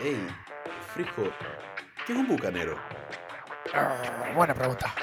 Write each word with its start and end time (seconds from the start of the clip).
Hey, 0.00 0.28
Frijo, 0.94 1.24
¿qué 2.06 2.12
es 2.12 2.18
un 2.20 2.28
bucanero? 2.28 2.76
Ah, 3.74 4.32
buena 4.36 4.54
pregunta. 4.54 4.94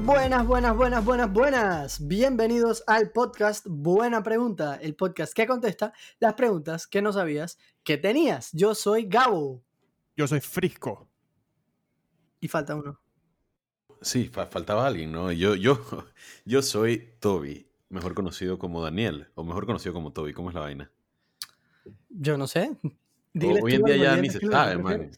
Buenas, 0.00 0.46
buenas, 0.46 0.76
buenas, 0.76 1.04
buenas, 1.04 1.32
buenas. 1.32 2.06
Bienvenidos 2.06 2.84
al 2.86 3.10
podcast 3.10 3.66
Buena 3.68 4.22
Pregunta, 4.22 4.78
el 4.80 4.94
podcast 4.94 5.32
que 5.32 5.48
contesta 5.48 5.92
las 6.20 6.34
preguntas 6.34 6.86
que 6.86 7.02
no 7.02 7.12
sabías 7.12 7.58
que 7.82 7.96
tenías. 7.96 8.50
Yo 8.52 8.76
soy 8.76 9.06
Gabo 9.08 9.64
Yo 10.18 10.26
soy 10.26 10.40
Frisco. 10.40 11.06
y 12.40 12.48
falta 12.48 12.74
uno. 12.74 12.98
Sí, 14.02 14.28
fa- 14.28 14.46
faltaba 14.46 14.84
alguien, 14.84 15.12
¿no? 15.12 15.30
Yo, 15.30 15.54
yo, 15.54 15.78
yo 16.44 16.60
soy 16.62 17.14
Toby, 17.20 17.68
mejor 17.88 18.14
conocido 18.14 18.58
como 18.58 18.82
Daniel, 18.82 19.28
o 19.36 19.44
mejor 19.44 19.64
conocido 19.64 19.92
como 19.92 20.12
Toby. 20.12 20.32
¿Cómo 20.32 20.48
es 20.50 20.54
la 20.56 20.62
vaina? 20.62 20.90
Yo 22.10 22.36
no 22.36 22.48
sé. 22.48 22.76
hoy 23.62 23.74
en 23.74 23.84
día 23.84 23.96
ya 23.96 24.16
ni 24.16 24.28
se 24.28 24.40
sabe, 24.40 24.76
man. 24.78 25.08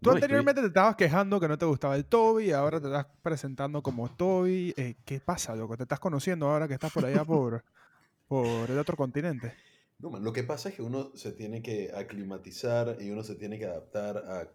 Tú 0.00 0.10
No, 0.10 0.16
anteriormente 0.16 0.62
te 0.62 0.66
estabas 0.68 0.96
quejando 0.96 1.38
que 1.38 1.46
no 1.48 1.56
te 1.58 1.64
gustaba 1.66 1.94
el 1.94 2.04
Toby 2.04 2.46
y 2.46 2.52
ahora 2.52 2.80
te 2.80 2.86
estás 2.88 3.06
presentando 3.22 3.82
como 3.82 4.08
Toby. 4.10 4.74
Eh, 4.76 4.96
¿Qué 5.04 5.20
pasa, 5.20 5.54
loco? 5.54 5.76
¿Te 5.76 5.84
estás 5.84 6.00
conociendo 6.00 6.48
ahora 6.48 6.66
que 6.66 6.74
estás 6.74 6.92
por 6.92 7.04
allá 7.04 7.24
por, 7.24 7.64
por 8.28 8.68
el 8.68 8.78
otro 8.78 8.96
continente? 8.96 9.54
No, 10.00 10.10
man, 10.10 10.22
lo 10.22 10.32
que 10.32 10.44
pasa 10.44 10.68
es 10.68 10.76
que 10.76 10.82
uno 10.82 11.10
se 11.14 11.32
tiene 11.32 11.60
que 11.62 11.90
aclimatizar 11.94 12.96
y 13.00 13.10
uno 13.10 13.22
se 13.24 13.34
tiene 13.34 13.58
que 13.58 13.66
adaptar 13.66 14.18
a, 14.18 14.48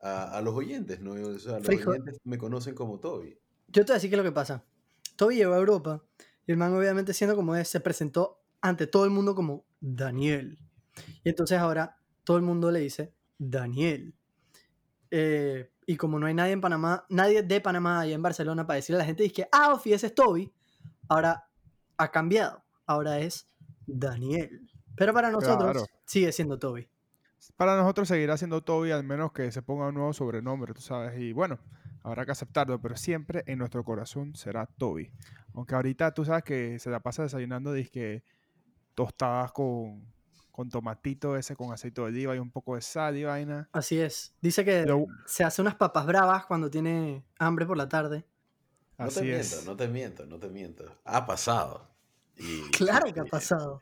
a, 0.00 0.38
a 0.38 0.42
los 0.42 0.54
oyentes, 0.54 1.00
¿no? 1.00 1.12
O 1.12 1.38
sea, 1.38 1.58
los 1.58 1.66
Frijo. 1.66 1.90
oyentes 1.90 2.18
me 2.24 2.38
conocen 2.38 2.74
como 2.74 2.98
Toby. 2.98 3.38
Yo 3.68 3.84
te 3.84 3.92
voy 3.92 3.92
a 3.92 3.94
decir 3.94 4.10
qué 4.10 4.16
es 4.16 4.18
lo 4.18 4.24
que 4.24 4.32
pasa. 4.32 4.64
Toby 5.16 5.36
llegó 5.36 5.54
a 5.54 5.58
Europa 5.58 6.02
y 6.46 6.52
el 6.52 6.58
man, 6.58 6.74
obviamente, 6.74 7.14
siendo 7.14 7.36
como 7.36 7.54
es, 7.54 7.68
se 7.68 7.80
presentó 7.80 8.42
ante 8.60 8.86
todo 8.86 9.04
el 9.04 9.10
mundo 9.10 9.34
como 9.34 9.64
Daniel. 9.80 10.58
Y 11.22 11.28
entonces 11.28 11.58
ahora 11.58 11.98
todo 12.24 12.36
el 12.36 12.42
mundo 12.42 12.70
le 12.72 12.80
dice 12.80 13.14
Daniel. 13.38 14.14
Eh, 15.10 15.70
y 15.86 15.96
como 15.96 16.18
no 16.18 16.26
hay 16.26 16.34
nadie 16.34 16.52
en 16.52 16.60
Panamá, 16.60 17.06
nadie 17.08 17.42
de 17.42 17.60
Panamá 17.60 18.00
allá 18.00 18.14
en 18.14 18.22
Barcelona 18.22 18.66
para 18.66 18.76
decirle 18.76 18.96
a 18.96 19.02
la 19.02 19.06
gente, 19.06 19.22
dice 19.22 19.34
que, 19.34 19.48
ah, 19.52 19.72
Ofi, 19.72 19.92
ese 19.92 20.08
es 20.08 20.14
Toby, 20.14 20.52
ahora 21.08 21.48
ha 21.96 22.10
cambiado. 22.10 22.64
Ahora 22.86 23.20
es 23.20 23.46
Daniel. 23.88 24.68
Pero 24.96 25.12
para 25.12 25.30
nosotros 25.30 25.72
Claro. 25.72 25.86
sigue 26.04 26.32
siendo 26.32 26.58
Toby. 26.58 26.88
Para 27.56 27.76
nosotros 27.76 28.08
seguirá 28.08 28.36
siendo 28.36 28.62
Toby 28.62 28.90
al 28.90 29.04
menos 29.04 29.32
que 29.32 29.50
se 29.52 29.62
ponga 29.62 29.88
un 29.88 29.94
nuevo 29.94 30.12
sobrenombre, 30.12 30.74
tú 30.74 30.80
sabes. 30.80 31.18
Y 31.20 31.32
bueno, 31.32 31.58
habrá 32.02 32.24
que 32.26 32.32
aceptarlo, 32.32 32.80
pero 32.80 32.96
siempre 32.96 33.44
en 33.46 33.58
nuestro 33.58 33.84
corazón 33.84 34.34
será 34.34 34.66
Toby. 34.66 35.10
Aunque 35.54 35.74
ahorita 35.74 36.12
tú 36.14 36.24
sabes 36.24 36.42
que 36.44 36.78
se 36.78 36.90
la 36.90 37.00
pasa 37.00 37.22
desayunando 37.22 37.72
disque 37.72 38.24
tostadas 38.94 39.52
con, 39.52 40.04
con 40.50 40.68
tomatito 40.68 41.36
ese, 41.36 41.54
con 41.54 41.72
aceite 41.72 42.00
de 42.00 42.08
oliva 42.08 42.34
y 42.34 42.38
un 42.40 42.50
poco 42.50 42.74
de 42.74 42.80
sal 42.82 43.16
y 43.16 43.24
vaina. 43.24 43.68
Así 43.72 44.00
es. 44.00 44.34
Dice 44.42 44.64
que 44.64 44.84
Lo- 44.84 45.06
se 45.26 45.44
hace 45.44 45.62
unas 45.62 45.76
papas 45.76 46.06
bravas 46.06 46.44
cuando 46.46 46.68
tiene 46.70 47.24
hambre 47.38 47.66
por 47.66 47.76
la 47.76 47.88
tarde. 47.88 48.24
No 48.98 49.04
así 49.06 49.20
te 49.20 49.38
es. 49.38 49.52
miento, 49.54 49.70
no 49.70 49.76
te 49.76 49.88
miento, 49.88 50.26
no 50.26 50.38
te 50.40 50.48
miento. 50.48 50.84
Ha 51.04 51.24
pasado. 51.24 51.88
Y- 52.38 52.70
Claro 52.70 53.12
que 53.12 53.20
ha 53.20 53.26
y- 53.26 53.30
pasado. 53.30 53.80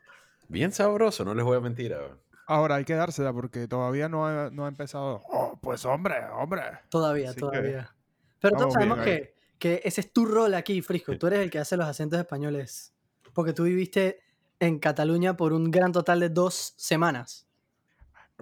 Bien 0.49 0.71
sabroso, 0.71 1.23
no 1.25 1.33
les 1.33 1.43
voy 1.45 1.57
a 1.57 1.59
mentir. 1.59 1.93
ah. 1.93 2.15
Ahora 2.47 2.75
hay 2.75 2.85
que 2.85 2.93
dársela 2.95 3.33
porque 3.33 3.67
todavía 3.67 4.07
no 4.07 4.25
ha, 4.25 4.49
no 4.49 4.65
ha 4.65 4.69
empezado. 4.69 5.21
Oh, 5.29 5.59
pues 5.61 5.83
hombre, 5.85 6.15
hombre. 6.33 6.61
Todavía, 6.89 7.29
Así 7.31 7.35
que 7.35 7.41
todavía. 7.41 7.93
Pero 8.39 8.55
todos 8.57 8.73
sabemos 8.73 8.99
que, 8.99 9.35
que 9.59 9.81
ese 9.83 10.01
es 10.01 10.13
tu 10.13 10.25
rol 10.25 10.53
aquí, 10.53 10.81
Frisco. 10.81 11.17
Tú 11.17 11.27
eres 11.27 11.39
el 11.39 11.49
que 11.51 11.59
hace 11.59 11.75
los 11.75 11.85
acentos 11.87 12.17
españoles. 12.19 12.93
Porque 13.33 13.51
tú 13.51 13.63
viviste 13.63 14.21
en 14.59 14.79
Cataluña 14.79 15.35
por 15.35 15.51
un 15.51 15.69
gran 15.69 15.91
total 15.91 16.21
de 16.21 16.29
dos 16.29 16.73
semanas. 16.77 17.45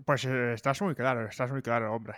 Pues 0.05 0.23
eh, 0.25 0.53
estás 0.53 0.81
muy 0.83 0.93
claro, 0.93 1.27
estás 1.27 1.51
muy 1.51 1.61
claro, 1.63 1.91
hombre. 1.93 2.15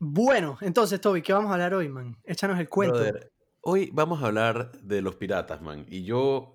Bueno, 0.00 0.58
entonces, 0.60 1.00
Toby, 1.00 1.22
¿qué 1.22 1.32
vamos 1.32 1.50
a 1.50 1.54
hablar 1.54 1.74
hoy, 1.74 1.88
man? 1.88 2.16
Échanos 2.24 2.58
el 2.58 2.68
cuento. 2.68 2.94
Brother, 2.96 3.30
hoy 3.62 3.90
vamos 3.92 4.22
a 4.22 4.26
hablar 4.26 4.72
de 4.80 5.02
los 5.02 5.16
piratas, 5.16 5.60
man. 5.62 5.86
Y 5.88 6.04
yo 6.04 6.54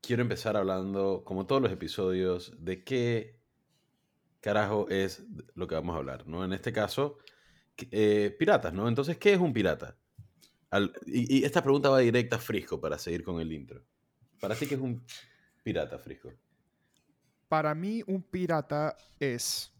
quiero 0.00 0.22
empezar 0.22 0.56
hablando, 0.56 1.22
como 1.24 1.46
todos 1.46 1.62
los 1.62 1.72
episodios, 1.72 2.52
de 2.58 2.84
qué 2.84 3.40
carajo 4.40 4.88
es 4.88 5.24
lo 5.54 5.66
que 5.66 5.74
vamos 5.74 5.94
a 5.94 5.98
hablar, 5.98 6.26
¿no? 6.26 6.44
En 6.44 6.52
este 6.52 6.72
caso, 6.72 7.18
eh, 7.90 8.34
piratas, 8.38 8.72
¿no? 8.72 8.88
Entonces, 8.88 9.16
¿qué 9.18 9.32
es 9.32 9.38
un 9.38 9.52
pirata? 9.52 9.96
Y, 11.06 11.38
y 11.38 11.44
esta 11.44 11.62
pregunta 11.62 11.90
va 11.90 11.98
directa 11.98 12.36
a 12.36 12.38
Frisco 12.38 12.80
para 12.80 12.98
seguir 12.98 13.22
con 13.22 13.40
el 13.40 13.52
intro. 13.52 13.82
¿Para 14.40 14.54
ti 14.54 14.66
qué 14.66 14.74
es 14.74 14.80
un 14.80 15.04
pirata, 15.62 15.98
Frisco? 15.98 16.32
Para 17.48 17.74
mí, 17.74 18.02
un 18.06 18.22
pirata 18.22 18.96
es, 19.20 19.71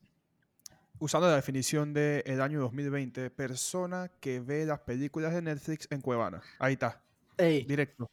usando 1.02 1.26
la 1.28 1.34
definición 1.34 1.92
del 1.92 2.40
año 2.40 2.60
2020, 2.60 3.28
persona 3.30 4.08
que 4.20 4.38
ve 4.38 4.64
las 4.64 4.78
películas 4.80 5.34
de 5.34 5.42
Netflix 5.42 5.88
en 5.90 6.00
Cuevana. 6.00 6.40
Ahí 6.60 6.74
está, 6.74 7.02
Ey, 7.36 7.64
directo. 7.64 8.08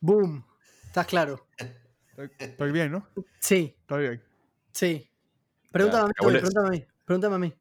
boom. 0.00 0.42
¿Estás 0.86 1.06
claro? 1.06 1.46
Estoy, 2.08 2.30
estoy 2.38 2.72
bien, 2.72 2.92
¿no? 2.92 3.06
Sí, 3.40 3.76
Estoy 3.80 4.02
bien. 4.08 4.22
sí. 4.72 5.06
Pregúntame 5.70 6.04
a 6.04 6.06
mí, 6.06 6.12
pregúntame 6.32 6.66
a 6.66 6.70
mí. 6.70 6.84
Pregúntame 7.04 7.34
a 7.34 7.38
mí. 7.38 7.54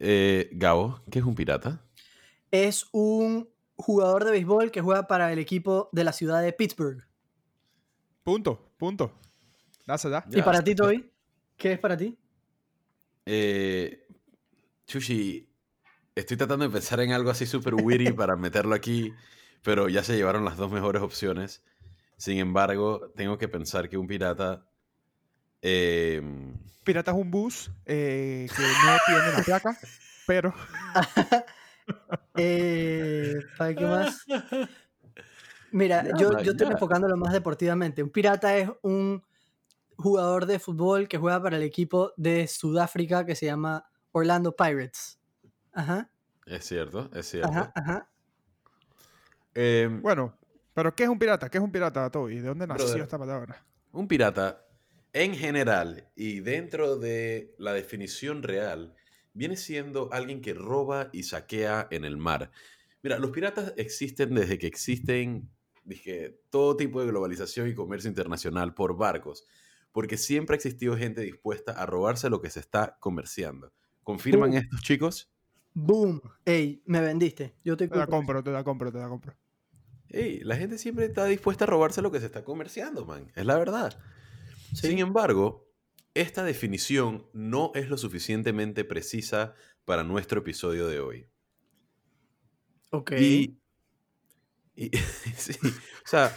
Eh, 0.00 0.50
Gabo, 0.52 1.00
¿qué 1.10 1.20
es 1.20 1.24
un 1.24 1.34
pirata? 1.36 1.80
Es 2.50 2.86
un 2.92 3.48
jugador 3.76 4.24
de 4.24 4.32
béisbol 4.32 4.70
que 4.72 4.80
juega 4.80 5.06
para 5.06 5.32
el 5.32 5.38
equipo 5.38 5.88
de 5.92 6.02
la 6.04 6.12
ciudad 6.12 6.42
de 6.42 6.52
Pittsburgh. 6.52 7.06
Punto, 8.24 8.72
punto. 8.76 9.12
Dásela. 9.86 10.24
¿Y 10.30 10.36
Ya, 10.36 10.44
para 10.44 10.62
ti, 10.62 10.74
Toby? 10.74 11.10
¿Qué 11.56 11.72
es 11.72 11.78
para 11.78 11.96
ti? 11.96 12.18
Eh, 13.26 14.06
Chushi, 14.86 15.48
estoy 16.14 16.36
tratando 16.36 16.64
de 16.66 16.70
pensar 16.72 17.00
en 17.00 17.12
algo 17.12 17.30
así 17.30 17.46
súper 17.46 17.74
witty 17.74 18.12
para 18.12 18.36
meterlo 18.36 18.74
aquí, 18.74 19.12
pero 19.62 19.88
ya 19.88 20.02
se 20.02 20.16
llevaron 20.16 20.44
las 20.44 20.56
dos 20.56 20.70
mejores 20.70 21.02
opciones. 21.02 21.62
Sin 22.16 22.38
embargo, 22.38 23.10
tengo 23.16 23.38
que 23.38 23.48
pensar 23.48 23.88
que 23.88 23.96
un 23.96 24.06
pirata... 24.06 24.66
eh, 25.62 26.20
Pirata 26.84 27.10
es 27.12 27.16
un 27.16 27.30
bus 27.30 27.70
eh, 27.86 28.48
que 28.54 28.62
no 28.62 28.96
tiene 29.06 29.32
la 29.36 29.42
placa, 29.42 29.78
pero 30.26 30.54
Eh, 32.36 33.34
¿Para 33.58 33.74
qué 33.74 33.84
más? 33.84 34.24
Mira, 35.72 36.04
yo, 36.18 36.40
yo 36.42 36.52
estoy 36.52 36.68
enfocándolo 36.68 37.16
más 37.16 37.32
deportivamente. 37.32 38.02
Un 38.02 38.10
pirata 38.10 38.56
es 38.56 38.70
un 38.82 39.22
jugador 40.00 40.46
de 40.46 40.58
fútbol 40.58 41.08
que 41.08 41.18
juega 41.18 41.42
para 41.42 41.56
el 41.56 41.62
equipo 41.62 42.12
de 42.16 42.46
Sudáfrica 42.46 43.24
que 43.24 43.34
se 43.34 43.46
llama 43.46 43.84
Orlando 44.12 44.54
Pirates. 44.54 45.20
Ajá, 45.72 46.10
es 46.46 46.64
cierto, 46.64 47.10
es 47.14 47.26
cierto. 47.28 47.48
ajá, 47.48 47.72
ajá. 47.74 48.10
Eh, 49.54 49.88
bueno. 50.02 50.36
¿Pero 50.72 50.94
qué 50.94 51.02
es 51.02 51.08
un 51.08 51.18
pirata? 51.18 51.48
¿Qué 51.48 51.58
es 51.58 51.64
un 51.64 51.72
pirata, 51.72 52.08
Toby? 52.10 52.36
¿De 52.36 52.48
dónde 52.48 52.66
nació 52.66 52.86
Brother. 52.86 53.02
esta 53.02 53.18
palabra? 53.18 53.66
Un 53.92 54.06
pirata, 54.06 54.66
en 55.12 55.34
general 55.34 56.08
y 56.14 56.40
dentro 56.40 56.96
de 56.96 57.54
la 57.58 57.72
definición 57.72 58.42
real, 58.42 58.94
viene 59.34 59.56
siendo 59.56 60.12
alguien 60.12 60.40
que 60.40 60.54
roba 60.54 61.10
y 61.12 61.24
saquea 61.24 61.88
en 61.90 62.04
el 62.04 62.16
mar. 62.16 62.52
Mira, 63.02 63.18
los 63.18 63.32
piratas 63.32 63.74
existen 63.76 64.34
desde 64.34 64.58
que 64.58 64.68
existen 64.68 65.50
dije, 65.84 66.40
todo 66.50 66.76
tipo 66.76 67.00
de 67.00 67.08
globalización 67.08 67.68
y 67.68 67.74
comercio 67.74 68.08
internacional 68.08 68.74
por 68.74 68.96
barcos, 68.96 69.46
porque 69.92 70.16
siempre 70.16 70.54
ha 70.54 70.58
existido 70.58 70.96
gente 70.96 71.20
dispuesta 71.22 71.72
a 71.72 71.86
robarse 71.86 72.30
lo 72.30 72.40
que 72.40 72.50
se 72.50 72.60
está 72.60 72.96
comerciando. 73.00 73.72
¿Confirman 74.02 74.50
Uh. 74.52 74.56
estos 74.58 74.80
chicos? 74.82 75.30
Boom. 75.74 76.20
Ey, 76.44 76.82
me 76.86 77.00
vendiste. 77.00 77.54
Yo 77.64 77.76
te 77.76 77.86
Te 77.88 77.96
la 77.96 78.06
compro. 78.06 78.18
compro, 78.18 78.42
te 78.44 78.50
la 78.50 78.64
compro, 78.64 78.92
te 78.92 78.98
la 78.98 79.08
compro. 79.08 79.36
Ey, 80.08 80.40
la 80.40 80.56
gente 80.56 80.78
siempre 80.78 81.04
está 81.06 81.24
dispuesta 81.26 81.64
a 81.64 81.68
robarse 81.68 82.02
lo 82.02 82.10
que 82.10 82.18
se 82.20 82.26
está 82.26 82.42
comerciando, 82.44 83.04
man. 83.06 83.30
Es 83.36 83.46
la 83.46 83.56
verdad. 83.56 84.00
Sí. 84.74 84.88
Sin 84.88 84.98
embargo, 84.98 85.68
esta 86.14 86.42
definición 86.42 87.26
no 87.32 87.70
es 87.76 87.88
lo 87.88 87.96
suficientemente 87.96 88.84
precisa 88.84 89.54
para 89.84 90.02
nuestro 90.02 90.40
episodio 90.40 90.88
de 90.88 90.98
hoy. 91.00 91.28
Ok. 92.90 93.12
Y, 93.20 93.56
y- 94.74 94.90
sí, 95.36 95.52
o 95.62 96.08
sea, 96.08 96.36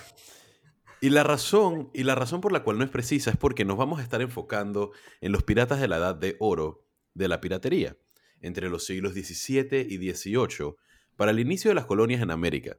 y 1.03 1.09
la 1.09 1.23
razón 1.23 1.89
y 1.93 2.03
la 2.03 2.15
razón 2.15 2.39
por 2.39 2.53
la 2.53 2.63
cual 2.63 2.77
no 2.77 2.85
es 2.85 2.89
precisa 2.89 3.29
es 3.29 3.35
porque 3.35 3.65
nos 3.65 3.75
vamos 3.75 3.99
a 3.99 4.03
estar 4.03 4.21
enfocando 4.21 4.93
en 5.19 5.33
los 5.33 5.43
piratas 5.43 5.81
de 5.81 5.89
la 5.89 5.97
edad 5.97 6.15
de 6.15 6.37
oro 6.39 6.85
de 7.13 7.27
la 7.27 7.41
piratería 7.41 7.97
entre 8.39 8.69
los 8.69 8.85
siglos 8.85 9.11
XVII 9.11 9.85
y 9.89 9.97
XVIII 9.97 10.75
para 11.17 11.31
el 11.31 11.41
inicio 11.41 11.69
de 11.69 11.75
las 11.75 11.87
colonias 11.87 12.21
en 12.21 12.31
América. 12.31 12.77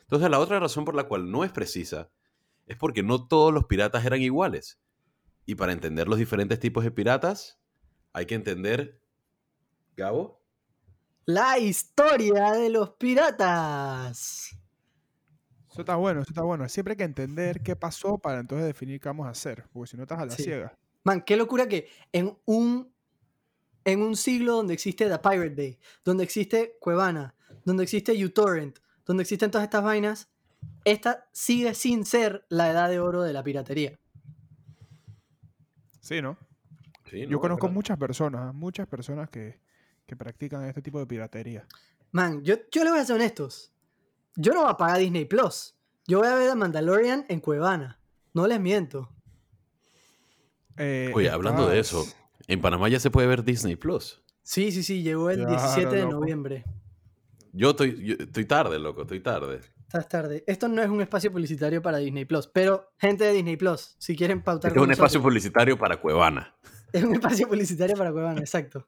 Entonces, 0.00 0.30
la 0.30 0.38
otra 0.38 0.58
razón 0.58 0.86
por 0.86 0.94
la 0.94 1.08
cual 1.08 1.30
no 1.30 1.44
es 1.44 1.52
precisa 1.52 2.10
es 2.64 2.78
porque 2.78 3.02
no 3.02 3.28
todos 3.28 3.52
los 3.52 3.66
piratas 3.66 4.02
eran 4.06 4.22
iguales. 4.22 4.80
Y 5.44 5.56
para 5.56 5.72
entender 5.72 6.08
los 6.08 6.18
diferentes 6.18 6.58
tipos 6.58 6.84
de 6.84 6.90
piratas, 6.90 7.60
hay 8.14 8.24
que 8.24 8.34
entender, 8.34 8.98
Gabo. 9.94 10.42
La 11.26 11.58
historia 11.58 12.52
de 12.52 12.70
los 12.70 12.94
piratas. 12.94 14.57
Eso 15.78 15.82
está 15.82 15.94
bueno, 15.94 16.22
eso 16.22 16.32
está 16.32 16.42
bueno. 16.42 16.68
Siempre 16.68 16.94
hay 16.94 16.96
que 16.96 17.04
entender 17.04 17.62
qué 17.62 17.76
pasó 17.76 18.18
para 18.18 18.40
entonces 18.40 18.66
definir 18.66 18.98
qué 19.00 19.08
vamos 19.10 19.28
a 19.28 19.30
hacer, 19.30 19.64
porque 19.72 19.88
si 19.92 19.96
no 19.96 20.02
estás 20.02 20.18
a 20.18 20.26
la 20.26 20.32
Sí. 20.32 20.42
ciega. 20.42 20.76
Man, 21.04 21.22
qué 21.22 21.36
locura 21.36 21.68
que 21.68 21.88
en 22.10 22.36
un, 22.46 22.92
en 23.84 24.02
un 24.02 24.16
siglo 24.16 24.56
donde 24.56 24.74
existe 24.74 25.08
The 25.08 25.20
Pirate 25.20 25.54
Bay, 25.54 25.78
donde 26.04 26.24
existe 26.24 26.76
Cuevana, 26.80 27.32
donde 27.64 27.84
existe 27.84 28.12
uTorrent, 28.24 28.80
donde 29.06 29.22
existen 29.22 29.52
todas 29.52 29.66
estas 29.66 29.84
vainas, 29.84 30.28
esta 30.84 31.28
sigue 31.30 31.72
sin 31.74 32.04
ser 32.04 32.44
la 32.48 32.68
edad 32.72 32.88
de 32.90 32.98
oro 32.98 33.22
de 33.22 33.32
la 33.32 33.44
piratería. 33.44 33.96
Sí, 36.00 36.20
¿no? 36.20 36.36
Sí, 37.08 37.22
no, 37.22 37.30
Yo 37.30 37.40
conozco 37.40 37.68
muchas 37.68 37.96
personas, 37.98 38.52
muchas 38.52 38.88
personas 38.88 39.30
que, 39.30 39.60
que 40.06 40.16
practican 40.16 40.64
este 40.64 40.82
tipo 40.82 40.98
de 40.98 41.06
piratería. 41.06 41.64
Man, 42.10 42.42
yo, 42.42 42.56
yo 42.72 42.82
le 42.82 42.90
voy 42.90 42.98
a 42.98 43.04
ser 43.04 43.14
honestos. 43.14 43.72
Yo 44.36 44.52
no 44.52 44.62
voy 44.62 44.70
a 44.70 44.76
pagar 44.76 44.98
Disney 44.98 45.24
Plus. 45.24 45.74
Yo 46.06 46.18
voy 46.18 46.28
a 46.28 46.34
ver 46.34 46.50
a 46.50 46.54
Mandalorian 46.54 47.26
en 47.28 47.40
Cuevana. 47.40 48.00
No 48.34 48.46
les 48.46 48.60
miento. 48.60 49.10
Eh, 50.76 51.10
Oye, 51.14 51.28
hablando 51.30 51.68
de 51.68 51.80
eso, 51.80 52.06
en 52.46 52.60
Panamá 52.60 52.88
ya 52.88 53.00
se 53.00 53.10
puede 53.10 53.26
ver 53.26 53.44
Disney 53.44 53.76
Plus. 53.76 54.22
Sí, 54.42 54.70
sí, 54.72 54.82
sí, 54.82 55.02
llegó 55.02 55.30
el 55.30 55.38
Claro, 55.38 55.50
17 55.50 55.94
de 55.96 56.02
loco. 56.02 56.12
noviembre. 56.12 56.64
Yo 57.52 57.70
estoy, 57.70 58.04
yo 58.04 58.14
estoy 58.18 58.44
tarde, 58.44 58.78
loco, 58.78 59.02
estoy 59.02 59.20
tarde. 59.20 59.60
Estás 59.80 60.08
tarde. 60.08 60.44
Esto 60.46 60.68
no 60.68 60.82
es 60.82 60.88
un 60.88 61.00
espacio 61.00 61.32
publicitario 61.32 61.82
para 61.82 61.98
Disney 61.98 62.24
Plus, 62.26 62.46
pero 62.46 62.92
gente 62.98 63.24
de 63.24 63.32
Disney 63.32 63.56
Plus, 63.56 63.96
si 63.98 64.14
quieren 64.16 64.42
pautar 64.42 64.70
Es 64.70 64.74
con 64.74 64.84
un 64.84 64.92
espacio 64.92 65.20
publicitario 65.22 65.78
para 65.78 65.96
Cuevana. 66.00 66.54
Es 66.92 67.02
un 67.02 67.14
espacio 67.14 67.48
publicitario 67.48 67.96
para 67.96 68.12
Cuevana, 68.12 68.40
exacto. 68.40 68.86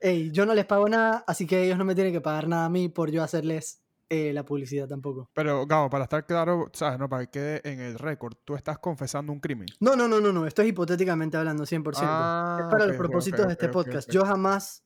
Ey, 0.00 0.30
yo 0.32 0.44
no 0.44 0.54
les 0.54 0.66
pago 0.66 0.88
nada, 0.88 1.24
así 1.26 1.46
que 1.46 1.64
ellos 1.64 1.78
no 1.78 1.84
me 1.84 1.94
tienen 1.94 2.12
que 2.12 2.20
pagar 2.20 2.46
nada 2.48 2.66
a 2.66 2.68
mí 2.68 2.88
por 2.88 3.10
yo 3.10 3.22
hacerles 3.22 3.83
eh, 4.08 4.32
la 4.32 4.44
publicidad 4.44 4.86
tampoco. 4.88 5.30
Pero, 5.34 5.66
Gabo, 5.66 5.90
para 5.90 6.04
estar 6.04 6.26
claro, 6.26 6.70
¿sabes? 6.72 6.98
No, 6.98 7.08
para 7.08 7.26
que 7.26 7.30
quede 7.30 7.60
en 7.64 7.80
el 7.80 7.98
récord, 7.98 8.34
tú 8.44 8.54
estás 8.54 8.78
confesando 8.78 9.32
un 9.32 9.40
crimen. 9.40 9.66
No, 9.80 9.96
no, 9.96 10.06
no, 10.08 10.20
no, 10.20 10.32
no. 10.32 10.46
Esto 10.46 10.62
es 10.62 10.68
hipotéticamente 10.68 11.36
hablando, 11.36 11.64
100%. 11.64 11.92
es 11.92 11.98
Ah, 12.02 12.68
para 12.70 12.84
ok, 12.84 12.88
los 12.88 12.96
propósitos 12.96 13.46
de 13.46 13.52
este 13.52 13.68
podcast. 13.68 14.10
Yo 14.10 14.24
jamás 14.24 14.84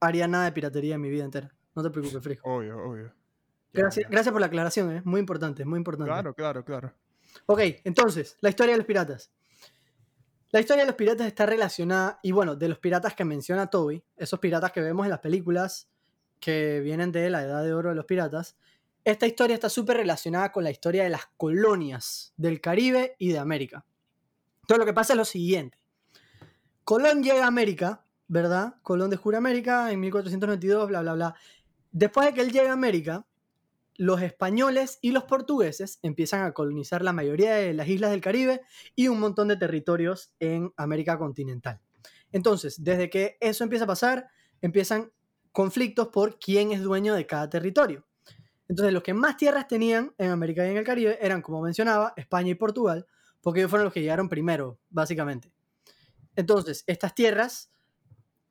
haría 0.00 0.28
nada 0.28 0.44
de 0.44 0.52
piratería 0.52 0.94
en 0.96 1.00
mi 1.00 1.10
vida 1.10 1.24
entera. 1.24 1.54
No 1.74 1.82
te 1.82 1.90
preocupes, 1.90 2.22
Frijo. 2.22 2.48
Obvio, 2.48 2.78
obvio. 2.78 3.12
Gracias, 3.72 4.08
gracias 4.08 4.32
por 4.32 4.40
la 4.40 4.46
aclaración, 4.46 4.92
es 4.92 5.04
muy 5.04 5.18
importante, 5.18 5.64
muy 5.64 5.78
importante. 5.78 6.08
Claro, 6.10 6.34
claro, 6.34 6.64
claro. 6.64 6.92
Ok, 7.46 7.60
entonces, 7.82 8.36
la 8.40 8.48
historia 8.48 8.72
de 8.74 8.78
los 8.78 8.86
piratas. 8.86 9.32
La 10.52 10.60
historia 10.60 10.84
de 10.84 10.86
los 10.86 10.94
piratas 10.94 11.26
está 11.26 11.46
relacionada, 11.46 12.20
y 12.22 12.30
bueno, 12.30 12.54
de 12.54 12.68
los 12.68 12.78
piratas 12.78 13.14
que 13.14 13.24
menciona 13.24 13.66
Toby, 13.68 14.04
esos 14.16 14.38
piratas 14.38 14.70
que 14.70 14.80
vemos 14.80 15.04
en 15.04 15.10
las 15.10 15.18
películas 15.18 15.88
que 16.44 16.80
vienen 16.80 17.10
de 17.10 17.30
la 17.30 17.42
edad 17.42 17.64
de 17.64 17.72
oro 17.72 17.88
de 17.88 17.94
los 17.94 18.04
piratas, 18.04 18.58
esta 19.02 19.26
historia 19.26 19.54
está 19.54 19.70
súper 19.70 19.96
relacionada 19.96 20.52
con 20.52 20.62
la 20.62 20.70
historia 20.70 21.02
de 21.02 21.08
las 21.08 21.22
colonias 21.38 22.34
del 22.36 22.60
Caribe 22.60 23.16
y 23.18 23.32
de 23.32 23.38
América. 23.38 23.86
Entonces 24.60 24.78
lo 24.78 24.84
que 24.84 24.92
pasa 24.92 25.14
es 25.14 25.16
lo 25.16 25.24
siguiente. 25.24 25.78
Colón 26.84 27.22
llega 27.22 27.44
a 27.44 27.46
América, 27.46 28.04
¿verdad? 28.28 28.74
Colón 28.82 29.08
descubre 29.08 29.38
América 29.38 29.90
en 29.90 30.00
1492, 30.00 30.86
bla, 30.86 31.00
bla, 31.00 31.14
bla. 31.14 31.34
Después 31.92 32.26
de 32.26 32.34
que 32.34 32.42
él 32.42 32.52
llega 32.52 32.68
a 32.68 32.74
América, 32.74 33.26
los 33.96 34.20
españoles 34.20 34.98
y 35.00 35.12
los 35.12 35.24
portugueses 35.24 35.98
empiezan 36.02 36.44
a 36.44 36.52
colonizar 36.52 37.02
la 37.02 37.14
mayoría 37.14 37.54
de 37.54 37.72
las 37.72 37.88
islas 37.88 38.10
del 38.10 38.20
Caribe 38.20 38.60
y 38.94 39.08
un 39.08 39.18
montón 39.18 39.48
de 39.48 39.56
territorios 39.56 40.34
en 40.40 40.74
América 40.76 41.16
continental. 41.16 41.80
Entonces, 42.32 42.84
desde 42.84 43.08
que 43.08 43.38
eso 43.40 43.64
empieza 43.64 43.84
a 43.84 43.88
pasar, 43.88 44.28
empiezan 44.60 45.10
conflictos 45.54 46.08
por 46.08 46.40
quién 46.40 46.72
es 46.72 46.82
dueño 46.82 47.14
de 47.14 47.26
cada 47.26 47.48
territorio. 47.48 48.04
Entonces, 48.68 48.92
los 48.92 49.04
que 49.04 49.14
más 49.14 49.36
tierras 49.36 49.68
tenían 49.68 50.12
en 50.18 50.32
América 50.32 50.66
y 50.66 50.70
en 50.70 50.78
el 50.78 50.84
Caribe 50.84 51.16
eran, 51.22 51.42
como 51.42 51.62
mencionaba, 51.62 52.12
España 52.16 52.50
y 52.50 52.56
Portugal, 52.56 53.06
porque 53.40 53.60
ellos 53.60 53.70
fueron 53.70 53.84
los 53.84 53.94
que 53.94 54.00
llegaron 54.00 54.28
primero, 54.28 54.80
básicamente. 54.90 55.52
Entonces, 56.34 56.82
estas 56.88 57.14
tierras, 57.14 57.70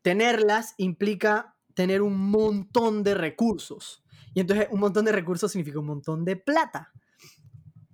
tenerlas 0.02 0.76
implica 0.78 1.58
tener 1.74 2.02
un 2.02 2.18
montón 2.18 3.04
de 3.04 3.16
recursos. 3.16 4.02
Y 4.34 4.40
entonces 4.40 4.68
un 4.72 4.80
montón 4.80 5.04
de 5.04 5.12
recursos 5.12 5.52
significa 5.52 5.80
un 5.80 5.88
montón 5.88 6.24
de 6.24 6.38
plata. 6.38 6.94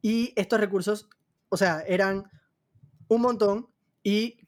Y 0.03 0.33
estos 0.35 0.59
recursos, 0.59 1.09
o 1.49 1.57
sea, 1.57 1.81
eran 1.87 2.29
un 3.07 3.21
montón 3.21 3.69
y 4.03 4.47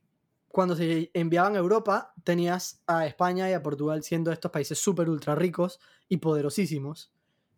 cuando 0.51 0.75
se 0.75 1.11
enviaban 1.13 1.55
a 1.55 1.59
Europa 1.59 2.13
tenías 2.23 2.81
a 2.87 3.05
España 3.05 3.49
y 3.49 3.53
a 3.53 3.63
Portugal 3.63 4.03
siendo 4.03 4.31
estos 4.31 4.51
países 4.51 4.77
súper 4.77 5.09
ultra 5.09 5.35
ricos 5.35 5.79
y 6.09 6.17
poderosísimos. 6.17 7.11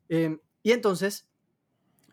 Eh, 0.09 0.39
y 0.61 0.71
entonces, 0.71 1.29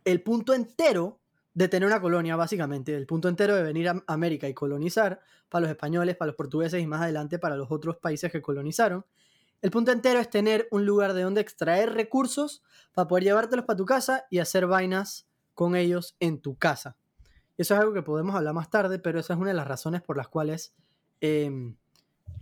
el 0.04 0.22
punto 0.22 0.54
entero 0.54 1.20
de 1.52 1.68
tener 1.68 1.86
una 1.86 2.00
colonia, 2.00 2.36
básicamente, 2.36 2.94
el 2.94 3.06
punto 3.06 3.28
entero 3.28 3.54
de 3.54 3.62
venir 3.62 3.88
a 3.88 4.02
América 4.06 4.48
y 4.48 4.54
colonizar 4.54 5.20
para 5.48 5.62
los 5.62 5.70
españoles, 5.70 6.16
para 6.16 6.28
los 6.28 6.36
portugueses 6.36 6.80
y 6.80 6.86
más 6.86 7.02
adelante 7.02 7.38
para 7.38 7.56
los 7.56 7.70
otros 7.70 7.96
países 7.96 8.32
que 8.32 8.40
colonizaron, 8.40 9.04
el 9.62 9.70
punto 9.70 9.92
entero 9.92 10.20
es 10.20 10.30
tener 10.30 10.68
un 10.70 10.86
lugar 10.86 11.12
de 11.12 11.22
donde 11.22 11.42
extraer 11.42 11.92
recursos 11.92 12.62
para 12.94 13.08
poder 13.08 13.24
llevártelos 13.24 13.66
para 13.66 13.76
tu 13.76 13.84
casa 13.84 14.24
y 14.30 14.38
hacer 14.38 14.66
vainas 14.66 15.28
con 15.52 15.76
ellos 15.76 16.16
en 16.18 16.40
tu 16.40 16.56
casa. 16.56 16.96
Eso 17.60 17.74
es 17.74 17.80
algo 17.80 17.92
que 17.92 18.00
podemos 18.00 18.34
hablar 18.34 18.54
más 18.54 18.70
tarde, 18.70 18.98
pero 18.98 19.20
esa 19.20 19.34
es 19.34 19.38
una 19.38 19.50
de 19.50 19.54
las 19.54 19.68
razones 19.68 20.00
por 20.00 20.16
las 20.16 20.28
cuales 20.28 20.72
eh, 21.20 21.74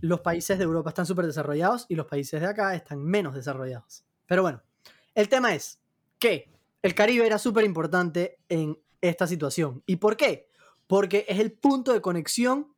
los 0.00 0.20
países 0.20 0.58
de 0.58 0.62
Europa 0.62 0.90
están 0.90 1.06
súper 1.06 1.26
desarrollados 1.26 1.86
y 1.88 1.96
los 1.96 2.06
países 2.06 2.40
de 2.40 2.46
acá 2.46 2.72
están 2.76 3.02
menos 3.02 3.34
desarrollados. 3.34 4.04
Pero 4.26 4.42
bueno, 4.42 4.62
el 5.16 5.28
tema 5.28 5.56
es 5.56 5.80
que 6.20 6.52
el 6.82 6.94
Caribe 6.94 7.26
era 7.26 7.38
súper 7.38 7.64
importante 7.64 8.38
en 8.48 8.78
esta 9.00 9.26
situación. 9.26 9.82
¿Y 9.86 9.96
por 9.96 10.16
qué? 10.16 10.48
Porque 10.86 11.26
es 11.28 11.40
el 11.40 11.50
punto 11.50 11.92
de 11.92 12.00
conexión 12.00 12.72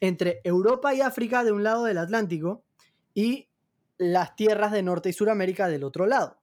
entre 0.00 0.40
Europa 0.42 0.92
y 0.94 1.00
África 1.00 1.44
de 1.44 1.52
un 1.52 1.62
lado 1.62 1.84
del 1.84 1.98
Atlántico 1.98 2.64
y 3.14 3.50
las 3.98 4.34
tierras 4.34 4.72
de 4.72 4.82
Norte 4.82 5.10
y 5.10 5.12
Suramérica 5.12 5.68
del 5.68 5.84
otro 5.84 6.06
lado. 6.06 6.40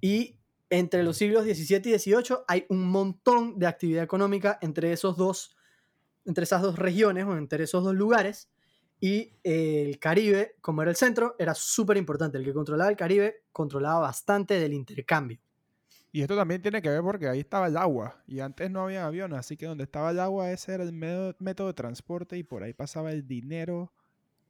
Y 0.00 0.36
entre 0.70 1.02
los 1.02 1.16
siglos 1.16 1.44
XVII 1.44 1.92
y 1.92 1.98
XVIII 1.98 2.38
hay 2.46 2.64
un 2.68 2.88
montón 2.88 3.58
de 3.58 3.66
actividad 3.66 4.04
económica 4.04 4.58
entre, 4.62 4.92
esos 4.92 5.16
dos, 5.16 5.56
entre 6.24 6.44
esas 6.44 6.62
dos 6.62 6.78
regiones 6.78 7.26
o 7.26 7.36
entre 7.36 7.64
esos 7.64 7.84
dos 7.84 7.94
lugares. 7.94 8.48
Y 9.00 9.34
eh, 9.42 9.84
el 9.88 9.98
Caribe, 9.98 10.56
como 10.60 10.82
era 10.82 10.90
el 10.90 10.96
centro, 10.96 11.34
era 11.38 11.54
súper 11.54 11.96
importante. 11.96 12.38
El 12.38 12.44
que 12.44 12.52
controlaba 12.52 12.90
el 12.90 12.96
Caribe 12.96 13.44
controlaba 13.52 14.00
bastante 14.00 14.60
del 14.60 14.72
intercambio. 14.72 15.40
Y 16.12 16.22
esto 16.22 16.36
también 16.36 16.60
tiene 16.60 16.82
que 16.82 16.88
ver 16.88 17.02
porque 17.02 17.28
ahí 17.28 17.40
estaba 17.40 17.68
el 17.68 17.76
agua 17.76 18.22
y 18.26 18.40
antes 18.40 18.68
no 18.68 18.82
había 18.82 19.06
aviones, 19.06 19.38
así 19.38 19.56
que 19.56 19.66
donde 19.66 19.84
estaba 19.84 20.10
el 20.10 20.18
agua 20.18 20.50
ese 20.50 20.74
era 20.74 20.82
el 20.82 20.92
método 20.92 21.68
de 21.68 21.74
transporte 21.74 22.36
y 22.36 22.42
por 22.42 22.64
ahí 22.64 22.72
pasaba 22.72 23.12
el 23.12 23.28
dinero 23.28 23.92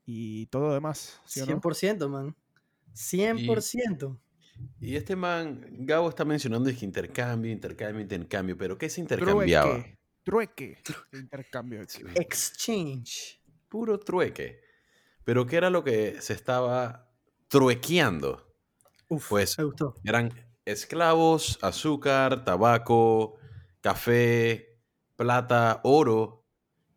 y 0.06 0.46
todo 0.46 0.68
lo 0.68 0.74
demás. 0.74 1.20
¿sí 1.26 1.40
o 1.40 1.46
no? 1.46 1.60
100%, 1.60 2.08
man. 2.08 2.34
100%. 2.94 4.18
Y 4.80 4.96
este 4.96 5.16
man, 5.16 5.66
Gabo 5.80 6.08
está 6.08 6.24
mencionando 6.24 6.68
es 6.70 6.78
que 6.78 6.84
intercambio, 6.84 7.50
intercambio, 7.50 8.00
intercambio, 8.00 8.56
pero 8.56 8.76
¿qué 8.78 8.88
se 8.88 9.00
intercambiaba? 9.00 9.70
Trueque. 10.22 10.78
Trueque. 10.78 10.78
de 11.12 11.18
intercambio. 11.18 11.80
Exchange. 12.14 13.40
Puro 13.68 13.98
trueque. 14.00 14.60
Pero 15.24 15.46
¿qué 15.46 15.56
era 15.56 15.70
lo 15.70 15.84
que 15.84 16.20
se 16.20 16.32
estaba 16.32 17.10
truequeando? 17.48 18.46
Uf, 19.08 19.28
Pues 19.28 19.58
me 19.58 19.64
gustó. 19.64 19.94
eran 20.04 20.32
esclavos, 20.64 21.58
azúcar, 21.62 22.44
tabaco, 22.44 23.36
café, 23.80 24.78
plata, 25.16 25.80
oro 25.84 26.46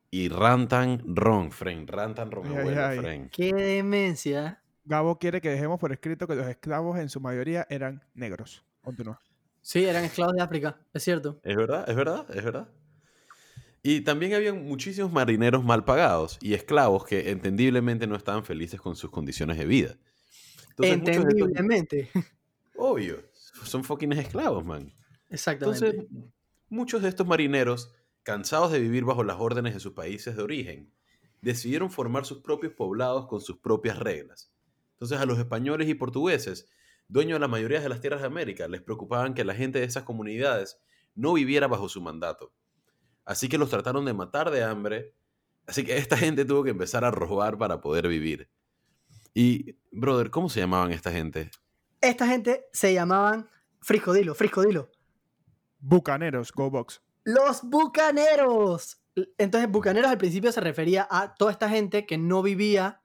y 0.10 0.30
rantan 0.30 1.02
ron, 1.06 1.52
fren. 1.52 1.88
Rantan 1.88 2.32
ron, 2.32 2.48
Ay, 2.48 2.58
abuelo, 2.58 2.86
ay. 2.86 3.00
fren. 3.00 3.30
Qué 3.30 3.54
demencia. 3.54 4.63
Gabo 4.86 5.18
quiere 5.18 5.40
que 5.42 5.50
dejemos 5.50 5.80
por 5.80 5.92
escrito 5.92 6.28
que 6.28 6.36
los 6.36 6.48
esclavos 6.48 7.00
en 7.00 7.10
su 7.10 7.20
mayoría 7.22 7.66
eran 7.70 8.04
negros. 8.14 8.64
Continúa. 8.82 9.22
Sí, 9.62 9.86
eran 9.86 10.04
esclavos 10.04 10.36
de 10.36 10.42
África, 10.42 10.78
es 10.94 11.04
cierto. 11.04 11.40
Es 11.44 11.56
verdad, 11.56 11.90
es 11.90 11.96
verdad, 11.96 12.26
es 12.36 12.44
verdad. 12.44 12.68
Y 13.82 14.02
también 14.02 14.34
había 14.34 14.54
muchísimos 14.54 15.12
marineros 15.12 15.64
mal 15.64 15.84
pagados 15.86 16.38
y 16.42 16.54
esclavos 16.54 17.06
que 17.06 17.32
entendiblemente 17.32 18.08
no 18.08 18.16
estaban 18.16 18.44
felices 18.46 18.80
con 18.82 18.96
sus 18.96 19.10
condiciones 19.10 19.58
de 19.58 19.66
vida. 19.66 19.98
Entonces, 20.70 20.98
estos- 20.98 21.16
Entendiblemente. 21.16 22.10
obvio, 22.76 23.24
son 23.64 23.84
fucking 23.84 24.14
esclavos, 24.14 24.66
man. 24.66 24.94
Exactamente. 25.30 25.86
Entonces, 25.88 26.10
muchos 26.70 27.02
de 27.02 27.10
estos 27.10 27.28
marineros, 27.28 27.94
cansados 28.24 28.72
de 28.72 28.80
vivir 28.80 29.04
bajo 29.06 29.24
las 29.24 29.38
órdenes 29.40 29.74
de 29.74 29.80
sus 29.80 29.94
países 29.94 30.36
de 30.36 30.44
origen, 30.44 30.92
decidieron 31.42 31.90
formar 31.92 32.26
sus 32.26 32.40
propios 32.42 32.74
poblados 32.74 33.28
con 33.28 33.42
sus 33.42 33.58
propias 33.58 34.00
reglas. 34.00 34.53
Entonces, 35.04 35.20
a 35.20 35.26
los 35.26 35.38
españoles 35.38 35.90
y 35.90 35.96
portugueses, 35.96 36.70
dueños 37.08 37.36
de 37.36 37.42
la 37.42 37.48
mayoría 37.48 37.82
de 37.82 37.90
las 37.90 38.00
tierras 38.00 38.22
de 38.22 38.28
América, 38.28 38.68
les 38.68 38.82
preocupaban 38.82 39.34
que 39.34 39.44
la 39.44 39.54
gente 39.54 39.80
de 39.80 39.86
esas 39.86 40.04
comunidades 40.04 40.80
no 41.14 41.34
viviera 41.34 41.68
bajo 41.68 41.90
su 41.90 42.02
mandato. 42.02 42.54
Así 43.26 43.50
que 43.50 43.58
los 43.58 43.70
trataron 43.70 44.06
de 44.06 44.14
matar 44.14 44.50
de 44.50 44.64
hambre 44.64 45.14
Así 45.66 45.84
que 45.84 45.98
esta 45.98 46.18
gente 46.18 46.46
tuvo 46.46 46.64
que 46.64 46.72
empezar 46.72 47.06
a 47.06 47.12
robar 47.12 47.58
para 47.58 47.80
poder 47.80 48.08
vivir. 48.08 48.50
Y, 49.34 49.78
brother, 49.92 50.30
¿cómo 50.30 50.50
se 50.50 50.60
llamaban 50.60 50.92
esta 50.92 51.12
gente? 51.12 51.50
Esta 52.02 52.28
gente 52.28 52.66
se 52.74 52.94
llamaban. 52.94 53.50
Frisco, 53.82 54.14
dilo, 54.14 54.36
Frisco, 54.36 54.62
dilo. 54.62 54.90
Bucaneros, 55.80 56.52
Go 56.52 56.70
Box. 56.70 57.02
Los 57.24 57.62
bucaneros. 57.64 59.02
Entonces, 59.38 59.70
bucaneros 59.70 60.12
al 60.12 60.18
principio 60.18 60.52
se 60.52 60.62
refería 60.62 61.08
a 61.10 61.36
toda 61.36 61.52
esta 61.52 61.70
gente 61.70 62.06
que 62.06 62.18
no 62.18 62.42
vivía 62.42 63.03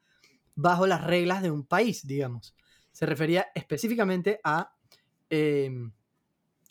bajo 0.59 0.89
las 0.89 1.05
reglas 1.05 1.41
de 1.41 1.53
un 1.53 1.65
país, 1.65 2.05
digamos. 2.05 2.57
Se 2.91 3.07
refería 3.07 3.47
específicamente 3.55 4.41
a 4.43 4.75
em, 5.31 5.93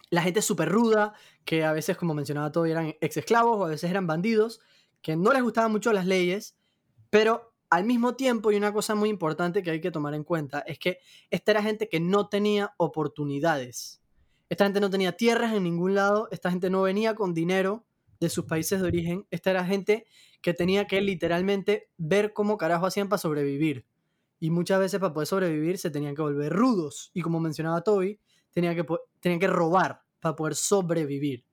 la 0.10 0.22
gente 0.22 0.42
súper 0.42 0.68
ruda, 0.68 1.14
que 1.46 1.64
a 1.64 1.72
veces, 1.72 1.96
como 1.96 2.14
mencionaba 2.14 2.52
todo, 2.52 2.66
eran 2.66 2.96
ex 3.00 3.16
esclavos 3.16 3.58
o 3.58 3.64
a 3.64 3.70
veces 3.70 3.90
eran 3.90 4.06
bandidos, 4.06 4.60
que 5.02 5.16
no 5.16 5.32
les 5.32 5.42
gustaban 5.42 5.72
mucho 5.72 5.94
las 5.94 6.06
leyes, 6.06 6.58
pero 7.10 7.54
al 7.70 7.86
mismo 7.86 8.16
tiempo, 8.16 8.52
y 8.52 8.58
una 8.58 8.74
cosa 8.74 8.94
muy 8.94 9.08
importante 9.08 9.64
que 9.64 9.72
hay 9.72 9.80
que 9.80 9.92
tomar 9.92 10.14
en 10.16 10.26
cuenta, 10.26 10.60
es 10.68 10.80
que 10.80 11.00
esta 11.30 11.52
era 11.52 11.64
gente 11.64 11.88
que 11.88 12.02
no 12.02 12.28
tenía 12.28 12.74
oportunidades. 12.76 14.02
Esta 14.50 14.66
gente 14.66 14.82
no 14.82 14.90
tenía 14.90 15.14
tierras 15.14 15.54
en 15.54 15.64
ningún 15.64 15.96
lado, 15.96 16.28
esta 16.32 16.52
gente 16.52 16.70
no 16.70 16.82
venía 16.82 17.16
con 17.16 17.34
dinero 17.34 17.86
de 18.20 18.30
sus 18.30 18.46
países 18.46 18.82
de 18.82 18.88
origen, 18.88 19.26
esta 19.32 19.52
era 19.52 19.66
gente 19.66 20.06
que 20.42 20.54
tenía 20.54 20.86
que 20.86 21.02
literalmente 21.02 21.90
ver 21.98 22.34
cómo 22.34 22.58
carajo 22.58 22.86
hacían 22.86 23.10
para 23.10 23.20
sobrevivir. 23.20 23.86
Y 24.40 24.52
muchas 24.52 24.80
veces 24.80 25.00
para 25.00 25.14
poder 25.14 25.28
sobrevivir 25.28 25.78
se 25.78 25.90
tenían 25.90 26.16
que 26.16 26.22
volver 26.22 26.54
rudos. 26.54 27.12
Y 27.14 27.22
como 27.22 27.40
mencionaba 27.40 27.82
Toby, 27.82 28.20
tenían 28.52 28.76
que, 28.76 28.86
tenían 29.20 29.40
que 29.40 29.48
robar 29.48 30.04
para 30.20 30.36
poder 30.36 30.56
sobrevivir. 30.56 31.44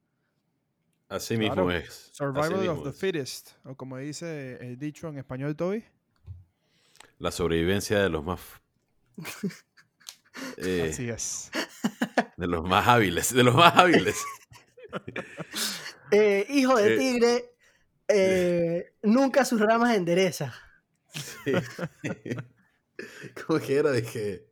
Así 1.09 1.37
mismo 1.37 1.71
es. 1.71 2.11
Survival 2.12 2.68
of 2.68 2.85
the 2.85 2.92
fittest, 2.92 3.52
o 3.64 3.76
como 3.76 3.99
dice 3.99 4.56
el 4.61 4.78
dicho 4.78 5.09
en 5.09 5.18
español, 5.18 5.54
Toby. 5.54 5.85
La 7.18 7.30
sobrevivencia 7.30 8.00
de 8.00 8.09
los 8.09 8.25
más. 8.25 8.40
Eh, 10.56 10.88
Así 10.90 11.09
es. 11.09 11.52
De 12.37 12.49
los 12.49 12.64
más 12.64 12.88
hábiles, 12.88 13.33
de 13.33 13.44
los 13.44 13.54
más 13.54 13.73
hábiles. 13.76 14.21
Eh, 16.14 16.47
hijo 16.50 16.76
de 16.76 16.94
eh, 16.94 16.99
tigre, 16.99 18.94
nunca 19.02 19.44
sus 19.44 19.61
ramas 19.61 19.97
endereza. 19.97 20.54
Sí. 21.12 21.52
¿Cómo 23.47 23.59
que 23.61 23.76
era? 23.76 23.92
Dije. 23.92 24.47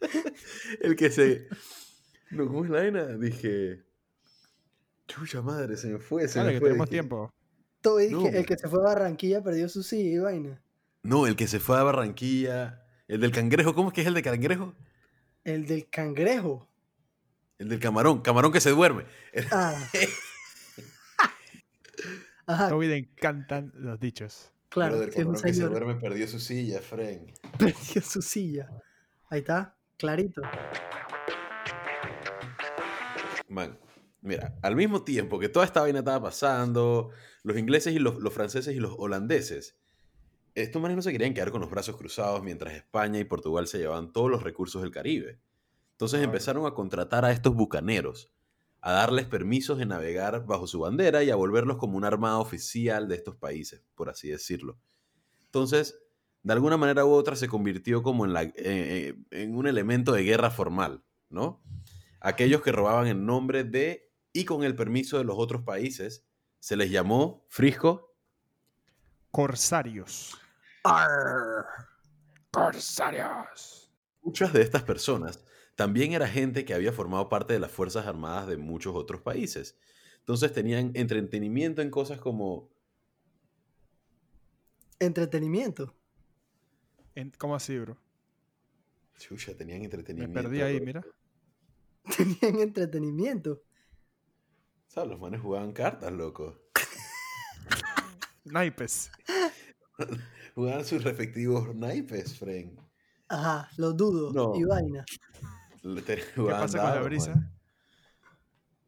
El 0.80 0.96
que 0.96 1.10
se. 1.10 1.48
No, 2.30 2.46
¿cómo 2.46 2.64
es 2.64 2.70
la 2.70 2.80
vaina? 2.80 3.06
Dije. 3.18 3.82
Chucha 5.06 5.42
madre, 5.42 5.76
se 5.76 5.88
me 5.88 5.98
fue. 5.98 6.28
Se 6.28 6.42
me 6.42 6.52
que 6.52 6.60
fue, 6.60 6.68
tenemos 6.68 6.88
tiempo. 6.88 7.30
Todo 7.80 7.98
dije, 7.98 8.38
el 8.38 8.46
que 8.46 8.56
se 8.56 8.68
fue 8.68 8.80
a 8.80 8.94
Barranquilla 8.94 9.42
perdió 9.42 9.68
su 9.68 9.82
sí 9.82 10.12
y 10.12 10.18
vaina. 10.18 10.62
No, 11.02 11.26
el 11.26 11.36
que 11.36 11.48
se 11.48 11.58
fue 11.60 11.78
a 11.78 11.82
Barranquilla. 11.82 12.84
El 13.08 13.20
del 13.20 13.32
cangrejo, 13.32 13.74
¿cómo 13.74 13.88
es 13.88 13.94
que 13.94 14.00
es 14.02 14.06
el 14.06 14.14
del 14.14 14.22
cangrejo? 14.22 14.74
El 15.44 15.66
del 15.66 15.88
cangrejo. 15.90 16.71
El 17.62 17.68
del 17.68 17.78
camarón, 17.78 18.22
camarón 18.22 18.50
que 18.50 18.60
se 18.60 18.70
duerme. 18.70 19.04
Ah. 19.52 19.88
Ajá. 22.46 22.70
Toby 22.70 22.88
le 22.88 22.96
encantan 22.96 23.70
los 23.76 24.00
dichos. 24.00 24.50
Claro, 24.68 24.94
Pero 24.94 25.06
del 25.06 25.14
camarón 25.14 25.40
que 25.40 25.54
se 25.54 25.62
duerme 25.62 25.94
perdió 25.94 26.26
su 26.26 26.40
silla, 26.40 26.80
Fren. 26.80 27.32
Perdió 27.58 28.02
su 28.02 28.20
silla. 28.20 28.68
Ahí 29.30 29.38
está, 29.38 29.76
clarito. 29.96 30.42
Man, 33.48 33.78
mira, 34.22 34.58
al 34.60 34.74
mismo 34.74 35.04
tiempo 35.04 35.38
que 35.38 35.48
toda 35.48 35.64
esta 35.64 35.82
vaina 35.82 36.00
estaba 36.00 36.20
pasando, 36.20 37.10
los 37.44 37.56
ingleses 37.56 37.94
y 37.94 38.00
los, 38.00 38.34
franceses 38.34 38.74
y 38.74 38.80
los 38.80 38.96
holandeses, 38.98 39.76
estos 40.56 40.82
manes 40.82 40.96
no 40.96 41.02
se 41.02 41.12
querían 41.12 41.32
quedar 41.32 41.52
con 41.52 41.60
los 41.60 41.70
brazos 41.70 41.96
cruzados 41.96 42.42
mientras 42.42 42.74
España 42.74 43.20
y 43.20 43.24
Portugal 43.24 43.68
se 43.68 43.78
llevaban 43.78 44.12
todos 44.12 44.32
los 44.32 44.42
recursos 44.42 44.82
del 44.82 44.90
Caribe. 44.90 45.38
Entonces 46.02 46.24
empezaron 46.24 46.66
a 46.66 46.74
contratar 46.74 47.24
a 47.24 47.30
estos 47.30 47.54
bucaneros, 47.54 48.32
a 48.80 48.90
darles 48.90 49.24
permisos 49.26 49.78
de 49.78 49.86
navegar 49.86 50.44
bajo 50.46 50.66
su 50.66 50.80
bandera 50.80 51.22
y 51.22 51.30
a 51.30 51.36
volverlos 51.36 51.76
como 51.76 51.96
una 51.96 52.08
armada 52.08 52.38
oficial 52.38 53.06
de 53.06 53.14
estos 53.14 53.36
países, 53.36 53.84
por 53.94 54.10
así 54.10 54.28
decirlo. 54.28 54.80
Entonces, 55.44 56.00
de 56.42 56.54
alguna 56.54 56.76
manera 56.76 57.04
u 57.04 57.12
otra 57.12 57.36
se 57.36 57.46
convirtió 57.46 58.02
como 58.02 58.24
en, 58.24 58.32
la, 58.32 58.42
eh, 58.42 58.52
eh, 58.56 59.16
en 59.30 59.54
un 59.54 59.68
elemento 59.68 60.10
de 60.10 60.24
guerra 60.24 60.50
formal, 60.50 61.04
¿no? 61.28 61.62
Aquellos 62.18 62.62
que 62.62 62.72
robaban 62.72 63.06
en 63.06 63.24
nombre 63.24 63.62
de 63.62 64.10
y 64.32 64.44
con 64.44 64.64
el 64.64 64.74
permiso 64.74 65.18
de 65.18 65.24
los 65.24 65.36
otros 65.38 65.62
países 65.62 66.26
se 66.58 66.74
les 66.74 66.90
llamó, 66.90 67.46
Frisco, 67.48 68.16
corsarios. 69.30 70.36
Corsarios. 72.50 73.88
Muchas 74.20 74.52
de 74.52 74.62
estas 74.62 74.82
personas 74.82 75.44
también 75.74 76.12
era 76.12 76.28
gente 76.28 76.64
que 76.64 76.74
había 76.74 76.92
formado 76.92 77.28
parte 77.28 77.54
de 77.54 77.60
las 77.60 77.70
Fuerzas 77.70 78.06
Armadas 78.06 78.46
de 78.46 78.56
muchos 78.56 78.94
otros 78.94 79.22
países. 79.22 79.78
Entonces 80.18 80.52
tenían 80.52 80.92
entretenimiento 80.94 81.82
en 81.82 81.90
cosas 81.90 82.20
como... 82.20 82.70
Entretenimiento. 84.98 85.94
¿Cómo 87.38 87.56
así, 87.56 87.78
bro? 87.78 87.98
Chucha, 89.18 89.56
tenían 89.56 89.82
entretenimiento. 89.82 90.34
Me 90.34 90.42
perdí 90.42 90.62
ahí, 90.62 90.80
mira. 90.80 91.04
Tenían 92.16 92.60
entretenimiento. 92.60 93.52
O 93.52 94.90
sea, 94.90 95.04
los 95.04 95.20
manes 95.20 95.40
jugaban 95.40 95.72
cartas, 95.72 96.12
loco. 96.12 96.60
naipes. 98.44 99.10
jugaban 100.54 100.84
sus 100.84 101.02
respectivos 101.02 101.74
naipes, 101.74 102.38
Fren. 102.38 102.78
Ajá, 103.28 103.70
los 103.76 103.96
dudo 103.96 104.54
y 104.56 104.64
vaina. 104.64 105.04
¿Qué 106.06 106.22
pasa 106.36 106.78
con 106.80 106.90
la 106.90 107.02
brisa? 107.02 107.52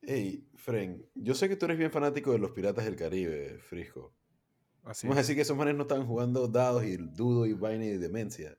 Ey, 0.02 0.46
Fren, 0.56 1.04
yo 1.14 1.34
sé 1.34 1.48
que 1.48 1.56
tú 1.56 1.64
eres 1.64 1.78
bien 1.78 1.90
fanático 1.90 2.32
de 2.32 2.38
los 2.38 2.50
Piratas 2.52 2.84
del 2.84 2.96
Caribe, 2.96 3.58
Frisco. 3.58 4.14
Así 4.84 5.06
Vamos 5.06 5.18
a 5.18 5.22
decir 5.22 5.34
que 5.34 5.42
esos 5.42 5.56
manes 5.56 5.74
no 5.74 5.82
estaban 5.82 6.06
jugando 6.06 6.46
dados 6.46 6.84
y 6.84 6.96
dudo 6.98 7.46
y 7.46 7.54
vaina 7.54 7.84
y 7.86 7.96
demencia. 7.96 8.56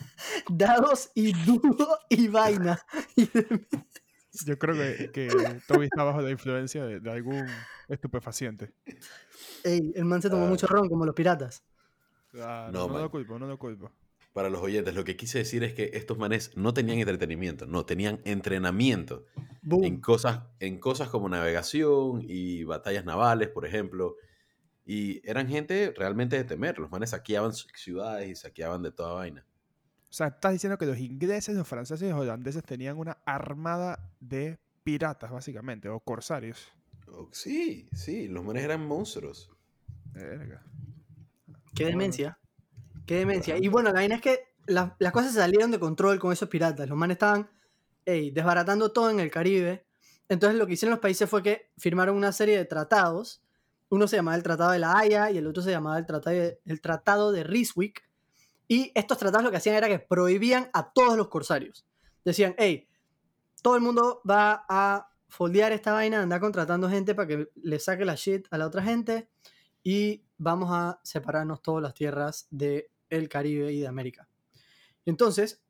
dados 0.50 1.10
y 1.14 1.32
dudo 1.44 1.98
y 2.08 2.28
vaina. 2.28 2.80
Y 3.14 3.26
demencia. 3.26 4.02
Yo 4.44 4.58
creo 4.58 4.74
que, 4.74 5.12
que 5.12 5.28
Toby 5.68 5.84
está 5.84 6.02
bajo 6.02 6.20
la 6.20 6.30
influencia 6.30 6.84
de, 6.84 7.10
algún 7.10 7.46
estupefaciente. 7.88 8.74
Ey, 9.62 9.92
el 9.94 10.04
man 10.04 10.20
se 10.20 10.28
tomó 10.28 10.46
ah. 10.46 10.48
mucho 10.48 10.66
ron, 10.66 10.88
como 10.88 11.06
los 11.06 11.14
piratas. 11.14 11.62
no, 12.32 12.72
no 12.72 12.98
lo 12.98 13.10
culpo, 13.12 13.38
no 13.38 13.46
lo 13.46 13.56
culpo. 13.58 13.92
Para 14.34 14.50
los 14.50 14.60
oyentes, 14.62 14.96
lo 14.96 15.04
que 15.04 15.16
quise 15.16 15.38
decir 15.38 15.62
es 15.62 15.74
que 15.74 15.92
estos 15.94 16.18
manes 16.18 16.50
no 16.56 16.74
tenían 16.74 16.98
entretenimiento, 16.98 17.66
no, 17.66 17.86
tenían 17.86 18.20
entrenamiento 18.24 19.26
en 19.70 20.00
cosas, 20.00 20.42
en 20.58 20.80
cosas 20.80 21.08
como 21.08 21.28
navegación 21.28 22.20
y 22.26 22.64
batallas 22.64 23.04
navales, 23.04 23.48
por 23.48 23.64
ejemplo. 23.64 24.16
Y 24.84 25.26
eran 25.28 25.48
gente 25.48 25.94
realmente 25.96 26.34
de 26.34 26.42
temer. 26.42 26.80
Los 26.80 26.90
manes 26.90 27.10
saqueaban 27.10 27.52
ciudades 27.52 28.28
y 28.28 28.34
saqueaban 28.34 28.82
de 28.82 28.90
toda 28.90 29.12
vaina. 29.12 29.46
O 30.10 30.12
sea, 30.12 30.26
estás 30.26 30.52
diciendo 30.52 30.78
que 30.78 30.86
los 30.86 30.98
ingleses, 30.98 31.54
los 31.54 31.68
franceses 31.68 32.08
y 32.08 32.10
los 32.10 32.20
holandeses 32.20 32.64
tenían 32.64 32.98
una 32.98 33.18
armada 33.24 34.10
de 34.18 34.58
piratas, 34.82 35.30
básicamente, 35.30 35.88
o 35.88 36.00
corsarios. 36.00 36.72
Oh, 37.06 37.28
sí, 37.30 37.88
sí, 37.92 38.26
los 38.26 38.44
manes 38.44 38.64
eran 38.64 38.84
monstruos. 38.84 39.52
Qué 41.72 41.84
demencia. 41.84 42.36
Qué 43.06 43.16
demencia. 43.16 43.56
Y 43.58 43.68
bueno, 43.68 43.90
la 43.90 43.94
vaina 43.94 44.16
es 44.16 44.22
que 44.22 44.54
las 44.66 45.12
cosas 45.12 45.32
se 45.32 45.38
salieron 45.38 45.70
de 45.70 45.78
control 45.78 46.18
con 46.18 46.32
esos 46.32 46.48
piratas. 46.48 46.88
Los 46.88 46.96
manes 46.96 47.16
estaban 47.16 47.50
desbaratando 48.04 48.92
todo 48.92 49.10
en 49.10 49.20
el 49.20 49.30
Caribe. 49.30 49.86
Entonces 50.28 50.58
lo 50.58 50.66
que 50.66 50.74
hicieron 50.74 50.92
los 50.92 51.00
países 51.00 51.28
fue 51.28 51.42
que 51.42 51.70
firmaron 51.78 52.16
una 52.16 52.32
serie 52.32 52.56
de 52.56 52.64
tratados. 52.64 53.42
Uno 53.90 54.08
se 54.08 54.16
llamaba 54.16 54.36
el 54.36 54.42
Tratado 54.42 54.70
de 54.70 54.78
la 54.78 54.98
Haya 54.98 55.30
y 55.30 55.38
el 55.38 55.46
otro 55.46 55.62
se 55.62 55.70
llamaba 55.70 55.98
el 55.98 56.06
Tratado 56.06 56.36
de, 56.36 56.60
el 56.64 56.80
tratado 56.80 57.32
de 57.32 57.44
Ryswick 57.44 58.02
y 58.66 58.90
estos 58.94 59.18
tratados 59.18 59.44
lo 59.44 59.50
que 59.50 59.58
hacían 59.58 59.76
era 59.76 59.88
que 59.88 59.98
prohibían 59.98 60.70
a 60.72 60.92
todos 60.92 61.16
los 61.16 61.28
corsarios. 61.28 61.86
Decían, 62.24 62.54
hey, 62.56 62.88
todo 63.62 63.76
el 63.76 63.82
mundo 63.82 64.22
va 64.28 64.64
a 64.68 65.10
foldear 65.28 65.72
esta 65.72 65.92
vaina, 65.92 66.22
andar 66.22 66.40
contratando 66.40 66.88
gente 66.88 67.14
para 67.14 67.28
que 67.28 67.48
le 67.54 67.78
saque 67.78 68.04
la 68.04 68.14
shit 68.14 68.46
a 68.50 68.58
la 68.58 68.66
otra 68.66 68.82
gente 68.82 69.28
y 69.82 70.24
vamos 70.38 70.70
a 70.72 71.00
separarnos 71.02 71.60
todas 71.60 71.82
las 71.82 71.94
tierras 71.94 72.46
del 72.50 72.84
el 73.14 73.28
Caribe 73.28 73.72
y 73.72 73.80
de 73.80 73.86
América. 73.86 74.28
Y 75.04 75.10
entonces, 75.10 75.62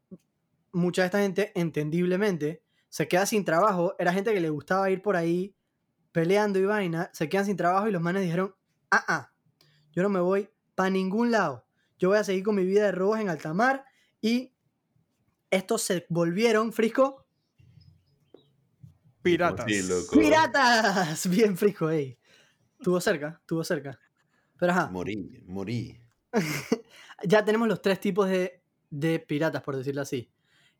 mucha 0.72 1.02
de 1.02 1.06
esta 1.06 1.20
gente, 1.20 1.52
entendiblemente, 1.54 2.62
se 2.88 3.08
queda 3.08 3.26
sin 3.26 3.44
trabajo. 3.44 3.94
Era 3.98 4.12
gente 4.12 4.32
que 4.32 4.40
le 4.40 4.50
gustaba 4.50 4.90
ir 4.90 5.02
por 5.02 5.16
ahí 5.16 5.56
peleando 6.12 6.58
y 6.58 6.64
vaina, 6.64 7.10
se 7.12 7.28
quedan 7.28 7.46
sin 7.46 7.56
trabajo 7.56 7.88
y 7.88 7.92
los 7.92 8.00
manes 8.00 8.22
dijeron, 8.22 8.54
ah, 8.90 9.04
ah, 9.08 9.32
yo 9.92 10.02
no 10.02 10.08
me 10.08 10.20
voy 10.20 10.48
para 10.74 10.90
ningún 10.90 11.32
lado 11.32 11.64
yo 11.98 12.08
voy 12.10 12.18
a 12.18 12.24
seguir 12.24 12.44
con 12.44 12.54
mi 12.56 12.64
vida 12.64 12.84
de 12.84 12.92
robos 12.92 13.18
en 13.18 13.28
alta 13.28 13.54
mar 13.54 13.84
y 14.20 14.52
estos 15.50 15.82
se 15.82 16.06
volvieron, 16.08 16.72
Frisco. 16.72 17.26
Piratas. 19.22 19.66
Piratas. 20.10 21.26
Bien, 21.30 21.56
Frisco, 21.56 21.88
ey. 21.88 22.18
Estuvo 22.78 23.00
cerca, 23.00 23.38
estuvo 23.40 23.64
cerca. 23.64 23.98
Pero 24.58 24.72
ajá, 24.72 24.88
Morí, 24.88 25.42
morí. 25.46 25.98
ya 27.22 27.44
tenemos 27.44 27.68
los 27.68 27.82
tres 27.82 28.00
tipos 28.00 28.28
de, 28.28 28.62
de 28.90 29.18
piratas, 29.18 29.62
por 29.62 29.76
decirlo 29.76 30.02
así. 30.02 30.30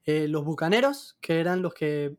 Eh, 0.04 0.28
los 0.28 0.44
bucaneros, 0.44 1.16
que 1.20 1.40
eran 1.40 1.62
los 1.62 1.74
que 1.74 2.16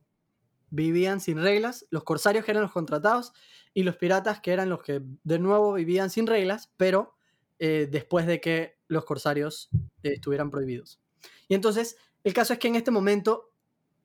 vivían 0.69 1.19
sin 1.21 1.41
reglas, 1.41 1.85
los 1.89 2.03
corsarios, 2.03 2.43
que 2.43 2.51
eran 2.51 2.63
los 2.63 2.71
contratados, 2.71 3.33
y 3.73 3.83
los 3.83 3.97
piratas, 3.97 4.41
que 4.41 4.51
eran 4.51 4.69
los 4.69 4.81
que 4.81 5.01
de 5.23 5.39
nuevo 5.39 5.73
vivían 5.73 6.09
sin 6.09 6.27
reglas, 6.27 6.71
pero 6.77 7.15
eh, 7.59 7.87
después 7.89 8.25
de 8.25 8.41
que 8.41 8.77
los 8.87 9.05
corsarios 9.05 9.69
eh, 10.03 10.13
estuvieran 10.13 10.49
prohibidos. 10.49 10.99
Y 11.47 11.55
entonces, 11.55 11.97
el 12.23 12.33
caso 12.33 12.53
es 12.53 12.59
que 12.59 12.67
en 12.67 12.75
este 12.75 12.91
momento, 12.91 13.51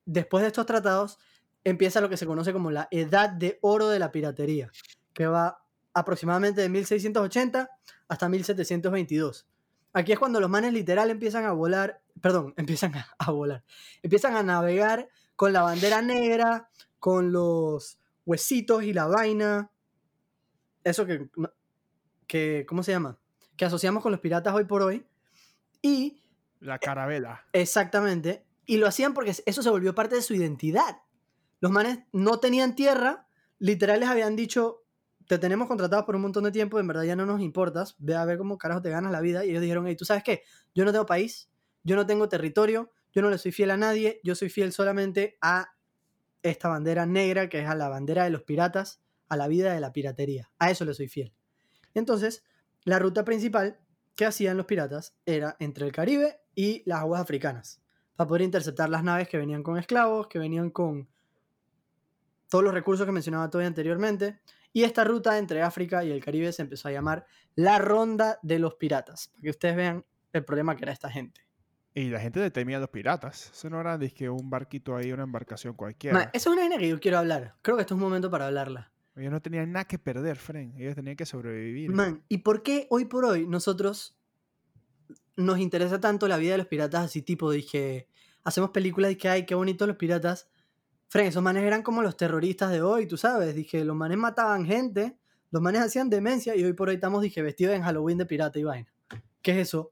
después 0.04 0.42
de 0.42 0.48
estos 0.48 0.66
tratados, 0.66 1.18
empieza 1.64 2.00
lo 2.00 2.08
que 2.08 2.16
se 2.16 2.26
conoce 2.26 2.52
como 2.52 2.70
la 2.70 2.88
edad 2.90 3.30
de 3.30 3.58
oro 3.62 3.88
de 3.88 3.98
la 3.98 4.12
piratería, 4.12 4.70
que 5.12 5.26
va 5.26 5.64
aproximadamente 5.94 6.60
de 6.60 6.68
1680 6.68 7.70
hasta 8.08 8.28
1722. 8.28 9.49
Aquí 9.92 10.12
es 10.12 10.18
cuando 10.18 10.40
los 10.40 10.50
manes 10.50 10.72
literal 10.72 11.10
empiezan 11.10 11.44
a 11.44 11.52
volar, 11.52 12.00
perdón, 12.20 12.54
empiezan 12.56 12.94
a, 12.94 13.08
a 13.18 13.30
volar, 13.30 13.64
empiezan 14.02 14.36
a 14.36 14.42
navegar 14.42 15.08
con 15.36 15.52
la 15.52 15.62
bandera 15.62 16.02
negra, 16.02 16.68
con 16.98 17.32
los 17.32 17.98
huesitos 18.26 18.84
y 18.84 18.92
la 18.92 19.06
vaina. 19.06 19.70
Eso 20.84 21.06
que, 21.06 21.28
que, 22.26 22.64
¿cómo 22.68 22.82
se 22.82 22.92
llama? 22.92 23.18
Que 23.56 23.64
asociamos 23.64 24.02
con 24.02 24.12
los 24.12 24.20
piratas 24.20 24.54
hoy 24.54 24.64
por 24.64 24.82
hoy. 24.82 25.06
Y 25.82 26.22
La 26.60 26.78
carabela. 26.78 27.46
Exactamente. 27.52 28.44
Y 28.66 28.76
lo 28.76 28.86
hacían 28.86 29.14
porque 29.14 29.34
eso 29.44 29.62
se 29.62 29.70
volvió 29.70 29.94
parte 29.94 30.14
de 30.14 30.22
su 30.22 30.34
identidad. 30.34 31.02
Los 31.60 31.72
manes 31.72 32.00
no 32.12 32.38
tenían 32.38 32.74
tierra, 32.74 33.26
literal 33.58 34.00
les 34.00 34.08
habían 34.08 34.36
dicho, 34.36 34.79
te 35.30 35.38
tenemos 35.38 35.68
contratados 35.68 36.04
por 36.06 36.16
un 36.16 36.22
montón 36.22 36.42
de 36.42 36.50
tiempo, 36.50 36.80
en 36.80 36.88
verdad 36.88 37.04
ya 37.04 37.14
no 37.14 37.24
nos 37.24 37.40
importas, 37.40 37.94
ve 38.00 38.16
a 38.16 38.24
ver 38.24 38.36
cómo 38.36 38.58
carajo 38.58 38.82
te 38.82 38.90
ganas 38.90 39.12
la 39.12 39.20
vida. 39.20 39.44
Y 39.44 39.50
ellos 39.50 39.62
dijeron, 39.62 39.86
hey, 39.86 39.94
¿tú 39.94 40.04
sabes 40.04 40.24
qué? 40.24 40.42
Yo 40.74 40.84
no 40.84 40.90
tengo 40.90 41.06
país, 41.06 41.48
yo 41.84 41.94
no 41.94 42.04
tengo 42.04 42.28
territorio, 42.28 42.90
yo 43.12 43.22
no 43.22 43.30
le 43.30 43.38
soy 43.38 43.52
fiel 43.52 43.70
a 43.70 43.76
nadie, 43.76 44.20
yo 44.24 44.34
soy 44.34 44.48
fiel 44.48 44.72
solamente 44.72 45.38
a 45.40 45.68
esta 46.42 46.68
bandera 46.68 47.06
negra, 47.06 47.48
que 47.48 47.60
es 47.60 47.68
a 47.68 47.76
la 47.76 47.88
bandera 47.88 48.24
de 48.24 48.30
los 48.30 48.42
piratas, 48.42 49.04
a 49.28 49.36
la 49.36 49.46
vida 49.46 49.72
de 49.72 49.78
la 49.78 49.92
piratería. 49.92 50.50
A 50.58 50.72
eso 50.72 50.84
le 50.84 50.94
soy 50.94 51.06
fiel. 51.06 51.32
Entonces, 51.94 52.42
la 52.82 52.98
ruta 52.98 53.24
principal 53.24 53.78
que 54.16 54.26
hacían 54.26 54.56
los 54.56 54.66
piratas 54.66 55.14
era 55.26 55.54
entre 55.60 55.86
el 55.86 55.92
Caribe 55.92 56.40
y 56.56 56.82
las 56.86 57.02
aguas 57.02 57.20
africanas, 57.20 57.80
para 58.16 58.26
poder 58.26 58.42
interceptar 58.42 58.88
las 58.88 59.04
naves 59.04 59.28
que 59.28 59.38
venían 59.38 59.62
con 59.62 59.78
esclavos, 59.78 60.26
que 60.26 60.40
venían 60.40 60.70
con 60.70 61.08
todos 62.48 62.64
los 62.64 62.74
recursos 62.74 63.06
que 63.06 63.12
mencionaba 63.12 63.48
todavía 63.48 63.68
anteriormente. 63.68 64.40
Y 64.72 64.84
esta 64.84 65.04
ruta 65.04 65.38
entre 65.38 65.62
África 65.62 66.04
y 66.04 66.10
el 66.10 66.24
Caribe 66.24 66.52
se 66.52 66.62
empezó 66.62 66.88
a 66.88 66.92
llamar 66.92 67.26
la 67.54 67.78
Ronda 67.78 68.38
de 68.42 68.58
los 68.58 68.74
Piratas, 68.74 69.28
para 69.28 69.42
que 69.42 69.50
ustedes 69.50 69.76
vean 69.76 70.04
el 70.32 70.44
problema 70.44 70.76
que 70.76 70.84
era 70.84 70.92
esta 70.92 71.10
gente. 71.10 71.40
Y 71.94 72.08
la 72.08 72.20
gente 72.20 72.38
le 72.40 72.50
temía 72.50 72.76
a 72.76 72.80
los 72.80 72.88
piratas. 72.88 73.50
Eso 73.52 73.68
no 73.68 73.80
era 73.80 73.98
que 73.98 74.30
un 74.30 74.48
barquito 74.48 74.94
ahí, 74.94 75.12
una 75.12 75.24
embarcación 75.24 75.74
cualquiera. 75.74 76.16
Ma, 76.16 76.22
esa 76.32 76.36
es 76.36 76.46
una 76.46 76.62
vaina 76.62 76.78
que 76.78 76.88
yo 76.88 77.00
quiero 77.00 77.18
hablar. 77.18 77.56
Creo 77.62 77.76
que 77.76 77.82
esto 77.82 77.94
es 77.94 77.96
un 77.96 78.04
momento 78.04 78.30
para 78.30 78.46
hablarla. 78.46 78.92
Ellos 79.16 79.32
no 79.32 79.42
tenían 79.42 79.72
nada 79.72 79.84
que 79.84 79.98
perder, 79.98 80.36
Fren. 80.36 80.74
Ellos 80.78 80.94
tenían 80.94 81.16
que 81.16 81.26
sobrevivir. 81.26 81.90
Man, 81.90 82.22
¿y 82.28 82.38
por 82.38 82.62
qué 82.62 82.86
hoy 82.90 83.06
por 83.06 83.24
hoy 83.24 83.46
nosotros 83.46 84.16
nos 85.36 85.58
interesa 85.58 86.00
tanto 86.00 86.28
la 86.28 86.36
vida 86.36 86.52
de 86.52 86.58
los 86.58 86.68
piratas 86.68 87.06
así 87.06 87.22
tipo 87.22 87.50
dije, 87.50 88.08
hacemos 88.44 88.70
películas 88.70 89.10
y 89.10 89.16
que 89.16 89.28
ay, 89.28 89.44
qué 89.44 89.56
bonitos 89.56 89.88
los 89.88 89.96
piratas? 89.96 90.48
Fren, 91.10 91.26
esos 91.26 91.42
manes 91.42 91.64
eran 91.64 91.82
como 91.82 92.02
los 92.02 92.16
terroristas 92.16 92.70
de 92.70 92.82
hoy, 92.82 93.04
tú 93.04 93.16
sabes, 93.16 93.52
dije, 93.56 93.84
los 93.84 93.96
manes 93.96 94.16
mataban 94.16 94.64
gente, 94.64 95.18
los 95.50 95.60
manes 95.60 95.82
hacían 95.82 96.08
demencia 96.08 96.54
y 96.54 96.62
hoy 96.62 96.72
por 96.72 96.88
hoy 96.88 96.94
estamos, 96.94 97.20
dije, 97.20 97.42
vestidos 97.42 97.74
en 97.74 97.82
Halloween 97.82 98.16
de 98.16 98.26
pirata 98.26 98.60
y 98.60 98.62
vaina. 98.62 98.88
¿Qué 99.42 99.50
es 99.50 99.56
eso? 99.58 99.90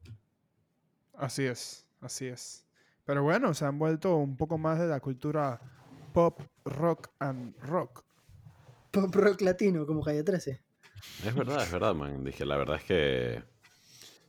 Así 1.15 1.45
es, 1.45 1.89
así 2.01 2.27
es. 2.27 2.65
Pero 3.05 3.25
bueno, 3.25 3.53
se 3.53 3.65
han 3.65 3.81
vuelto 3.81 4.15
un 4.15 4.37
poco 4.37 4.59
más 4.59 4.79
de 4.79 4.87
la 4.87 5.01
cultura 5.01 5.61
pop, 6.13 6.41
rock 6.65 7.09
and 7.19 7.53
rock. 7.63 8.05
Pop 8.93 9.13
rock 9.13 9.41
latino, 9.41 9.87
como 9.87 10.05
Calle 10.05 10.23
13. 10.23 10.63
Es 11.25 11.35
verdad, 11.35 11.65
es 11.65 11.73
verdad, 11.73 11.97
man. 11.97 12.23
Dije, 12.23 12.47
la 12.47 12.57
verdad 12.57 12.77
es 12.77 12.85
que 12.85 13.43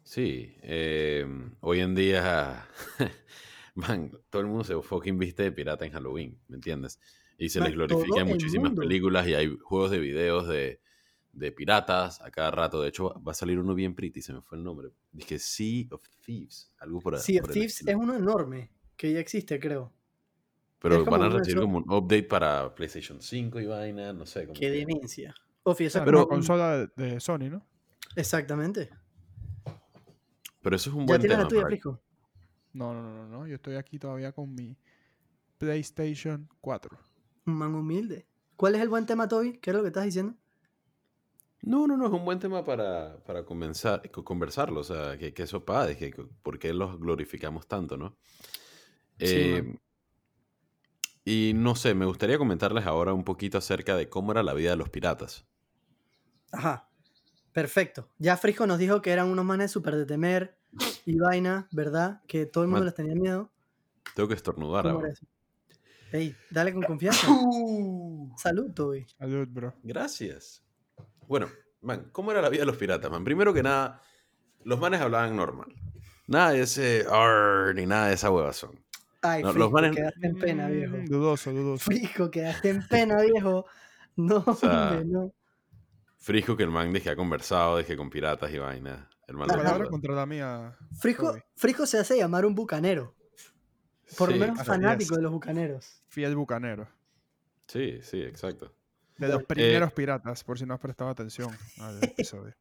sí. 0.01 0.55
eh, 0.63 1.23
hoy 1.59 1.81
en 1.81 1.93
día, 1.93 2.65
man, 3.79 4.11
todo 4.29 4.41
el 4.41 4.47
mundo 4.47 4.63
se 4.63 4.79
fucking 4.81 5.17
viste 5.17 5.43
de 5.43 5.51
pirata 5.51 5.85
en 5.85 5.91
Halloween, 5.91 6.39
¿me 6.47 6.55
entiendes? 6.55 6.99
Y 7.37 7.49
se 7.49 7.59
Man, 7.59 7.69
les 7.69 7.75
glorifica 7.77 8.21
en 8.21 8.27
muchísimas 8.27 8.71
mundo. 8.71 8.81
películas 8.81 9.27
y 9.27 9.33
hay 9.33 9.57
juegos 9.61 9.91
de 9.91 9.99
videos 9.99 10.47
de, 10.47 10.81
de 11.31 11.51
piratas 11.51 12.21
a 12.21 12.31
cada 12.31 12.51
rato. 12.51 12.81
De 12.81 12.89
hecho, 12.89 13.13
va 13.25 13.31
a 13.31 13.35
salir 13.35 13.59
uno 13.59 13.73
bien 13.75 13.95
pretty, 13.95 14.21
se 14.21 14.33
me 14.33 14.41
fue 14.41 14.57
el 14.57 14.63
nombre. 14.63 14.89
Dije 15.11 15.39
Sea 15.39 15.85
of 15.91 16.03
Thieves, 16.25 16.71
algo 16.79 16.99
por, 16.99 17.17
Sea 17.17 17.41
of 17.41 17.49
Thieves 17.51 17.73
estilo. 17.79 17.91
es 17.91 17.97
uno 17.97 18.15
enorme, 18.15 18.71
que 18.97 19.13
ya 19.13 19.19
existe, 19.19 19.59
creo. 19.59 19.93
Pero 20.79 21.03
van 21.05 21.23
a 21.23 21.29
recibir 21.29 21.59
como 21.61 21.77
un 21.79 21.91
update 21.91 22.23
para 22.23 22.73
PlayStation 22.73 23.21
5 23.21 23.59
y 23.59 23.65
vaina, 23.65 24.13
no 24.13 24.25
sé. 24.25 24.41
como 24.41 24.53
Qué 24.53 24.59
que- 24.67 24.71
demencia. 24.71 25.33
Pero- 26.05 26.27
consola 26.27 26.87
de, 26.95 27.19
Sony, 27.19 27.49
¿no? 27.49 27.65
Exactamente. 28.15 28.89
Pero 30.61 30.75
eso 30.75 30.89
es 30.89 30.95
un 30.95 31.01
¿Ya 31.01 31.05
buen 31.07 31.21
tienes 31.21 31.37
tema. 31.37 31.43
la 31.43 31.47
tuya, 31.49 31.61
para-? 31.61 31.99
No, 32.73 32.93
no, 32.93 33.01
no, 33.01 33.13
no, 33.13 33.27
no. 33.27 33.47
Yo 33.47 33.55
estoy 33.55 33.75
aquí 33.75 33.99
todavía 33.99 34.31
con 34.31 34.53
mi 34.53 34.77
PlayStation 35.57 36.49
4. 36.61 36.97
Un 37.45 37.53
man 37.55 37.75
humilde. 37.75 38.27
¿Cuál 38.55 38.75
es 38.75 38.81
el 38.81 38.89
buen 38.89 39.05
tema, 39.05 39.27
Toby? 39.27 39.57
¿Qué 39.59 39.71
es 39.71 39.75
lo 39.75 39.81
que 39.81 39.87
estás 39.87 40.05
diciendo? 40.05 40.35
No, 41.61 41.87
no, 41.87 41.97
no, 41.97 42.07
es 42.07 42.13
un 42.13 42.23
buen 42.25 42.39
tema 42.39 42.63
para, 42.63 43.21
para 43.25 43.43
comenzar, 43.45 44.09
co- 44.11 44.23
conversarlo. 44.23 44.79
O 44.79 44.83
sea, 44.83 45.17
que, 45.17 45.33
que 45.33 45.43
eso 45.43 45.65
padre, 45.65 45.97
que 45.97 46.11
que 46.11 46.23
por 46.41 46.57
qué 46.59 46.73
los 46.73 46.97
glorificamos 46.99 47.67
tanto, 47.67 47.97
¿no? 47.97 48.17
Sí, 49.23 49.61
Eh, 49.61 49.75
y 51.23 51.53
no 51.55 51.75
sé, 51.75 51.93
me 51.95 52.05
gustaría 52.05 52.37
comentarles 52.37 52.85
ahora 52.85 53.13
un 53.13 53.23
poquito 53.23 53.57
acerca 53.57 53.95
de 53.95 54.09
cómo 54.09 54.31
era 54.33 54.43
la 54.43 54.53
vida 54.53 54.71
de 54.71 54.75
los 54.75 54.89
piratas. 54.89 55.45
Ajá. 56.51 56.89
Perfecto. 57.53 58.09
Ya 58.19 58.37
Frisco 58.37 58.67
nos 58.67 58.79
dijo 58.79 59.01
que 59.01 59.11
eran 59.11 59.27
unos 59.29 59.45
manes 59.45 59.71
súper 59.71 59.95
de 59.95 60.05
temer 60.05 60.58
y 61.05 61.17
vaina, 61.17 61.67
¿verdad? 61.71 62.21
Que 62.27 62.45
todo 62.45 62.63
el 62.63 62.69
mundo 62.69 62.85
les 62.85 62.95
tenía 62.95 63.15
miedo. 63.15 63.49
Tengo 64.15 64.27
que 64.29 64.35
estornudar 64.35 64.83
¿Cómo 64.83 64.95
ahora. 64.99 65.13
Ey, 66.11 66.35
dale 66.49 66.73
con 66.73 66.81
confianza. 66.83 67.27
Salud, 68.37 68.71
Toby. 68.73 69.05
Salud, 69.17 69.47
bro. 69.49 69.73
Gracias. 69.83 70.63
Bueno, 71.27 71.47
man, 71.81 72.09
¿cómo 72.11 72.31
era 72.31 72.41
la 72.41 72.49
vida 72.49 72.61
de 72.61 72.65
los 72.65 72.77
piratas, 72.77 73.11
man? 73.11 73.23
Primero 73.23 73.53
que 73.53 73.61
nada, 73.61 74.01
los 74.63 74.79
manes 74.79 75.01
hablaban 75.01 75.35
normal. 75.35 75.67
Nada 76.27 76.51
de 76.51 76.61
ese 76.61 77.05
"Arr", 77.09 77.75
ni 77.75 77.85
nada 77.85 78.07
de 78.07 78.13
esa 78.15 78.31
huevazón. 78.31 78.83
Ay, 79.21 79.43
No, 79.43 79.51
los 79.53 79.71
manes- 79.71 79.95
quedaste 79.95 80.25
en 80.27 80.35
pena, 80.39 80.67
viejo. 80.69 80.97
Mm, 80.97 81.05
Dudoso, 81.05 81.51
dudoso. 81.51 81.85
Frisco, 81.85 82.31
quedaste 82.31 82.69
en 82.69 82.87
pena, 82.87 83.21
viejo. 83.21 83.65
No, 84.15 84.41
sea, 84.55 84.89
hombre, 84.89 85.05
no. 85.05 85.33
Frisco 86.17 86.57
que 86.57 86.63
el 86.63 86.69
man 86.71 86.91
dije 86.91 87.09
ha 87.09 87.15
conversado, 87.15 87.77
dije 87.77 87.95
con 87.95 88.09
piratas 88.09 88.51
y 88.51 88.57
vaina. 88.57 89.09
Ajá. 89.37 89.47
lo 89.57 89.63
Palabra 89.63 89.89
contra 89.89 90.13
la 90.13 90.25
mía. 90.25 90.77
Frisco, 90.99 91.31
Toby. 91.31 91.41
Frisco 91.55 91.85
se 91.85 91.97
hace 91.99 92.17
llamar 92.17 92.45
un 92.45 92.55
bucanero. 92.55 93.15
Por 94.17 94.29
lo 94.29 94.33
Sí, 94.35 94.39
menos 94.39 94.63
fanático 94.63 95.15
de 95.15 95.21
los 95.21 95.31
bucaneros. 95.31 96.01
Fiel 96.07 96.35
bucanero. 96.35 96.87
Sí, 97.67 97.99
sí, 98.01 98.21
exacto. 98.21 98.73
De 99.17 99.27
Eh, 99.27 99.29
los 99.29 99.43
primeros 99.43 99.93
piratas, 99.93 100.43
por 100.43 100.57
si 100.57 100.65
no 100.65 100.73
has 100.73 100.79
prestado 100.79 101.09
atención 101.11 101.51
al 101.79 101.99
episodio. 102.03 102.55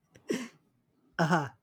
Ajá. 1.16 1.58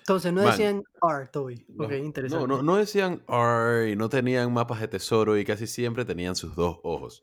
Entonces, 0.00 0.32
no 0.32 0.42
Man. 0.42 0.50
decían 0.52 0.82
R, 1.02 1.26
Toby. 1.28 1.66
Ok, 1.78 1.92
interesante. 1.94 2.46
No, 2.46 2.56
no, 2.58 2.62
no 2.62 2.76
decían 2.76 3.22
"Arr", 3.26 3.88
y 3.88 3.96
no 3.96 4.08
tenían 4.08 4.52
mapas 4.52 4.80
de 4.80 4.88
tesoro 4.88 5.36
y 5.36 5.44
casi 5.44 5.66
siempre 5.66 6.04
tenían 6.04 6.36
sus 6.36 6.54
dos 6.54 6.78
ojos. 6.84 7.22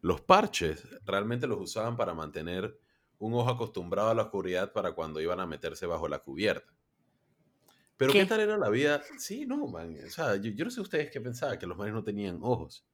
Los 0.00 0.20
parches 0.20 0.86
realmente 1.04 1.46
los 1.46 1.60
usaban 1.60 1.96
para 1.96 2.12
mantener 2.12 2.78
un 3.18 3.34
ojo 3.34 3.50
acostumbrado 3.50 4.10
a 4.10 4.14
la 4.14 4.22
oscuridad 4.22 4.72
para 4.72 4.92
cuando 4.92 5.20
iban 5.20 5.40
a 5.40 5.46
meterse 5.46 5.86
bajo 5.86 6.08
la 6.08 6.20
cubierta. 6.20 6.72
Pero 7.96 8.12
¿qué, 8.12 8.20
¿Qué? 8.20 8.26
tal 8.26 8.40
era 8.40 8.56
la 8.58 8.70
vida? 8.70 9.02
Sí, 9.18 9.46
no, 9.46 9.66
man. 9.66 9.96
O 10.06 10.10
sea, 10.10 10.36
yo, 10.36 10.50
yo 10.52 10.64
no 10.64 10.70
sé 10.70 10.80
ustedes 10.80 11.10
qué 11.10 11.20
pensaban, 11.20 11.58
que 11.58 11.66
los 11.66 11.76
manes 11.76 11.94
no 11.94 12.02
tenían 12.04 12.38
ojos. 12.42 12.86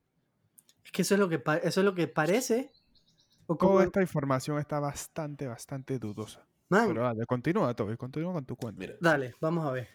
Es 0.85 0.93
que 0.93 1.03
eso 1.03 1.15
es 1.15 1.21
lo 1.21 1.29
que, 1.29 1.39
pa- 1.39 1.57
eso 1.59 1.81
es 1.81 1.85
lo 1.85 1.95
que 1.95 2.09
parece. 2.09 2.75
O 3.47 3.57
como, 3.59 3.75
Toda 3.75 3.85
esta 3.85 4.01
información 4.03 4.59
está 4.59 4.81
bastante, 4.81 5.47
bastante 5.47 5.99
dudosa. 5.99 6.47
man, 6.71 6.87
Pero 6.89 7.03
dale, 7.03 7.27
continúa, 7.27 7.75
Toby, 7.75 7.97
continúa 7.97 8.33
con 8.33 8.47
tu 8.47 8.57
cuento. 8.57 8.81
Mira, 8.81 8.95
dale, 9.01 9.35
vamos 9.41 9.67
a 9.67 9.73
ver. 9.73 9.89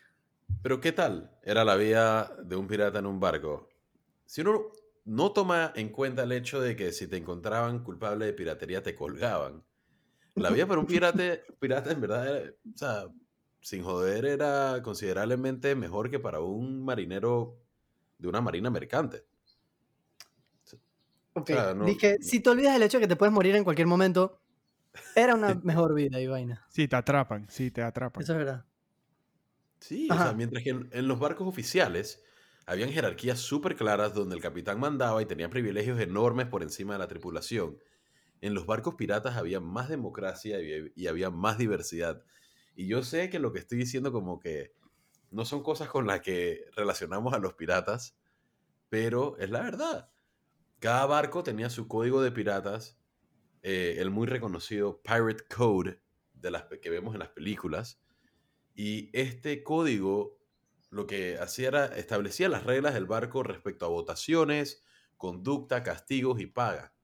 pero 0.62 0.82
¿qué 0.82 0.92
tal 0.92 1.32
era 1.44 1.64
la 1.64 1.76
vida 1.76 2.36
de 2.44 2.56
un 2.56 2.68
pirata 2.68 3.00
en 3.00 3.06
un 3.06 3.20
barco? 3.20 3.70
Si 4.26 4.42
uno 4.42 4.72
no 5.06 5.32
toma 5.34 5.72
en 5.76 5.90
cuenta 5.90 6.24
el 6.24 6.32
hecho 6.32 6.62
de 6.62 6.76
que 6.76 6.92
si 6.92 7.08
te 7.08 7.18
encontraban 7.18 7.84
culpable 7.84 8.26
de 8.26 8.34
piratería 8.34 8.84
te 8.84 8.96
colgaban. 8.96 9.64
La 10.36 10.50
vida 10.52 10.68
para 10.68 10.80
un 10.82 10.86
pirata, 10.86 11.24
pirata 11.60 11.92
en 11.92 12.02
verdad, 12.02 12.28
era- 12.28 12.52
o 12.52 12.78
sea, 12.78 13.08
sin 13.62 13.84
joder, 13.84 14.26
era 14.26 14.82
considerablemente 14.84 15.76
mejor 15.76 16.10
que 16.12 16.20
para 16.20 16.40
un 16.42 16.84
marinero 16.84 17.58
de 18.18 18.28
una 18.28 18.42
marina 18.42 18.70
mercante. 18.70 19.26
Ok, 21.34 21.50
sea, 21.50 21.74
no- 21.74 21.86
dije, 21.86 22.18
si 22.22 22.40
te 22.40 22.50
olvidas 22.50 22.74
del 22.74 22.84
hecho 22.84 22.98
de 22.98 23.04
que 23.04 23.08
te 23.08 23.16
puedes 23.16 23.34
morir 23.34 23.56
en 23.56 23.64
cualquier 23.64 23.88
momento, 23.88 24.40
Era 25.16 25.36
una 25.36 25.54
mejor 25.64 25.94
vida 25.96 26.20
y 26.22 26.28
vaina. 26.28 26.66
Sí, 26.70 26.88
te 26.88 26.96
atrapan, 26.96 27.48
sí, 27.50 27.72
te 27.72 27.82
atrapan. 27.82 28.24
Eso 28.24 28.34
es 28.34 28.38
verdad. 28.40 28.66
Sí, 29.80 30.14
o 30.14 30.20
sea, 30.20 30.34
mientras 30.34 30.64
que 30.64 30.72
en, 30.72 30.90
en 30.92 31.08
los 31.08 31.20
barcos 31.20 31.48
oficiales 31.48 32.24
habían 32.66 32.92
jerarquías 32.92 33.40
súper 33.40 33.76
claras 33.76 34.14
donde 34.14 34.36
el 34.36 34.42
capitán 34.42 34.80
mandaba 34.80 35.22
y 35.22 35.26
tenía 35.26 35.50
privilegios 35.50 36.00
enormes 36.00 36.48
por 36.48 36.64
encima 36.64 36.94
de 36.94 37.00
la 37.00 37.08
tripulación. 37.08 37.78
En 38.46 38.54
los 38.54 38.68
barcos 38.68 38.94
piratas 38.94 39.38
había 39.38 39.60
más 39.60 39.90
democracia 39.90 40.60
y, 40.62 41.08
había 41.08 41.32
más 41.32 41.58
diversidad. 41.58 42.24
Y 42.76 42.86
yo 42.86 43.02
sé 43.02 43.32
que 43.32 43.40
lo 43.40 43.52
que 43.52 43.58
estoy 43.58 43.80
diciendo 43.80 44.12
como 44.12 44.40
que 44.40 44.72
no 45.32 45.46
son 45.46 45.64
cosas 45.64 45.90
con 45.90 46.06
las 46.06 46.22
que 46.22 46.64
relacionamos 46.76 47.34
a 47.34 47.40
los 47.40 47.56
piratas, 47.56 48.16
pero 48.88 49.36
es 49.40 49.50
la 49.50 49.64
verdad. 49.64 50.12
Cada 50.78 51.08
barco 51.08 51.42
tenía 51.42 51.72
su 51.72 51.88
código 51.88 52.22
de 52.22 52.32
piratas, 52.32 53.00
eh, 53.64 53.96
el 53.98 54.12
muy 54.12 54.28
reconocido 54.28 55.02
Pirate 55.02 55.46
Code 55.48 56.00
de 56.36 56.52
las 56.52 56.66
que 56.66 56.92
vemos 56.92 57.16
en 57.16 57.22
las 57.22 57.30
películas. 57.30 58.00
Y 58.76 59.10
este 59.12 59.64
código 59.64 60.38
lo 60.92 61.08
que 61.08 61.40
hacía 61.40 61.70
era 61.70 61.86
establecía 61.98 62.48
las 62.48 62.64
reglas 62.64 62.94
del 62.94 63.08
barco 63.08 63.42
respecto 63.42 63.88
a 63.88 63.90
votaciones, 63.90 64.84
conducta, 65.18 65.82
castigos 65.82 66.40
y 66.40 66.46
paga. 66.46 66.95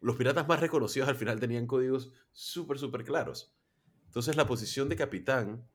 Los 0.00 0.16
piratas 0.16 0.48
más 0.48 0.60
reconocidos 0.60 1.08
al 1.08 1.16
final 1.16 1.40
tenían 1.40 1.66
códigos 1.66 2.12
súper, 2.32 2.78
súper 2.78 3.04
claros. 3.04 3.54
Entonces 4.06 4.36
la 4.36 4.46
posición 4.46 4.88
de 4.88 4.96
capitán, 4.96 5.68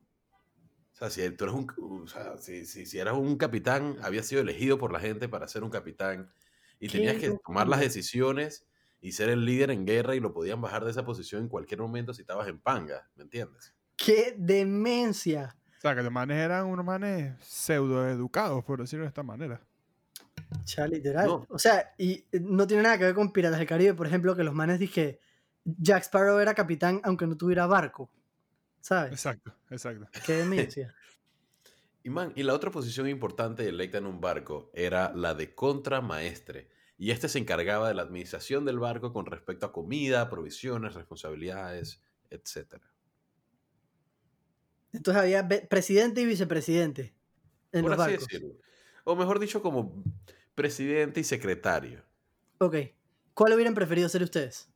o 0.92 0.96
sea, 0.98 1.10
si 1.10 1.28
tú 1.30 1.44
eres 1.44 1.56
un, 1.56 1.66
o 2.04 2.06
sea, 2.08 2.38
si, 2.38 2.64
si- 2.66 2.86
si 2.86 2.98
eras 2.98 3.14
un 3.14 3.36
capitán, 3.36 3.98
habías 4.02 4.26
sido 4.26 4.40
elegido 4.42 4.78
por 4.78 4.92
la 4.92 5.00
gente 5.00 5.28
para 5.28 5.48
ser 5.48 5.62
un 5.64 5.70
capitán 5.70 6.32
y 6.80 6.88
Qué 6.88 6.92
tenías 6.98 7.16
que 7.18 7.32
tomar 7.44 7.68
las 7.68 7.80
decisiones 7.80 8.66
y 9.00 9.12
ser 9.12 9.28
el 9.28 9.44
líder 9.44 9.70
en 9.70 9.84
guerra 9.86 10.14
y 10.16 10.20
lo 10.20 10.32
podían 10.32 10.60
bajar 10.60 10.84
de 10.84 10.90
esa 10.90 11.04
posición 11.04 11.42
en 11.42 11.48
cualquier 11.48 11.80
momento 11.80 12.14
si 12.14 12.22
estabas 12.22 12.48
en 12.48 12.60
panga, 12.60 13.10
¿me 13.14 13.24
entiendes? 13.24 13.74
¡Qué 13.96 14.34
demencia! 14.38 15.56
O 15.78 15.80
sea, 15.80 15.94
que 15.94 16.02
los 16.02 16.12
manes 16.12 16.38
eran 16.38 16.66
unos 16.66 16.84
manes 16.84 17.34
pseudo 17.44 18.08
educados, 18.08 18.64
por 18.64 18.80
decirlo 18.80 19.04
de 19.04 19.08
esta 19.08 19.22
manera. 19.22 19.66
Ya, 20.64 20.86
literal. 20.86 21.26
No. 21.26 21.46
O 21.48 21.58
sea, 21.58 21.94
y 21.98 22.24
eh, 22.32 22.40
no 22.40 22.66
tiene 22.66 22.82
nada 22.82 22.98
que 22.98 23.04
ver 23.04 23.14
con 23.14 23.32
Piratas 23.32 23.58
del 23.58 23.68
Caribe, 23.68 23.94
por 23.94 24.06
ejemplo, 24.06 24.34
que 24.34 24.44
los 24.44 24.54
manes 24.54 24.78
dije 24.78 25.20
Jack 25.64 26.04
Sparrow 26.04 26.38
era 26.38 26.54
capitán 26.54 27.00
aunque 27.04 27.26
no 27.26 27.36
tuviera 27.36 27.66
barco. 27.66 28.10
¿Sabes? 28.80 29.12
Exacto, 29.12 29.52
exacto. 29.70 30.06
Qué 30.24 30.34
demencia. 30.34 30.94
Y 32.02 32.08
man, 32.08 32.32
y 32.36 32.44
la 32.44 32.54
otra 32.54 32.70
posición 32.70 33.08
importante 33.08 33.68
electa 33.68 33.98
en 33.98 34.06
un 34.06 34.20
barco 34.20 34.70
era 34.72 35.12
la 35.12 35.34
de 35.34 35.56
contramaestre. 35.56 36.68
Y 36.98 37.10
este 37.10 37.28
se 37.28 37.40
encargaba 37.40 37.88
de 37.88 37.94
la 37.94 38.02
administración 38.02 38.64
del 38.64 38.78
barco 38.78 39.12
con 39.12 39.26
respecto 39.26 39.66
a 39.66 39.72
comida, 39.72 40.30
provisiones, 40.30 40.94
responsabilidades, 40.94 42.00
etc. 42.30 42.76
Entonces 44.92 45.20
había 45.20 45.48
presidente 45.68 46.20
y 46.20 46.26
vicepresidente 46.26 47.12
en 47.72 47.82
Por 47.82 47.90
los 47.90 47.98
así 47.98 48.12
barcos. 48.12 48.28
decirlo. 48.28 48.54
O 49.02 49.16
mejor 49.16 49.40
dicho, 49.40 49.60
como 49.60 50.04
presidente 50.56 51.20
y 51.20 51.24
secretario. 51.24 52.02
Ok. 52.58 52.76
¿Cuál 53.34 53.52
hubieran 53.52 53.74
preferido 53.74 54.08
ser 54.08 54.24
ustedes? 54.24 54.68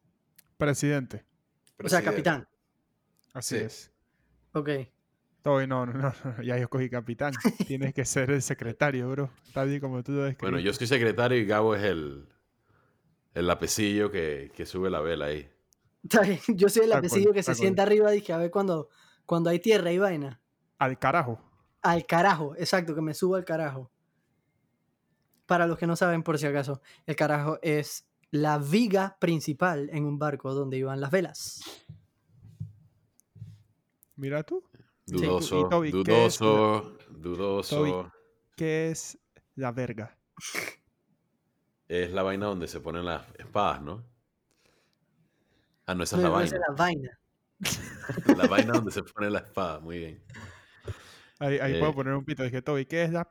Presidente. 0.57 1.25
O 1.83 1.89
sea, 1.89 2.03
capitán. 2.03 2.47
Así 3.33 3.59
Sí. 3.59 3.65
es. 3.65 3.93
Ok. 4.53 4.69
Todo, 5.43 5.67
no, 5.67 5.87
no, 5.87 5.93
no, 5.95 6.13
no, 6.25 6.43
ya 6.43 6.57
yo 6.59 6.65
escogí 6.65 6.91
capitán. 6.91 7.33
Tienes 7.67 7.95
que 7.95 8.05
ser 8.05 8.31
el 8.31 8.43
secretario, 8.43 9.11
bro. 9.11 9.31
Está 9.47 9.65
bien 9.65 9.81
como 9.81 10.03
tú 10.05 10.13
lo 10.13 10.23
describes. 10.25 10.53
Bueno, 10.53 10.59
yo 10.61 10.73
soy 10.75 10.87
secretario 10.87 11.39
y 11.39 11.47
Gabo 11.47 11.75
es 11.75 11.83
el, 11.83 12.29
el 13.33 13.47
lapecillo 13.47 14.11
que, 14.11 14.53
que 14.55 14.67
sube 14.67 14.91
la 14.91 15.01
vela 15.01 15.27
ahí. 15.27 15.51
Yo 16.49 16.69
soy 16.69 16.85
el 16.85 16.91
Tal 16.91 16.99
apellido 17.05 17.33
que 17.33 17.43
se 17.43 17.53
tal 17.53 17.57
sienta 17.57 17.83
arriba, 17.85 18.11
dije, 18.11 18.33
a 18.35 18.37
ver 18.39 18.51
cuando, 18.51 18.91
cuando 19.25 19.49
hay 19.49 19.61
tierra 19.61 19.91
y 19.93 19.99
vaina. 19.99 20.41
Al 20.79 20.99
carajo. 20.99 21.41
Al 21.83 22.05
carajo, 22.05 22.55
exacto, 22.57 22.95
que 22.95 23.01
me 23.01 23.15
subo 23.15 23.37
al 23.37 23.45
carajo. 23.47 23.91
Para 25.51 25.67
los 25.67 25.77
que 25.79 25.87
no 25.89 25.97
saben, 25.97 26.23
por 26.23 26.39
si 26.39 26.47
acaso, 26.47 26.81
el 27.07 27.17
carajo 27.17 27.59
es 27.61 28.07
la 28.31 28.57
viga 28.59 29.17
principal 29.19 29.91
en 29.93 30.05
un 30.05 30.17
barco 30.17 30.55
donde 30.55 30.77
iban 30.77 31.01
las 31.01 31.11
velas. 31.11 31.61
Mira 34.15 34.45
tú. 34.45 34.63
Dudoso, 35.09 35.67
y 35.67 35.69
Toby, 35.69 35.91
¿qué 36.05 36.27
es 36.27 36.39
dudoso, 36.39 36.97
dudoso. 37.09 38.13
¿Qué 38.55 38.91
es 38.93 39.19
la 39.57 39.73
verga? 39.73 40.17
Es 41.89 42.13
la 42.13 42.23
vaina 42.23 42.47
donde 42.47 42.69
se 42.69 42.79
ponen 42.79 43.05
las 43.05 43.25
espadas, 43.37 43.83
¿no? 43.83 44.05
Ah, 45.87 45.97
no, 45.97 46.05
esa 46.05 46.17
No, 46.19 46.41
es 46.41 46.53
la 46.53 46.59
esa 46.59 46.59
vaina. 46.79 47.11
es 47.61 47.79
la 47.81 48.37
vaina. 48.37 48.37
La 48.45 48.47
vaina 48.47 48.73
donde 48.75 48.93
se 48.93 49.03
pone 49.03 49.29
la 49.31 49.41
espada, 49.41 49.81
muy 49.81 49.99
bien. 49.99 50.23
Ahí, 51.41 51.59
ahí 51.59 51.75
Eh. 51.75 51.79
puedo 51.81 51.93
poner 51.93 52.15
un 52.15 52.25
pito. 52.25 52.45
Dije, 52.45 52.63
Toby, 52.63 52.87
¿qué 52.87 53.03
es 53.03 53.11
la 53.11 53.27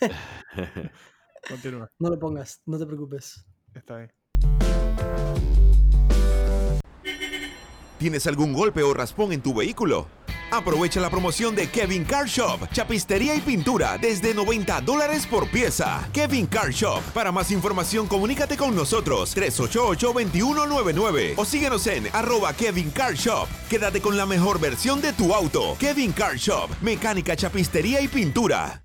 Continúa. 1.48 1.90
No 1.98 2.10
lo 2.10 2.18
pongas, 2.18 2.62
no 2.66 2.78
te 2.78 2.86
preocupes. 2.86 3.44
Está 3.74 3.98
bien. 3.98 4.12
¿Tienes 7.98 8.26
algún 8.26 8.52
golpe 8.52 8.82
o 8.82 8.92
raspón 8.92 9.32
en 9.32 9.40
tu 9.40 9.54
vehículo? 9.54 10.06
Aprovecha 10.56 11.00
la 11.00 11.10
promoción 11.10 11.54
de 11.54 11.68
Kevin 11.68 12.02
Car 12.02 12.26
Shop, 12.26 12.66
chapistería 12.72 13.34
y 13.34 13.40
pintura 13.40 13.98
desde 13.98 14.32
90 14.32 14.80
dólares 14.80 15.26
por 15.26 15.50
pieza. 15.50 16.08
Kevin 16.14 16.46
Car 16.46 16.70
Shop. 16.70 17.02
Para 17.12 17.30
más 17.30 17.50
información, 17.50 18.06
comunícate 18.06 18.56
con 18.56 18.74
nosotros 18.74 19.36
388-2199 19.36 21.34
o 21.36 21.44
síguenos 21.44 21.86
en 21.88 22.06
arroba 22.14 22.54
Kevin 22.54 22.90
Car 22.90 23.12
Shop. 23.12 23.46
Quédate 23.68 24.00
con 24.00 24.16
la 24.16 24.24
mejor 24.24 24.58
versión 24.58 25.02
de 25.02 25.12
tu 25.12 25.34
auto. 25.34 25.76
Kevin 25.78 26.12
Car 26.12 26.36
Shop, 26.36 26.70
mecánica, 26.80 27.36
chapistería 27.36 28.00
y 28.00 28.08
pintura. 28.08 28.82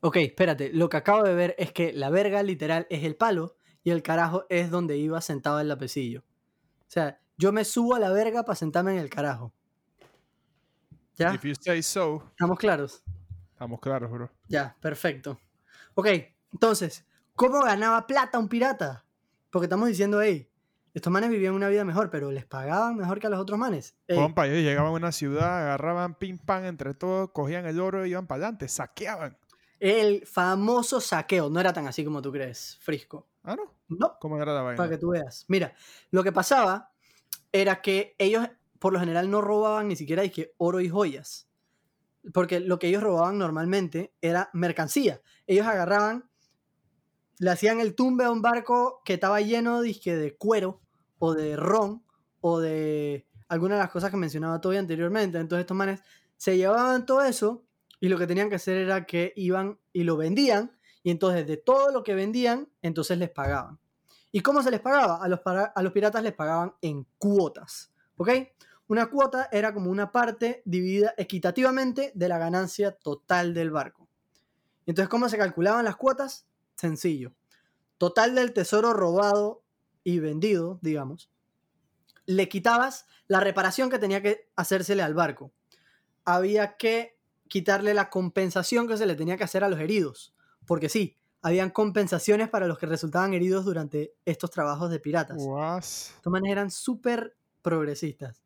Ok, 0.00 0.16
espérate, 0.16 0.70
lo 0.72 0.88
que 0.88 0.96
acabo 0.96 1.22
de 1.22 1.34
ver 1.34 1.54
es 1.56 1.70
que 1.70 1.92
la 1.92 2.10
verga 2.10 2.42
literal 2.42 2.88
es 2.90 3.04
el 3.04 3.14
palo 3.14 3.54
y 3.84 3.90
el 3.90 4.02
carajo 4.02 4.44
es 4.48 4.72
donde 4.72 4.98
iba 4.98 5.20
sentado 5.20 5.60
el 5.60 5.68
lapecillo. 5.68 6.24
O 6.80 6.90
sea, 6.94 7.20
yo 7.36 7.52
me 7.52 7.64
subo 7.64 7.94
a 7.94 7.98
la 7.98 8.10
verga 8.10 8.44
para 8.44 8.56
sentarme 8.56 8.92
en 8.92 8.98
el 8.98 9.10
carajo. 9.10 9.52
¿Ya? 11.16 11.34
If 11.34 11.44
you 11.44 11.54
say 11.60 11.82
so, 11.82 12.24
¿Estamos 12.30 12.58
claros? 12.58 13.02
estamos 13.52 13.80
claros, 13.80 14.10
bro. 14.10 14.30
Ya, 14.48 14.76
perfecto. 14.80 15.38
Ok, 15.94 16.08
entonces, 16.52 17.04
¿cómo 17.34 17.62
ganaba 17.62 18.06
plata 18.06 18.38
un 18.38 18.48
pirata? 18.48 19.04
Porque 19.50 19.66
estamos 19.66 19.88
diciendo, 19.88 20.20
hey, 20.20 20.50
estos 20.92 21.12
manes 21.12 21.30
vivían 21.30 21.54
una 21.54 21.68
vida 21.68 21.84
mejor, 21.84 22.10
pero 22.10 22.30
les 22.32 22.44
pagaban 22.44 22.96
mejor 22.96 23.20
que 23.20 23.28
a 23.28 23.30
los 23.30 23.38
otros 23.40 23.58
manes. 23.58 23.96
Ey, 24.08 24.16
Compa, 24.16 24.46
ellos 24.46 24.58
llegaban 24.58 24.88
a 24.90 24.94
una 24.94 25.12
ciudad, 25.12 25.62
agarraban 25.62 26.14
pim 26.16 26.36
pam 26.38 26.64
entre 26.64 26.94
todos, 26.94 27.30
cogían 27.30 27.64
el 27.66 27.80
oro 27.80 28.04
y 28.04 28.10
iban 28.10 28.26
para 28.26 28.42
adelante, 28.44 28.66
saqueaban. 28.68 29.38
el 29.78 30.26
famoso 30.26 31.00
saqueo, 31.00 31.48
no 31.48 31.60
era 31.60 31.72
tan 31.72 31.86
así 31.86 32.04
como 32.04 32.20
tú 32.22 32.32
crees, 32.32 32.76
Frisco. 32.80 33.28
Ah, 33.44 33.54
no. 33.56 33.72
No, 33.88 34.18
¿Cómo 34.18 34.40
era 34.40 34.52
la 34.52 34.62
vaina? 34.62 34.76
para 34.76 34.88
que 34.90 34.98
tú 34.98 35.10
veas. 35.10 35.44
Mira, 35.48 35.74
lo 36.10 36.24
que 36.24 36.32
pasaba 36.32 36.90
era 37.54 37.82
que 37.82 38.16
ellos 38.18 38.48
por 38.80 38.92
lo 38.92 38.98
general 38.98 39.30
no 39.30 39.40
robaban 39.40 39.86
ni 39.86 39.94
siquiera 39.94 40.24
oro 40.58 40.80
y 40.80 40.88
joyas. 40.88 41.48
Porque 42.32 42.58
lo 42.58 42.80
que 42.80 42.88
ellos 42.88 43.02
robaban 43.02 43.38
normalmente 43.38 44.12
era 44.20 44.50
mercancía. 44.52 45.22
Ellos 45.46 45.64
agarraban, 45.64 46.28
le 47.38 47.50
hacían 47.50 47.80
el 47.80 47.94
tumbe 47.94 48.24
a 48.24 48.32
un 48.32 48.42
barco 48.42 49.02
que 49.04 49.14
estaba 49.14 49.40
lleno 49.40 49.82
de 49.82 50.36
cuero 50.36 50.80
o 51.18 51.34
de 51.34 51.56
ron 51.56 52.02
o 52.40 52.58
de 52.58 53.26
alguna 53.48 53.76
de 53.76 53.82
las 53.82 53.90
cosas 53.90 54.10
que 54.10 54.16
mencionaba 54.16 54.60
todavía 54.60 54.80
anteriormente. 54.80 55.38
Entonces 55.38 55.62
estos 55.62 55.76
manes 55.76 56.00
se 56.36 56.56
llevaban 56.56 57.06
todo 57.06 57.22
eso 57.22 57.64
y 58.00 58.08
lo 58.08 58.18
que 58.18 58.26
tenían 58.26 58.48
que 58.48 58.56
hacer 58.56 58.78
era 58.78 59.06
que 59.06 59.32
iban 59.36 59.78
y 59.92 60.02
lo 60.02 60.16
vendían 60.16 60.76
y 61.04 61.12
entonces 61.12 61.46
de 61.46 61.56
todo 61.56 61.92
lo 61.92 62.02
que 62.02 62.14
vendían, 62.14 62.68
entonces 62.82 63.16
les 63.16 63.30
pagaban. 63.30 63.78
¿Y 64.34 64.40
cómo 64.40 64.64
se 64.64 64.72
les 64.72 64.80
pagaba? 64.80 65.22
A 65.22 65.28
los, 65.28 65.92
piratas 65.92 66.20
les 66.20 66.32
pagaban 66.32 66.74
en 66.82 67.06
cuotas. 67.18 67.92
¿Ok? 68.16 68.30
Una 68.88 69.06
cuota 69.06 69.48
era 69.52 69.72
como 69.72 69.92
una 69.92 70.10
parte 70.10 70.60
dividida 70.64 71.14
equitativamente 71.16 72.10
de 72.16 72.28
la 72.28 72.36
ganancia 72.36 72.90
total 72.90 73.54
del 73.54 73.70
barco. 73.70 74.08
Entonces, 74.86 75.08
¿cómo 75.08 75.28
se 75.28 75.38
calculaban 75.38 75.84
las 75.84 75.94
cuotas? 75.94 76.48
Sencillo. 76.74 77.32
Total 77.96 78.34
del 78.34 78.52
tesoro 78.52 78.92
robado 78.92 79.62
y 80.02 80.18
vendido, 80.18 80.80
digamos. 80.82 81.30
Le 82.26 82.48
quitabas 82.48 83.06
la 83.28 83.38
reparación 83.38 83.88
que 83.88 84.00
tenía 84.00 84.20
que 84.20 84.50
hacérsele 84.56 85.04
al 85.04 85.14
barco. 85.14 85.52
Había 86.24 86.76
que 86.76 87.20
quitarle 87.46 87.94
la 87.94 88.10
compensación 88.10 88.88
que 88.88 88.96
se 88.96 89.06
le 89.06 89.14
tenía 89.14 89.36
que 89.36 89.44
hacer 89.44 89.62
a 89.62 89.68
los 89.68 89.78
heridos. 89.78 90.34
Porque 90.66 90.88
sí, 90.88 91.20
habían 91.44 91.70
compensaciones 91.70 92.48
para 92.48 92.66
los 92.66 92.78
que 92.78 92.86
resultaban 92.86 93.34
heridos 93.34 93.64
durante 93.64 94.14
estos 94.24 94.50
trabajos 94.50 94.90
de 94.90 94.98
piratas. 94.98 95.38
Estos 96.16 96.32
manes 96.32 96.50
eran 96.50 96.70
súper 96.72 97.36
progresistas. 97.62 98.42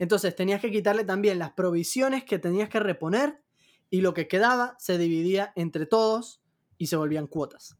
Entonces 0.00 0.34
tenías 0.34 0.60
que 0.60 0.72
quitarle 0.72 1.04
también 1.04 1.38
las 1.38 1.52
provisiones 1.52 2.24
que 2.24 2.40
tenías 2.40 2.68
que 2.68 2.80
reponer 2.80 3.40
y 3.90 4.00
lo 4.00 4.14
que 4.14 4.26
quedaba 4.26 4.74
se 4.80 4.98
dividía 4.98 5.52
entre 5.54 5.86
todos 5.86 6.42
y 6.76 6.88
se 6.88 6.96
volvían 6.96 7.28
cuotas. 7.28 7.76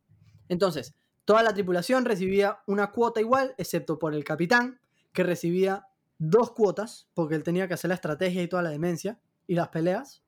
Entonces, 0.48 0.94
Toda 1.28 1.42
la 1.42 1.52
tripulación 1.52 2.06
recibía 2.06 2.60
una 2.66 2.90
cuota 2.90 3.20
igual, 3.20 3.54
excepto 3.58 3.98
por 3.98 4.14
el 4.14 4.24
capitán, 4.24 4.80
que 5.12 5.22
recibía 5.22 5.86
dos 6.16 6.52
cuotas, 6.52 7.06
porque 7.12 7.34
él 7.34 7.42
tenía 7.42 7.68
que 7.68 7.74
hacer 7.74 7.88
la 7.88 7.96
estrategia 7.96 8.42
y 8.42 8.48
toda 8.48 8.62
la 8.62 8.70
demencia 8.70 9.20
y 9.46 9.54
las 9.54 9.68
peleas. 9.68 10.22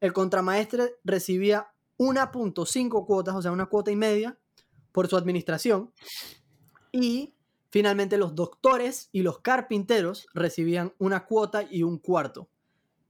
El 0.00 0.12
contramaestre 0.12 0.96
recibía 1.04 1.71
1.5 2.02 3.06
cuotas, 3.06 3.34
o 3.36 3.42
sea, 3.42 3.52
una 3.52 3.66
cuota 3.66 3.90
y 3.90 3.96
media, 3.96 4.36
por 4.90 5.08
su 5.08 5.16
administración. 5.16 5.92
Y 6.90 7.34
finalmente 7.70 8.18
los 8.18 8.34
doctores 8.34 9.08
y 9.12 9.22
los 9.22 9.38
carpinteros 9.38 10.26
recibían 10.34 10.92
una 10.98 11.24
cuota 11.24 11.62
y 11.70 11.84
un 11.84 11.98
cuarto. 11.98 12.48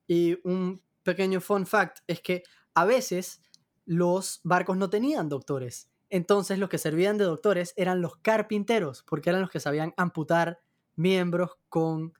Y 0.06 0.38
un 0.46 0.82
pequeño 1.02 1.40
fun 1.40 1.66
fact 1.66 2.00
es 2.06 2.20
que 2.20 2.42
a 2.74 2.84
veces 2.84 3.40
los 3.86 4.40
barcos 4.44 4.76
no 4.76 4.90
tenían 4.90 5.28
doctores. 5.28 5.90
Entonces 6.10 6.58
los 6.58 6.68
que 6.68 6.78
servían 6.78 7.16
de 7.16 7.24
doctores 7.24 7.72
eran 7.76 8.02
los 8.02 8.16
carpinteros, 8.16 9.02
porque 9.02 9.30
eran 9.30 9.40
los 9.40 9.50
que 9.50 9.60
sabían 9.60 9.94
amputar 9.96 10.60
miembros 10.94 11.52
con 11.70 12.12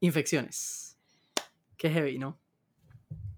infecciones. 0.00 0.98
Qué 1.78 1.90
heavy, 1.90 2.18
¿no? 2.18 2.38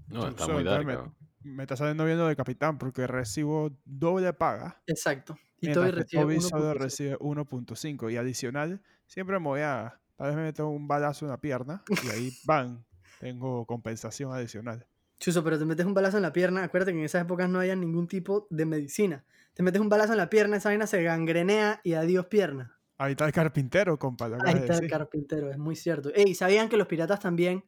No, 0.09 0.27
está 0.27 0.49
muy 0.49 0.65
dark. 0.65 1.13
Me, 1.43 1.63
está 1.63 1.77
saliendo 1.77 2.05
viendo 2.05 2.27
de 2.27 2.37
capitán 2.37 2.79
porque 2.79 3.07
recibo 3.07 3.71
doble 3.85 4.33
paga. 4.33 4.83
Exacto. 4.87 5.39
Y 5.61 5.73
Toby 5.73 5.91
recibe 5.91 6.23
Toby 6.23 6.41
solo 6.41 6.73
1.5. 6.73 6.79
recibe 6.79 7.19
1.5. 7.19 8.13
Y 8.13 8.17
adicional, 8.17 8.83
siempre 9.07 9.39
me 9.39 9.47
voy 9.47 9.61
a. 9.61 10.01
Tal 10.17 10.29
vez 10.29 10.37
me 10.37 10.43
meto 10.43 10.69
un 10.69 10.87
balazo 10.87 11.25
en 11.25 11.31
la 11.31 11.41
pierna 11.41 11.83
y 12.05 12.09
ahí 12.09 12.33
van. 12.45 12.85
Tengo 13.21 13.67
compensación 13.67 14.33
adicional. 14.33 14.87
Chuso, 15.19 15.45
pero 15.45 15.59
te 15.59 15.67
metes 15.67 15.85
un 15.85 15.93
balazo 15.93 16.17
en 16.17 16.23
la 16.23 16.33
pierna. 16.33 16.65
Acuérdate 16.65 16.93
que 16.93 16.99
en 16.99 17.05
esas 17.05 17.23
épocas 17.23 17.49
no 17.49 17.61
había 17.61 17.77
ningún 17.77 18.09
tipo 18.09 18.47
de 18.49 18.65
medicina. 18.65 19.25
Te 19.53 19.63
metes 19.63 19.81
un 19.81 19.91
balazo 19.91 20.13
en 20.13 20.19
la 20.19 20.31
pierna, 20.31 20.57
esa 20.57 20.71
vaina 20.71 20.87
se 20.87 21.03
gangrenea 21.03 21.81
y 21.85 21.93
adiós 21.93 22.27
pierna. 22.27 22.79
Ahí 22.97 23.13
está 23.13 23.27
el 23.27 23.33
carpintero, 23.33 23.99
compa. 23.99 24.31
Ahí 24.45 24.57
está 24.57 24.79
el 24.79 24.89
carpintero, 24.89 25.51
es 25.51 25.59
muy 25.59 25.77
cierto. 25.77 26.11
Ey, 26.15 26.35
¿sabían 26.35 26.69
que 26.69 26.79
los 26.79 26.87
piratas 26.87 27.21
también, 27.21 27.65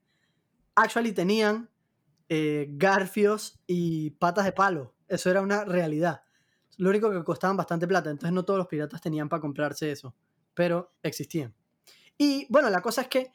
actually 0.74 1.12
tenían 1.12 1.68
eh, 2.34 2.66
garfios 2.70 3.60
y 3.66 4.12
patas 4.12 4.46
de 4.46 4.52
palo? 4.52 4.94
Eso 5.06 5.28
era 5.28 5.42
una 5.42 5.66
realidad. 5.66 6.22
Lo 6.78 6.88
único 6.88 7.10
que 7.10 7.22
costaban 7.24 7.58
bastante 7.58 7.86
plata, 7.86 8.08
entonces 8.08 8.32
no 8.32 8.42
todos 8.42 8.56
los 8.56 8.68
piratas 8.68 9.02
tenían 9.02 9.28
para 9.28 9.42
comprarse 9.42 9.92
eso, 9.92 10.14
pero 10.54 10.94
existían. 11.02 11.54
Y 12.16 12.46
bueno, 12.48 12.70
la 12.70 12.80
cosa 12.80 13.02
es 13.02 13.08
que 13.08 13.32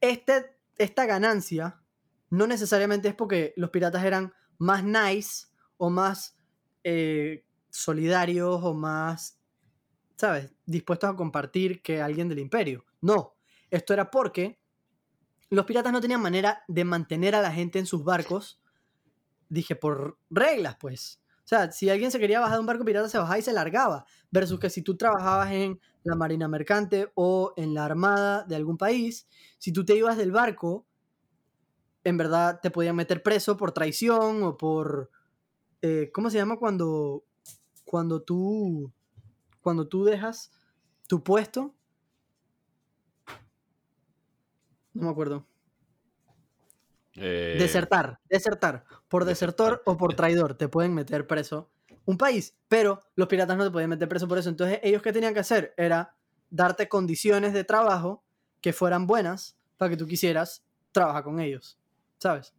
este, 0.00 0.56
esta 0.76 1.06
ganancia 1.06 1.80
no 2.30 2.48
necesariamente 2.48 3.06
es 3.06 3.14
porque 3.14 3.54
los 3.56 3.70
piratas 3.70 4.02
eran 4.02 4.34
más 4.58 4.82
nice 4.82 5.46
o 5.76 5.88
más 5.88 6.36
eh, 6.82 7.46
solidarios 7.70 8.58
o 8.60 8.74
más, 8.74 9.38
¿sabes?, 10.16 10.52
dispuestos 10.66 11.10
a 11.10 11.14
compartir 11.14 11.80
que 11.80 12.02
alguien 12.02 12.28
del 12.28 12.40
imperio. 12.40 12.84
No, 13.00 13.36
esto 13.70 13.94
era 13.94 14.10
porque 14.10 14.58
los 15.50 15.66
piratas 15.66 15.92
no 15.92 16.00
tenían 16.00 16.20
manera 16.22 16.64
de 16.68 16.84
mantener 16.84 17.34
a 17.34 17.42
la 17.42 17.52
gente 17.52 17.78
en 17.78 17.86
sus 17.86 18.04
barcos, 18.04 18.60
dije, 19.48 19.76
por 19.76 20.18
reglas, 20.30 20.76
pues. 20.80 21.20
O 21.38 21.46
sea, 21.46 21.70
si 21.70 21.90
alguien 21.90 22.10
se 22.10 22.18
quería 22.18 22.40
bajar 22.40 22.56
de 22.56 22.60
un 22.60 22.66
barco 22.66 22.84
pirata, 22.84 23.08
se 23.08 23.18
bajaba 23.18 23.38
y 23.38 23.42
se 23.42 23.52
largaba. 23.52 24.06
Versus 24.30 24.58
que 24.58 24.70
si 24.70 24.82
tú 24.82 24.96
trabajabas 24.96 25.52
en 25.52 25.78
la 26.02 26.16
marina 26.16 26.48
mercante 26.48 27.12
o 27.14 27.52
en 27.56 27.74
la 27.74 27.84
armada 27.84 28.44
de 28.44 28.56
algún 28.56 28.78
país, 28.78 29.28
si 29.58 29.70
tú 29.72 29.84
te 29.84 29.94
ibas 29.94 30.16
del 30.16 30.32
barco, 30.32 30.86
en 32.02 32.16
verdad 32.16 32.60
te 32.62 32.70
podían 32.70 32.96
meter 32.96 33.22
preso 33.22 33.56
por 33.56 33.72
traición 33.72 34.42
o 34.42 34.56
por... 34.56 35.10
eh, 35.82 36.10
¿Cómo 36.12 36.30
se 36.30 36.38
llama 36.38 36.58
cuando, 36.58 37.24
cuando 37.84 38.22
tú... 38.22 38.92
Cuando 39.60 39.88
tú 39.88 40.04
dejas 40.04 40.50
tu 41.08 41.22
puesto? 41.22 41.74
No 44.94 45.04
me 45.06 45.10
acuerdo. 45.10 45.46
Eh, 47.16 47.56
Desertar, 47.58 48.18
desertar. 48.28 48.84
Por 49.08 49.24
desertor 49.24 49.82
o 49.84 49.96
por 49.96 50.14
traidor 50.14 50.54
te 50.54 50.68
pueden 50.68 50.94
meter 50.94 51.26
preso 51.26 51.70
un 52.06 52.18
país, 52.18 52.56
pero 52.68 53.00
los 53.14 53.28
piratas 53.28 53.56
no 53.56 53.64
te 53.64 53.70
podían 53.70 53.90
meter 53.90 54.08
preso 54.08 54.28
por 54.28 54.38
eso. 54.38 54.48
Entonces, 54.48 54.80
ellos 54.82 55.02
que 55.02 55.12
tenían 55.12 55.32
que 55.32 55.40
hacer 55.40 55.74
era 55.76 56.16
darte 56.50 56.88
condiciones 56.88 57.52
de 57.52 57.64
trabajo 57.64 58.24
que 58.60 58.72
fueran 58.72 59.06
buenas 59.06 59.56
para 59.76 59.90
que 59.90 59.96
tú 59.96 60.06
quisieras 60.06 60.64
trabajar 60.92 61.24
con 61.24 61.40
ellos, 61.40 61.78
¿sabes? 62.18 62.54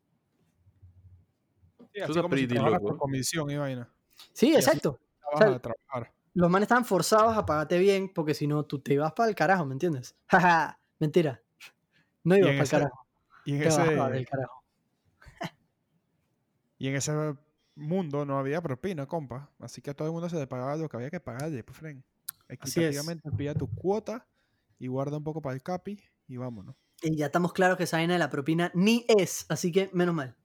Sí, 1.93 2.01
así 2.01 2.21
como 2.21 2.35
si 2.35 2.47
por 2.47 2.97
comisión 2.97 3.49
y 3.49 3.57
vaina. 3.57 3.89
Sí, 4.33 4.53
exacto. 4.55 4.99
Sea. 5.37 5.61
Los 6.33 6.49
manes 6.49 6.65
estaban 6.65 6.85
forzados 6.85 7.37
a 7.37 7.45
pagarte 7.45 7.79
bien 7.79 8.11
porque 8.13 8.33
si 8.33 8.47
no, 8.47 8.65
tú 8.65 8.79
te 8.79 8.93
ibas 8.93 9.13
para 9.13 9.29
el 9.29 9.35
carajo, 9.35 9.65
¿me 9.65 9.73
entiendes? 9.73 10.15
Jaja, 10.27 10.79
mentira. 10.99 11.41
No 12.25 12.35
ibas 12.35 12.51
para 12.51 12.63
el 12.63 12.69
carajo. 12.69 13.07
Y 13.45 13.53
en 13.53 13.59
Te 13.61 13.67
ese, 13.69 13.77
bajabas 13.79 14.11
del 14.11 14.25
carajo. 14.27 14.63
y 16.77 16.87
en 16.89 16.95
ese 16.95 17.13
mundo 17.75 18.25
no 18.25 18.37
había 18.37 18.61
propina, 18.61 19.05
compa. 19.05 19.49
Así 19.59 19.81
que 19.81 19.91
a 19.91 19.93
todo 19.93 20.07
el 20.07 20.13
mundo 20.13 20.29
se 20.29 20.37
le 20.37 20.47
pagaba 20.47 20.75
lo 20.75 20.89
que 20.89 20.97
había 20.97 21.09
que 21.09 21.19
pagarle, 21.21 21.63
pues, 21.63 21.77
friend. 21.77 22.03
Así 22.59 22.83
es. 22.83 22.97
Equitativamente 22.97 23.31
pilla 23.31 23.53
tu 23.55 23.67
cuota 23.73 24.27
y 24.77 24.87
guarda 24.87 25.17
un 25.17 25.23
poco 25.23 25.41
para 25.41 25.55
el 25.55 25.63
capi 25.63 25.99
y 26.27 26.37
vámonos. 26.37 26.75
Y 27.01 27.15
ya 27.17 27.27
estamos 27.27 27.53
claros 27.53 27.77
que 27.77 27.83
esa 27.83 27.97
vaina 27.97 28.13
de 28.13 28.19
la 28.19 28.29
propina 28.29 28.71
ni 28.73 29.05
es, 29.07 29.45
así 29.49 29.71
que 29.71 29.89
menos 29.93 30.15
mal. 30.15 30.35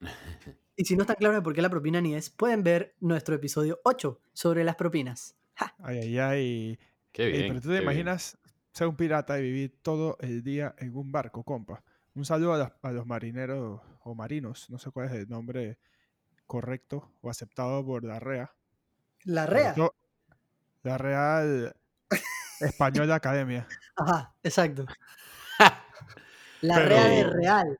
Y 0.78 0.84
si 0.84 0.94
no 0.94 1.04
están 1.04 1.16
claros 1.16 1.36
de 1.36 1.42
por 1.42 1.54
qué 1.54 1.62
la 1.62 1.70
propina 1.70 2.02
ni 2.02 2.14
es, 2.14 2.28
pueden 2.28 2.62
ver 2.62 2.94
nuestro 3.00 3.34
episodio 3.34 3.80
8 3.84 4.20
sobre 4.34 4.62
las 4.62 4.76
propinas. 4.76 5.34
Ja, 5.54 5.74
Ay, 5.78 5.98
ay, 6.00 6.18
ay. 6.18 6.78
Qué 7.12 7.24
Ey, 7.24 7.32
bien. 7.32 7.48
pero 7.48 7.60
tú 7.62 7.68
te 7.70 7.78
imaginas 7.82 8.36
ser 8.76 8.86
un 8.88 8.96
pirata 8.96 9.38
y 9.38 9.42
vivir 9.42 9.78
todo 9.80 10.18
el 10.20 10.42
día 10.42 10.74
en 10.78 10.94
un 10.94 11.10
barco, 11.10 11.42
compa. 11.44 11.82
Un 12.14 12.24
saludo 12.26 12.52
a 12.54 12.58
los, 12.58 12.68
a 12.82 12.92
los 12.92 13.06
marineros 13.06 13.80
o 14.02 14.14
marinos, 14.14 14.68
no 14.68 14.78
sé 14.78 14.90
cuál 14.90 15.06
es 15.06 15.12
el 15.12 15.28
nombre 15.28 15.78
correcto 16.46 17.10
o 17.22 17.30
aceptado 17.30 17.84
por 17.84 18.04
la 18.04 18.20
REA. 18.20 18.50
La 19.24 19.46
rea. 19.46 19.74
yo- 19.74 19.94
la 20.82 20.98
Real 20.98 21.74
Española 22.60 23.14
Academia. 23.16 23.66
Ajá, 23.96 24.34
exacto. 24.42 24.84
La 26.60 26.76
Pero- 26.76 26.88
rea 26.88 27.04
de 27.08 27.24
real. 27.24 27.78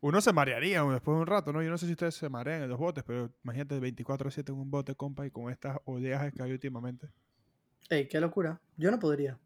Uno 0.00 0.20
se 0.20 0.32
marearía 0.34 0.82
después 0.84 1.16
de 1.16 1.20
un 1.22 1.26
rato, 1.26 1.52
¿no? 1.52 1.62
Yo 1.62 1.70
no 1.70 1.78
sé 1.78 1.86
si 1.86 1.92
ustedes 1.92 2.14
se 2.14 2.28
marean 2.28 2.62
en 2.62 2.68
los 2.68 2.78
botes, 2.78 3.02
pero 3.04 3.30
imagínate 3.42 3.80
24-7 3.80 4.50
en 4.50 4.54
un 4.56 4.70
bote, 4.70 4.94
compa, 4.94 5.26
y 5.26 5.30
con 5.30 5.50
estas 5.50 5.78
oleajes 5.86 6.32
que 6.34 6.42
hay 6.42 6.52
últimamente. 6.52 7.08
Ey, 7.88 8.06
qué 8.08 8.20
locura. 8.20 8.60
Yo 8.76 8.90
no 8.90 8.98
podría. 8.98 9.38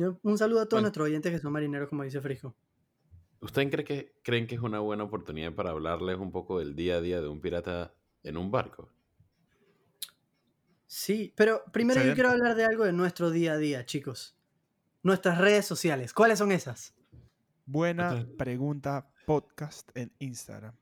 Yo, 0.00 0.18
un 0.22 0.38
saludo 0.38 0.60
a 0.60 0.64
todos 0.64 0.78
Bueno. 0.78 0.82
nuestros 0.86 1.06
oyentes 1.06 1.30
que 1.32 1.38
son 1.38 1.52
marineros, 1.52 1.88
como 1.90 2.02
dice 2.04 2.20
Frisco. 2.20 2.54
¿Ustedes 3.40 3.70
creen 3.70 3.86
que, 3.86 4.14
creen 4.22 4.46
que 4.46 4.54
es 4.54 4.60
una 4.60 4.80
buena 4.80 5.04
oportunidad 5.04 5.54
para 5.54 5.70
hablarles 5.70 6.18
un 6.18 6.30
poco 6.32 6.58
del 6.58 6.74
día 6.74 6.96
a 6.96 7.00
día 7.00 7.20
de 7.20 7.28
un 7.28 7.40
pirata 7.40 7.94
en 8.22 8.36
un 8.36 8.50
barco? 8.50 8.90
Sí, 10.86 11.32
pero 11.36 11.62
primero 11.72 12.02
yo 12.02 12.14
quiero 12.14 12.30
hablar 12.30 12.56
de 12.56 12.64
algo 12.64 12.84
de 12.84 12.92
nuestro 12.92 13.30
día 13.30 13.52
a 13.52 13.56
día, 13.58 13.84
chicos. 13.86 14.36
Nuestras 15.02 15.38
redes 15.38 15.64
sociales. 15.66 16.12
¿Cuáles 16.12 16.38
son 16.38 16.52
esas? 16.52 16.94
Buena 17.64 18.12
Otra- 18.12 18.26
pregunta 18.36 19.12
podcast 19.26 19.88
en 19.96 20.12
Instagram. 20.18 20.74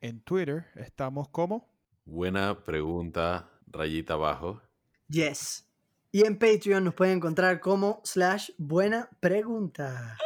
En 0.00 0.20
Twitter 0.20 0.66
estamos 0.74 1.28
como 1.28 1.72
Buena 2.04 2.62
pregunta, 2.64 3.50
rayita 3.66 4.14
abajo. 4.14 4.60
Yes. 5.08 5.66
Y 6.14 6.24
en 6.24 6.38
Patreon 6.38 6.84
nos 6.84 6.94
pueden 6.94 7.16
encontrar 7.16 7.58
como 7.58 8.00
slash 8.04 8.50
buena 8.56 9.08
pregunta. 9.18 10.16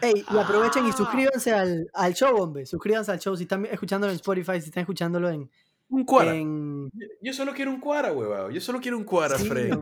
Ey, 0.00 0.24
y 0.28 0.36
aprovechen 0.36 0.84
y 0.86 0.90
suscríbanse 0.90 1.52
al, 1.52 1.88
al 1.94 2.12
show, 2.12 2.36
hombre. 2.42 2.66
Suscríbanse 2.66 3.12
al 3.12 3.20
show 3.20 3.36
si 3.36 3.44
están 3.44 3.64
escuchándolo 3.66 4.10
en 4.10 4.16
Spotify, 4.16 4.60
si 4.60 4.70
están 4.70 4.80
escuchándolo 4.80 5.30
en... 5.30 5.48
Un 5.88 6.04
cuara. 6.04 6.34
en... 6.34 6.90
Yo- 7.22 7.32
solo 7.32 7.54
quiero 7.54 7.70
un 7.70 7.78
cuara, 7.78 8.12
huevado. 8.12 8.50
Yo 8.50 8.60
solo 8.60 8.80
quiero 8.80 8.96
un 8.98 9.04
cuara, 9.04 9.38
Sí, 9.38 9.46
Fred. 9.48 9.78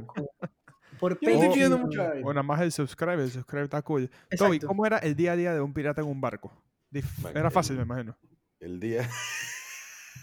Por 1.01 1.19
Yo 1.23 1.31
estoy 1.31 1.49
Oh. 1.49 1.53
pidiendo. 1.55 1.89
Bueno, 2.23 2.43
más 2.43 2.61
el 2.61 2.71
subscribe, 2.71 3.23
el 3.25 3.31
subscribe 3.31 3.65
está 3.65 3.81
cool. 3.81 4.11
Toby. 4.37 4.61
¿cómo 4.61 4.85
era 4.85 4.99
el 4.99 5.17
día 5.17 5.33
a 5.33 5.37
día 5.37 5.55
de 5.55 5.63
un 5.63 5.73
pirata 5.73 6.03
en 6.03 6.09
un 6.09 6.21
barco? 6.21 6.53
Era 7.35 7.51
fácil, 7.51 7.77
me 7.77 7.85
imagino. 7.85 8.15
El 8.61 8.79
día. 8.79 9.09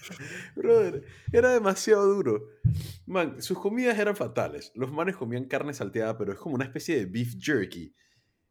Brother, 0.56 1.04
era 1.32 1.54
demasiado 1.54 2.06
duro. 2.14 2.50
Man, 3.06 3.42
sus 3.42 3.60
comidas 3.60 3.98
eran 4.00 4.16
fatales. 4.16 4.72
Los 4.76 4.92
manes 4.92 5.16
comían 5.16 5.46
carne 5.46 5.74
salteada, 5.74 6.18
pero 6.18 6.32
es 6.34 6.40
como 6.40 6.56
una 6.56 6.66
especie 6.66 6.96
de 6.98 7.06
beef 7.06 7.36
jerky. 7.40 7.94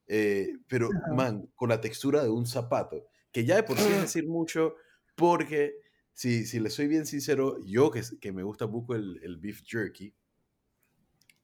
Eh, 0.07 0.55
pero, 0.67 0.91
man, 1.15 1.49
con 1.55 1.69
la 1.69 1.81
textura 1.81 2.23
de 2.23 2.29
un 2.31 2.47
zapato. 2.47 3.07
Que 3.33 3.45
ya 3.45 3.57
de 3.57 3.63
por 3.63 3.79
sí 3.79 3.85
es 3.93 4.01
decir 4.01 4.27
mucho, 4.27 4.75
porque, 5.15 5.75
si, 6.13 6.45
si 6.47 6.59
le 6.59 6.69
soy 6.71 6.89
bien 6.89 7.07
sincero, 7.07 7.59
yo 7.65 7.91
que, 7.91 8.03
que 8.21 8.33
me 8.33 8.43
gusta 8.43 8.67
mucho 8.67 8.95
el, 8.95 9.21
el 9.23 9.37
beef 9.37 9.63
jerky, 9.65 10.13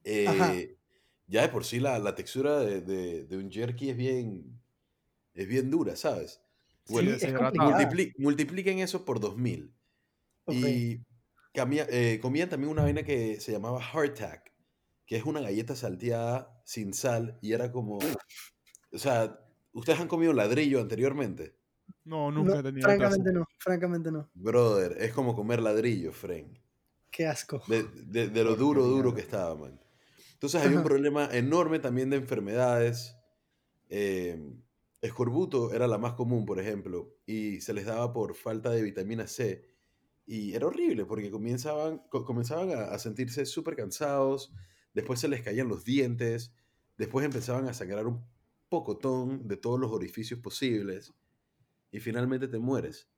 eh, 0.04 0.76
ya 1.26 1.42
de 1.42 1.48
por 1.48 1.64
sí 1.64 1.80
la, 1.80 1.98
la 1.98 2.14
textura 2.14 2.60
de, 2.60 2.80
de- 2.80 3.24
de 3.24 3.36
un 3.36 3.50
jerky 3.50 3.90
es 3.90 3.96
bien, 3.96 4.60
es 5.34 5.46
bien 5.48 5.70
dura, 5.70 5.96
¿sabes? 5.96 6.40
Sí, 6.84 6.92
Bueno, 6.92 7.10
es 7.12 7.32
complicado. 7.32 7.72
multipli- 7.72 8.14
multipliquen 8.18 8.78
eso 8.78 9.04
por 9.04 9.18
2000. 9.20 9.72
Y 10.48 11.02
eh, 11.54 12.18
comían 12.20 12.48
también 12.48 12.70
una 12.72 12.82
vaina 12.82 13.02
que 13.02 13.40
se 13.40 13.52
llamaba 13.52 13.80
hardtack, 13.82 14.52
que 15.06 15.16
es 15.16 15.24
una 15.24 15.40
galleta 15.40 15.76
salteada 15.76 16.62
sin 16.64 16.92
sal 16.94 17.38
y 17.42 17.52
era 17.52 17.72
como, 17.72 17.98
o 18.92 18.98
sea, 18.98 19.40
¿ustedes 19.72 20.00
han 20.00 20.08
comido 20.08 20.32
ladrillo 20.32 20.80
anteriormente? 20.80 21.56
No, 22.04 22.30
No, 22.34 22.42
nunca 22.44 22.60
he 22.60 22.62
tenido 22.62 22.86
francamente 22.86 23.32
no, 23.34 23.44
francamente 23.58 24.10
no. 24.10 24.30
Brother, 24.34 24.96
es 25.02 25.12
como 25.12 25.34
comer 25.34 25.60
ladrillo, 25.60 26.12
Fren. 26.12 26.62
Qué 27.10 27.26
asco. 27.26 27.62
De, 27.66 27.82
de- 27.84 28.28
de 28.28 28.44
lo 28.44 28.54
duro, 28.56 28.84
duro 28.84 29.14
que 29.14 29.20
estaba, 29.20 29.54
man. 29.56 29.80
Entonces 30.34 30.60
había 30.62 30.76
un 30.76 30.82
problema 30.82 31.28
enorme 31.32 31.78
también 31.78 32.10
de 32.10 32.16
enfermedades. 32.16 33.16
eh, 33.90 34.38
escorbuto 35.02 35.72
era 35.74 35.88
la 35.88 35.98
más 35.98 36.14
común, 36.14 36.46
por 36.46 36.60
ejemplo, 36.60 37.16
y 37.26 37.60
se 37.62 37.74
les 37.74 37.86
daba 37.86 38.12
por 38.12 38.34
falta 38.36 38.70
de 38.70 38.82
vitamina 38.82 39.26
C. 39.28 39.75
Y 40.26 40.54
era 40.54 40.66
horrible 40.66 41.04
porque 41.06 41.30
comenzaban, 41.30 41.98
co- 42.10 42.24
comenzaban 42.24 42.70
a, 42.70 42.84
a 42.86 42.98
sentirse 42.98 43.46
súper 43.46 43.76
cansados, 43.76 44.52
después 44.94 45.20
se 45.20 45.28
les 45.28 45.42
caían 45.42 45.68
los 45.68 45.84
dientes, 45.84 46.52
después 46.98 47.24
empezaban 47.24 47.68
a 47.68 47.74
sangrar 47.74 48.06
un 48.06 48.24
pocotón 48.68 49.46
de 49.48 49.56
todos 49.56 49.78
los 49.80 49.92
orificios 49.92 50.40
posibles 50.40 51.14
y 51.90 52.00
finalmente 52.00 52.48
te 52.48 52.58
mueres. 52.58 53.08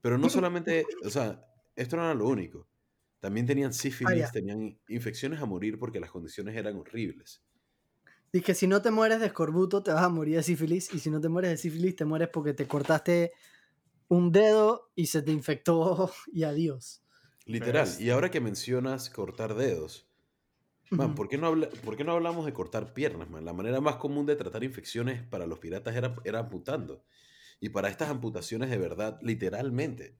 Pero 0.00 0.18
no 0.18 0.28
solamente, 0.30 0.86
o 1.04 1.10
sea, 1.10 1.46
esto 1.76 1.96
no 1.96 2.04
era 2.04 2.14
lo 2.14 2.28
único. 2.28 2.68
También 3.20 3.46
tenían 3.46 3.72
sífilis, 3.74 4.32
tenían 4.32 4.80
infecciones 4.88 5.40
a 5.40 5.46
morir 5.46 5.78
porque 5.78 6.00
las 6.00 6.10
condiciones 6.10 6.56
eran 6.56 6.76
horribles. 6.76 7.42
Dice 8.32 8.44
que 8.44 8.54
si 8.54 8.66
no 8.66 8.80
te 8.80 8.90
mueres 8.90 9.20
de 9.20 9.26
escorbuto, 9.26 9.82
te 9.82 9.92
vas 9.92 10.04
a 10.04 10.08
morir 10.08 10.36
de 10.36 10.42
sífilis. 10.42 10.92
Y 10.94 11.00
si 11.00 11.10
no 11.10 11.20
te 11.20 11.28
mueres 11.28 11.50
de 11.50 11.56
sífilis, 11.56 11.96
te 11.96 12.04
mueres 12.04 12.28
porque 12.32 12.54
te 12.54 12.66
cortaste 12.66 13.32
un 14.10 14.32
dedo 14.32 14.90
y 14.96 15.06
se 15.06 15.22
te 15.22 15.30
infectó 15.32 16.12
y 16.32 16.42
adiós. 16.42 17.02
Literal. 17.46 17.88
Y 17.98 18.10
ahora 18.10 18.30
que 18.30 18.40
mencionas 18.40 19.08
cortar 19.08 19.54
dedos, 19.54 20.08
man. 20.90 21.14
¿por 21.14 21.28
qué, 21.28 21.38
no 21.38 21.46
habla- 21.46 21.70
¿por 21.84 21.96
qué 21.96 22.04
no 22.04 22.12
hablamos 22.12 22.44
de 22.44 22.52
cortar 22.52 22.92
piernas, 22.92 23.30
man? 23.30 23.44
La 23.44 23.52
manera 23.52 23.80
más 23.80 23.96
común 23.96 24.26
de 24.26 24.36
tratar 24.36 24.62
infecciones 24.64 25.22
para 25.22 25.46
los 25.46 25.58
piratas 25.60 25.96
era, 25.96 26.14
era 26.24 26.40
amputando. 26.40 27.04
Y 27.60 27.68
para 27.70 27.88
estas 27.88 28.10
amputaciones 28.10 28.68
de 28.70 28.78
verdad, 28.78 29.18
literalmente, 29.22 30.18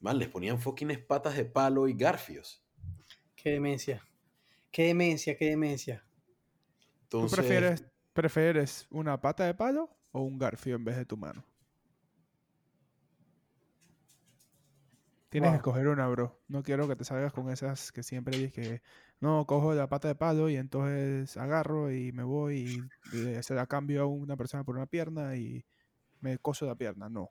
man, 0.00 0.18
les 0.18 0.28
ponían 0.28 0.60
fucking 0.60 1.04
patas 1.06 1.36
de 1.36 1.44
palo 1.44 1.88
y 1.88 1.94
garfios. 1.94 2.64
Qué 3.36 3.50
demencia. 3.50 4.02
Qué 4.70 4.84
demencia, 4.84 5.36
qué 5.36 5.46
demencia. 5.50 6.04
¿Tú 7.08 7.26
prefieres, 7.28 7.84
prefieres 8.12 8.86
una 8.90 9.20
pata 9.20 9.44
de 9.44 9.54
palo 9.54 9.90
o 10.12 10.22
un 10.22 10.38
garfio 10.38 10.76
en 10.76 10.84
vez 10.84 10.96
de 10.96 11.04
tu 11.04 11.16
mano? 11.16 11.44
Tienes 15.30 15.48
Wow. 15.50 15.52
que 15.54 15.56
escoger 15.58 15.88
una, 15.88 16.08
bro. 16.08 16.40
No 16.48 16.62
quiero 16.62 16.86
que 16.88 16.96
te 16.96 17.04
salgas 17.04 17.32
con 17.32 17.50
esas 17.50 17.92
que 17.92 18.02
siempre 18.02 18.36
dices 18.36 18.52
que 18.52 18.82
no, 19.20 19.46
cojo 19.46 19.74
la 19.74 19.88
pata 19.88 20.08
de 20.08 20.14
palo 20.16 20.48
y 20.50 20.56
entonces 20.56 21.36
agarro 21.36 21.92
y 21.92 22.12
me 22.12 22.24
voy 22.24 22.88
y 23.12 23.16
le- 23.16 23.42
se 23.42 23.54
la 23.54 23.66
cambio 23.66 24.02
a 24.02 24.06
una 24.06 24.36
persona 24.36 24.64
por 24.64 24.76
una 24.76 24.86
pierna 24.86 25.36
y 25.36 25.64
me 26.20 26.36
coso 26.38 26.66
la 26.66 26.74
pierna. 26.74 27.08
No. 27.08 27.30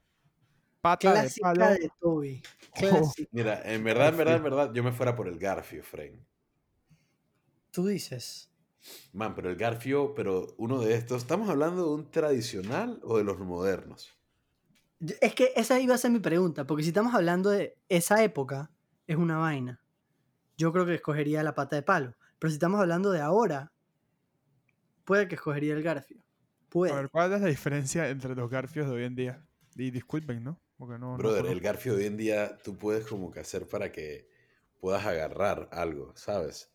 Pata 0.82 1.10
de 1.14 1.20
Clásica 1.22 1.54
palo. 1.54 1.66
de 1.72 1.92
Toby. 2.00 2.42
Oh. 2.72 2.80
Clásica. 2.80 3.30
Mira, 3.34 3.62
en 3.74 3.84
verdad, 3.84 4.08
en 4.10 4.18
verdad, 4.18 4.36
en 4.38 4.44
verdad, 4.44 4.74
yo 4.74 4.82
me 4.84 4.92
fuera 4.94 5.14
por 5.16 5.28
el 5.28 5.38
garfio, 5.38 5.84
Fren. 5.84 6.26
Tú 7.72 7.86
dices. 7.86 8.50
Man, 9.12 9.36
pero 9.36 9.50
el 9.50 9.58
garfio, 9.58 10.14
pero 10.16 10.48
uno 10.58 10.80
de 10.80 10.96
estos, 10.96 11.22
¿estamos 11.24 11.50
hablando 11.50 11.84
de 11.86 11.94
un 11.96 12.10
tradicional 12.10 13.00
o 13.04 13.18
de 13.18 13.26
los 13.26 13.38
modernos? 13.40 14.16
Es 15.22 15.34
que 15.34 15.54
esa 15.56 15.80
iba 15.80 15.96
a 15.96 15.98
ser 15.98 16.12
mi 16.12 16.20
pregunta, 16.20 16.66
porque 16.68 16.84
si 16.84 16.90
estamos 16.90 17.14
hablando 17.14 17.50
de 17.50 17.78
esa 17.88 18.24
época, 18.24 18.72
es 19.08 19.16
una 19.18 19.38
vaina. 19.38 19.82
Yo 20.58 20.74
creo 20.74 20.86
que 20.86 20.96
escogería 20.96 21.44
la 21.44 21.56
pata 21.56 21.76
de 21.78 21.84
palo. 21.84 22.16
Pero 22.40 22.50
si 22.52 22.56
estamos 22.56 22.80
hablando 22.82 23.12
de 23.12 23.22
ahora, 23.22 23.74
puede 25.06 25.28
que 25.28 25.36
escogería 25.36 25.74
el 25.74 25.84
garfio. 25.84 26.18
A 26.20 26.70
Puede. 26.70 26.94
ver, 26.96 27.10
¿cuál 27.10 27.34
es 27.34 27.42
la 27.42 27.48
diferencia 27.48 28.10
entre 28.10 28.36
los 28.36 28.50
garfios 28.50 28.88
de 28.88 28.94
hoy 28.94 29.04
en 29.04 29.16
día? 29.16 29.46
Y 29.76 29.92
disculpen, 29.92 30.44
¿no? 30.44 30.62
Porque 30.78 30.98
no. 31.00 31.18
no 31.18 31.18
Brother, 31.18 31.46
el 31.48 31.60
garfio 31.62 31.94
de 31.94 32.00
hoy 32.02 32.06
en 32.08 32.18
día 32.18 32.58
tú 32.64 32.78
puedes 32.78 33.06
como 33.06 33.32
que 33.32 33.40
hacer 33.40 33.68
para 33.68 33.92
que 33.92 34.30
puedas 34.80 35.06
agarrar 35.06 35.70
algo, 35.72 36.16
¿sabes? 36.16 36.72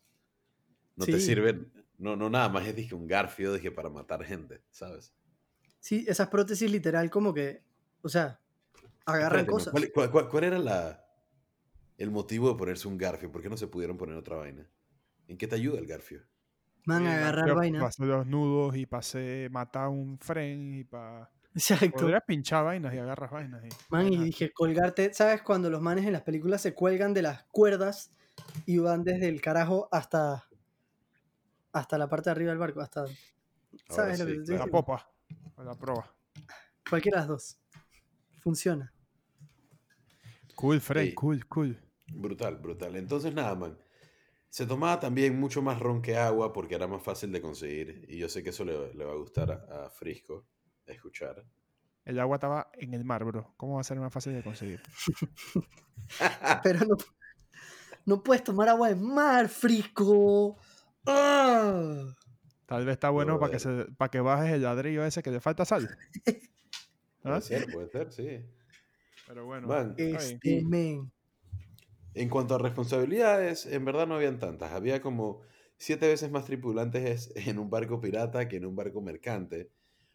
No 0.96 1.08
te 1.08 1.18
Sí. 1.18 1.26
sirve, 1.26 1.70
no, 1.98 2.16
no 2.16 2.30
nada 2.30 2.48
más 2.48 2.66
es 2.66 2.74
dije, 2.76 2.94
un 2.94 3.06
garfio 3.06 3.52
dije, 3.52 3.70
para 3.70 3.90
matar 3.90 4.24
gente, 4.24 4.62
¿sabes? 4.70 5.14
Sí, 5.80 6.04
esas 6.08 6.28
prótesis 6.28 6.70
literal 6.70 7.10
como 7.10 7.34
que, 7.34 7.62
o 8.04 8.08
sea, 8.08 8.40
agarran 9.06 9.46
Espérate, 9.46 9.50
cosas. 9.52 9.72
¿cuál, 9.72 9.92
cuál- 9.92 10.10
cuál- 10.12 10.28
cuál 10.28 10.44
era 10.44 10.58
la, 10.58 11.04
el 11.98 12.10
motivo 12.10 12.48
de 12.50 12.56
ponerse 12.56 12.88
un 12.88 12.98
garfio? 12.98 13.30
¿Por 13.32 13.42
qué 13.42 13.48
no 13.50 13.56
se 13.56 13.66
pudieron 13.68 13.96
poner 13.96 14.16
otra 14.16 14.36
vaina? 14.36 14.70
¿En 15.28 15.38
qué 15.38 15.46
te 15.48 15.56
ayuda 15.56 15.78
el 15.78 15.86
garfio? 15.86 16.22
Van 16.86 17.06
a 17.06 17.10
man, 17.10 17.18
agarrar 17.18 17.48
yo 17.48 17.54
vaina. 17.56 17.80
Pasé 17.80 18.04
los 18.04 18.26
nudos 18.26 18.76
y 18.76 18.86
pasé 18.86 19.48
matar 19.50 19.88
un 19.88 20.18
fren 20.18 20.74
y 20.80 20.84
para. 20.84 21.30
Exacto. 21.54 21.98
Podrías 22.00 22.22
pinchar 22.26 22.64
vainas 22.64 22.94
y 22.94 22.98
agarras 22.98 23.30
vainas. 23.30 23.64
Y, 23.64 23.68
Man, 23.88 24.12
y 24.12 24.16
vainas 24.16 24.24
dije, 24.26 24.52
colgarte, 24.52 25.14
¿sabes 25.14 25.42
cuando 25.42 25.70
los 25.70 25.80
manes 25.80 26.04
en 26.06 26.12
las 26.12 26.22
películas 26.22 26.60
se 26.62 26.74
cuelgan 26.74 27.14
de 27.14 27.22
las 27.22 27.44
cuerdas 27.44 28.12
y 28.66 28.78
van 28.78 29.04
desde 29.04 29.28
el 29.28 29.40
carajo 29.40 29.88
hasta 29.92 30.44
hasta 31.72 31.98
la 31.98 32.08
parte 32.08 32.30
de 32.30 32.32
arriba 32.32 32.50
del 32.50 32.58
barco? 32.58 32.80
Hasta, 32.80 33.00
Ahora 33.88 34.14
¿Sabes 34.14 34.18
lo 34.20 34.26
sí, 34.26 34.32
que 34.32 34.38
te 34.44 34.52
la 34.58 34.66
claro. 34.66 34.70
diciendo? 34.70 34.70
popa. 34.70 35.10
A 35.56 35.64
la 35.64 35.74
proa. 35.74 36.16
Cualquiera 36.88 37.18
de 37.18 37.20
las 37.22 37.28
dos. 37.28 37.58
Funciona. 38.44 38.92
Cool, 40.54 40.80
Fren, 40.80 41.07
Sí. 41.09 41.14
cool, 41.14 41.46
cool. 41.48 41.80
Brutal, 42.12 42.57
brutal. 42.59 42.94
Entonces, 42.96 43.35
nada, 43.35 43.54
man. 43.54 43.78
Se 44.50 44.66
tomaba 44.66 45.00
también 45.00 45.40
mucho 45.40 45.62
más 45.62 45.80
ron 45.80 46.00
que 46.02 46.16
agua 46.16 46.52
porque 46.52 46.76
era 46.76 46.87
más 46.87 47.02
fácil 47.02 47.33
de 47.33 47.40
conseguir. 47.40 48.04
Y 48.09 48.18
yo 48.18 48.28
sé 48.28 48.42
que 48.44 48.50
eso 48.50 48.64
le, 48.64 48.94
le 48.94 49.04
va 49.04 49.12
a 49.12 49.16
gustar 49.16 49.50
a, 49.50 49.87
a 49.87 49.90
Frisco 49.90 50.46
escuchar. 50.87 51.44
El 52.04 52.20
agua 52.20 52.37
estaba 52.37 52.70
en 52.74 52.92
el 52.94 53.04
mar, 53.04 53.24
bro. 53.24 53.54
¿Cómo 53.57 53.76
va 53.76 53.80
a 53.80 53.85
ser 53.85 53.98
más 53.98 54.12
fácil 54.12 54.35
de 54.35 54.42
conseguir? 54.44 54.80
Pero 56.62 56.80
no, 56.80 56.96
no 58.04 58.22
puedes 58.22 58.44
tomar 58.44 58.68
agua 58.68 58.90
de 58.90 58.96
mar, 58.96 59.48
frico. 59.48 60.59
¡Ah! 61.07 62.04
Tal 62.66 62.85
vez 62.85 62.92
está 62.94 63.11
bueno 63.11 63.38
para 63.40 63.52
que, 63.52 63.59
se, 63.59 63.87
para 63.96 64.11
que 64.11 64.20
bajes 64.20 64.52
el 64.52 64.62
ladrillo 64.62 65.04
ese 65.04 65.22
que 65.22 65.30
le 65.30 65.40
falta 65.40 65.64
sal. 65.64 65.88
¿Ah? 67.24 67.40
Puede 67.40 67.42
ser, 67.42 67.72
puede 67.72 67.88
ser, 67.88 68.12
sí. 68.12 68.44
Pero 69.26 69.46
bueno. 69.46 69.66
Man. 69.66 69.94
Este 69.96 70.62
men. 70.62 71.10
En 72.14 72.28
cuanto 72.28 72.54
a 72.54 72.58
responsabilidades, 72.58 73.66
en 73.66 73.84
verdad 73.84 74.06
no 74.06 74.14
habían 74.14 74.38
tantas. 74.38 74.72
Había 74.72 75.00
como 75.00 75.40
siete 75.78 76.06
veces 76.06 76.30
más 76.30 76.44
tripulantes 76.44 77.32
en 77.34 77.58
un 77.58 77.70
barco 77.70 78.00
pirata 78.00 78.46
que 78.46 78.56
en 78.56 78.66
un 78.66 78.76
barco 78.76 79.00
mercante, 79.00 79.70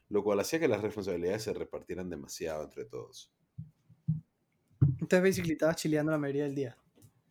lo 0.07 0.23
cual 0.23 0.39
hacía 0.39 0.59
que 0.59 0.67
las 0.67 0.81
responsabilidades 0.81 1.43
se 1.43 1.53
repartieran 1.53 2.09
demasiado 2.09 2.63
entre 2.63 2.85
todos. 2.85 3.33
Entonces, 4.81 5.21
basically, 5.21 5.53
estabas 5.53 5.75
chileando 5.75 6.11
la 6.11 6.17
mayoría 6.17 6.43
del 6.43 6.55
día. 6.55 6.77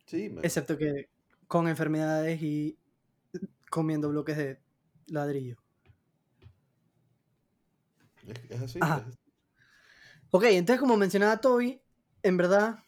Sí, 0.05 0.29
man. 0.29 0.43
Excepto 0.43 0.77
que 0.77 1.07
con 1.47 1.67
enfermedades 1.67 2.41
y 2.43 2.77
comiendo 3.71 4.09
bloques 4.09 4.37
de 4.37 4.59
ladrillo. 5.07 5.57
Es, 8.27 8.51
es 8.51 8.61
así. 8.61 8.79
Ajá. 8.81 9.05
es- 9.09 9.17
Ok, 10.31 10.43
entonces 10.43 10.79
como 10.79 10.95
mencionaba 10.95 11.41
Toby, 11.41 11.81
en 12.21 12.37
verdad, 12.37 12.83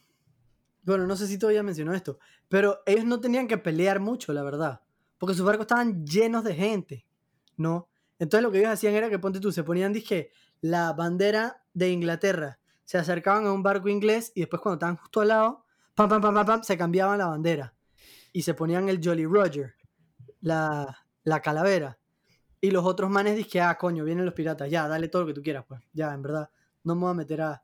bueno, 0.84 1.08
no 1.08 1.16
sé 1.16 1.26
si 1.26 1.40
Toby 1.40 1.56
ya 1.56 1.64
mencionó 1.64 1.94
esto, 1.94 2.20
pero 2.50 2.82
ellos 2.86 3.06
no 3.06 3.20
tenían 3.20 3.48
que 3.48 3.58
pelear 3.58 4.00
mucho, 4.00 4.32
la 4.32 4.44
verdad, 4.44 4.82
porque 5.18 5.34
sus 5.34 5.46
barcos 5.46 5.64
estaban 5.64 6.06
llenos 6.06 6.44
de 6.44 6.54
gente, 6.54 7.06
¿no? 7.58 7.90
Entonces 8.20 8.44
lo 8.44 8.52
que 8.52 8.60
ellos 8.60 8.70
hacían 8.70 8.94
era 8.94 9.10
que, 9.10 9.18
ponte 9.18 9.40
tú, 9.40 9.52
se 9.52 9.64
ponían, 9.64 9.92
dije, 9.92 10.32
la 10.62 10.94
bandera 10.94 11.64
de 11.74 11.90
Inglaterra, 11.90 12.60
se 12.86 13.00
acercaban 13.00 13.48
a 13.48 13.54
un 13.54 13.64
barco 13.64 13.90
inglés 13.90 14.32
y 14.36 14.42
después 14.42 14.62
cuando 14.62 14.76
estaban 14.76 14.98
justo 14.98 15.22
al 15.22 15.30
lado, 15.30 15.66
pam, 15.96 16.10
pam, 16.10 16.22
pam, 16.22 16.36
pam, 16.36 16.46
pam, 16.46 16.64
se 16.64 16.78
cambiaban 16.78 17.18
la 17.18 17.28
bandera 17.28 17.74
y 18.34 18.44
se 18.44 18.54
ponían 18.54 18.88
el 18.88 19.00
Jolly 19.04 19.26
Roger, 19.26 19.74
la, 20.42 21.06
la 21.24 21.42
calavera. 21.42 21.98
Y 22.60 22.70
los 22.70 22.86
otros 22.86 23.10
manes 23.10 23.36
dije, 23.36 23.62
ah, 23.62 23.76
coño, 23.80 24.04
vienen 24.04 24.26
los 24.26 24.36
piratas, 24.36 24.70
ya, 24.70 24.88
dale 24.88 25.08
todo 25.08 25.24
lo 25.24 25.30
que 25.30 25.34
tú 25.34 25.42
quieras, 25.42 25.66
pues, 25.68 25.82
ya, 25.92 26.14
en 26.14 26.22
verdad 26.22 26.52
no 26.84 26.96
me 26.96 27.02
voy 27.02 27.12
a 27.12 27.16
meter 27.16 27.42
a 27.42 27.64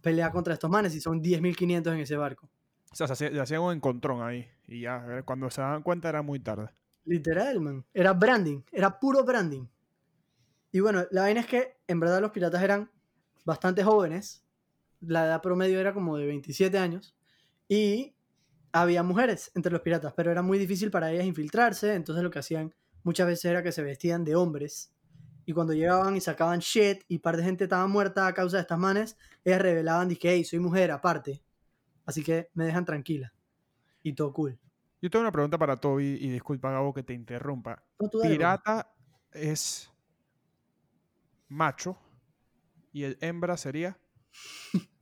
pelear 0.00 0.32
contra 0.32 0.54
estos 0.54 0.70
manes 0.70 0.92
si 0.92 1.00
son 1.00 1.22
10.500 1.22 1.92
en 1.92 2.00
ese 2.00 2.16
barco. 2.16 2.48
O 2.92 2.94
sea, 2.96 3.06
se 3.06 3.12
hacía, 3.12 3.30
le 3.30 3.40
hacían 3.40 3.60
un 3.60 3.74
encontrón 3.74 4.22
ahí. 4.22 4.48
Y 4.66 4.82
ya, 4.82 5.04
eh, 5.10 5.22
cuando 5.24 5.50
se 5.50 5.60
daban 5.60 5.82
cuenta 5.82 6.08
era 6.08 6.22
muy 6.22 6.40
tarde. 6.40 6.70
Literal, 7.04 7.60
man. 7.60 7.84
Era 7.92 8.12
branding, 8.12 8.62
era 8.72 8.98
puro 8.98 9.24
branding. 9.24 9.66
Y 10.72 10.80
bueno, 10.80 11.04
la 11.10 11.22
vaina 11.22 11.40
es 11.40 11.46
que 11.46 11.76
en 11.86 12.00
verdad 12.00 12.20
los 12.20 12.30
piratas 12.30 12.62
eran 12.62 12.90
bastante 13.44 13.82
jóvenes. 13.82 14.44
La 15.00 15.26
edad 15.26 15.40
promedio 15.40 15.78
era 15.78 15.94
como 15.94 16.16
de 16.16 16.26
27 16.26 16.78
años. 16.78 17.16
Y 17.68 18.14
había 18.72 19.02
mujeres 19.02 19.50
entre 19.54 19.72
los 19.72 19.80
piratas, 19.80 20.12
pero 20.14 20.30
era 20.30 20.42
muy 20.42 20.58
difícil 20.58 20.90
para 20.90 21.10
ellas 21.10 21.24
infiltrarse. 21.26 21.94
Entonces 21.94 22.22
lo 22.22 22.30
que 22.30 22.40
hacían 22.40 22.74
muchas 23.02 23.26
veces 23.26 23.46
era 23.46 23.62
que 23.62 23.72
se 23.72 23.82
vestían 23.82 24.24
de 24.24 24.36
hombres. 24.36 24.92
Y 25.46 25.52
cuando 25.54 25.72
llegaban 25.72 26.16
y 26.16 26.20
sacaban 26.20 26.58
shit 26.58 27.04
y 27.08 27.18
par 27.18 27.36
de 27.36 27.44
gente 27.44 27.64
estaba 27.64 27.86
muerta 27.86 28.26
a 28.26 28.34
causa 28.34 28.56
de 28.58 28.62
estas 28.62 28.78
manes, 28.78 29.16
ellas 29.44 29.62
revelaban, 29.62 30.08
dije, 30.08 30.30
hey, 30.32 30.44
soy 30.44 30.58
mujer 30.58 30.90
aparte. 30.90 31.42
Así 32.04 32.22
que 32.22 32.50
me 32.54 32.64
dejan 32.66 32.84
tranquila. 32.84 33.32
y 34.02 34.12
todo 34.12 34.32
cool. 34.32 34.58
Yo 35.00 35.10
tengo 35.10 35.22
una 35.22 35.32
pregunta 35.32 35.56
para 35.58 35.76
Toby 35.76 36.18
y 36.20 36.28
disculpa, 36.30 36.70
Gabo, 36.70 36.92
que 36.92 37.02
te 37.02 37.12
interrumpa. 37.14 37.82
No, 37.98 38.08
dale. 38.12 38.34
Pirata 38.34 38.92
es 39.32 39.90
macho 41.48 41.96
y 42.92 43.04
el 43.04 43.16
hembra 43.20 43.56
sería. 43.56 43.96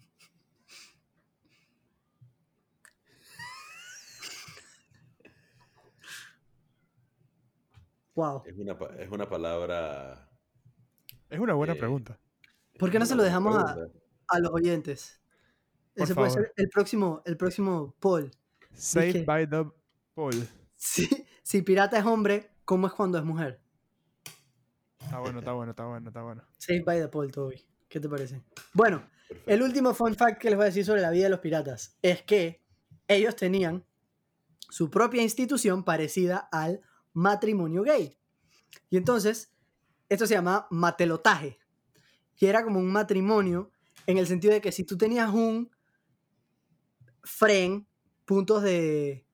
Wow. 8.15 8.43
Es 8.47 8.57
una, 8.57 8.77
es 8.99 9.11
una 9.11 9.29
palabra. 9.29 10.29
Es 11.35 11.41
una 11.41 11.55
buena 11.55 11.73
Eh, 11.75 11.77
pregunta. 11.77 12.19
¿Por 12.79 12.91
qué 12.91 12.99
no 12.99 13.07
se 13.07 13.15
lo 13.15 13.23
dejamos 13.23 13.57
a, 13.57 14.39
los 14.41 14.51
oyentes? 14.53 15.21
Por 15.95 16.05
Ese 16.05 16.15
puede 16.15 16.31
favor. 16.31 16.45
ser 16.47 16.53
el 16.57 16.69
próximo, 16.69 17.23
el 17.25 17.37
próximo 17.37 17.95
poll. 18.01 18.31
Saved 18.75 19.07
dije- 19.15 19.25
by 19.25 19.49
the 19.49 19.65
Paul. 20.15 20.49
Si, 20.77 21.09
si 21.43 21.63
pirata 21.63 21.99
es 21.99 22.05
hombre, 22.05 22.51
¿cómo 22.65 22.87
es 22.87 22.93
cuando 22.93 23.17
es 23.19 23.25
mujer? 23.25 23.61
Está 25.01 25.19
bueno, 25.21 25.39
está 25.39 25.53
bueno, 25.53 25.71
está 25.71 25.85
bueno, 25.87 26.09
está 26.09 26.23
bueno. 26.23 26.43
Saved 26.59 26.85
by 26.85 27.01
the 27.01 27.09
poll, 27.09 27.31
Toby. 27.31 27.65
¿Qué 27.89 28.01
te 28.01 28.09
parece? 28.09 28.43
Bueno, 28.73 29.03
Perfecto. 29.29 29.51
el 29.53 29.63
último 29.63 29.95
fun 29.95 30.15
fact 30.15 30.41
que 30.41 30.49
les 30.51 30.57
voy 30.57 30.65
a 30.65 30.67
decir 30.67 30.85
sobre 30.85 31.01
la 31.01 31.11
vida 31.11 31.25
de 31.25 31.31
los 31.31 31.41
piratas 31.41 31.97
es 32.03 32.23
que 32.23 32.65
ellos 33.07 33.37
tenían 33.37 33.85
su 34.69 34.91
propia 34.91 35.23
institución 35.23 35.85
parecida 35.85 36.49
al 36.51 36.81
matrimonio 37.13 37.83
gay. 37.83 38.19
Y 38.91 38.97
entonces, 38.97 39.54
esto 40.09 40.27
se 40.27 40.35
llama 40.35 40.67
matelotaje. 40.71 41.59
Y 42.37 42.47
era 42.47 42.65
como 42.65 42.81
un 42.81 42.93
matrimonio 42.93 43.71
en 44.07 44.19
el 44.19 44.27
sentido 44.27 44.53
de 44.53 44.61
que 44.61 44.73
si 44.73 44.85
tú 44.85 44.97
tenías 44.97 45.33
un 45.33 45.71
friend, 47.23 47.87
puntos 48.25 48.63
de... 48.63 49.27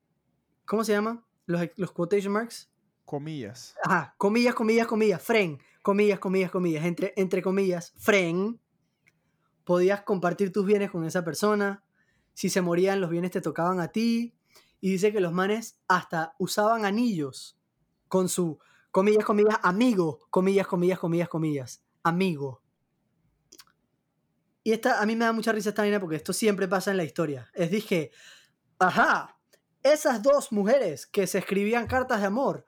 ¿Cómo 0.65 0.85
se 0.85 0.93
llama? 0.93 1.25
Los, 1.47 1.63
los 1.77 1.93
quotation 1.93 2.33
marks. 2.33 2.71
Comillas. 3.05 3.75
Ajá, 3.83 4.15
comillas, 4.19 4.55
comillas, 4.55 4.87
comillas, 4.87 5.23
friend, 5.23 5.61
comillas, 5.83 6.21
comillas, 6.21 6.51
comillas, 6.51 6.85
entre, 6.85 7.13
entre 7.17 7.43
comillas, 7.43 7.93
friend, 7.97 8.61
podías 9.65 10.03
compartir 10.03 10.53
tus 10.53 10.65
bienes 10.65 10.91
con 10.91 11.05
esa 11.05 11.25
persona, 11.25 11.85
si 12.35 12.49
se 12.49 12.61
morían 12.61 13.01
los 13.01 13.11
bienes 13.11 13.33
te 13.33 13.41
tocaban 13.41 13.81
a 13.81 13.89
ti, 13.89 14.35
y 14.81 14.93
dice 14.93 15.13
que 15.13 15.21
los 15.21 15.33
manes 15.33 15.79
hasta 15.89 16.35
usaban 16.39 16.85
anillos 16.85 17.59
con 18.09 18.29
su, 18.29 18.59
comillas, 18.91 19.25
comillas, 19.25 19.59
amigo, 19.63 20.21
comillas, 20.31 20.67
comillas, 20.67 20.99
comillas, 20.99 21.29
comillas, 21.29 21.85
amigo. 22.03 22.63
Y 24.63 24.73
esta, 24.73 25.01
a 25.01 25.07
mí 25.07 25.17
me 25.17 25.25
da 25.25 25.33
mucha 25.33 25.53
risa 25.53 25.71
esta 25.71 25.83
vaina 25.83 26.01
porque 26.01 26.17
esto 26.17 26.33
siempre 26.33 26.69
pasa 26.69 26.91
en 26.91 26.97
la 26.97 27.05
historia. 27.05 27.51
Es 27.55 27.71
dije, 27.71 28.11
ajá, 28.79 29.39
esas 29.83 30.23
dos 30.23 30.53
mujeres 30.53 31.07
que 31.07 31.27
se 31.27 31.39
escribían 31.39 31.87
cartas 31.87 32.21
de 32.21 32.27
amor 32.27 32.67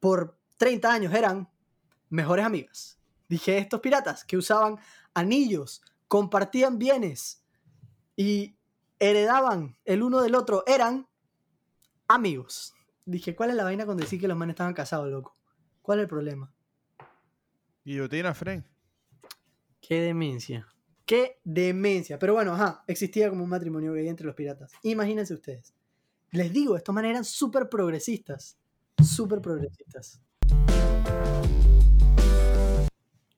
por 0.00 0.38
30 0.56 0.92
años 0.92 1.14
eran 1.14 1.50
mejores 2.08 2.46
amigas. 2.46 2.98
Dije, 3.28 3.58
estos 3.58 3.80
piratas 3.80 4.24
que 4.24 4.36
usaban 4.36 4.78
anillos, 5.12 5.82
compartían 6.08 6.78
bienes 6.78 7.44
y 8.16 8.56
heredaban 8.98 9.76
el 9.84 10.02
uno 10.02 10.22
del 10.22 10.34
otro, 10.34 10.62
eran 10.66 11.08
amigos. 12.08 12.74
Dije, 13.04 13.34
¿cuál 13.34 13.50
es 13.50 13.56
la 13.56 13.64
vaina 13.64 13.86
con 13.86 13.96
decir 13.96 14.20
que 14.20 14.28
los 14.28 14.36
manes 14.36 14.54
estaban 14.54 14.74
casados, 14.74 15.10
loco? 15.10 15.36
¿Cuál 15.84 15.98
es 15.98 16.04
el 16.04 16.08
problema? 16.08 16.50
Guillotina, 17.84 18.32
Fren. 18.32 18.64
Qué 19.82 20.00
demencia. 20.00 20.66
Qué 21.04 21.42
demencia. 21.44 22.18
Pero 22.18 22.32
bueno, 22.32 22.54
ajá, 22.54 22.82
existía 22.86 23.28
como 23.28 23.44
un 23.44 23.50
matrimonio 23.50 23.92
gay 23.92 24.08
entre 24.08 24.24
los 24.24 24.34
piratas. 24.34 24.72
Imagínense 24.82 25.34
ustedes. 25.34 25.74
Les 26.30 26.50
digo, 26.54 26.78
estos 26.78 26.94
manes 26.94 27.10
eran 27.10 27.24
súper 27.26 27.68
progresistas. 27.68 28.56
Súper 29.04 29.42
progresistas. 29.42 30.22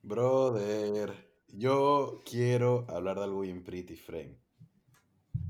Brother, 0.01 1.13
yo 1.49 2.23
quiero 2.25 2.85
hablar 2.87 3.17
de 3.17 3.25
algo 3.25 3.41
bien 3.41 3.61
pretty, 3.61 3.97
Frank. 3.97 4.37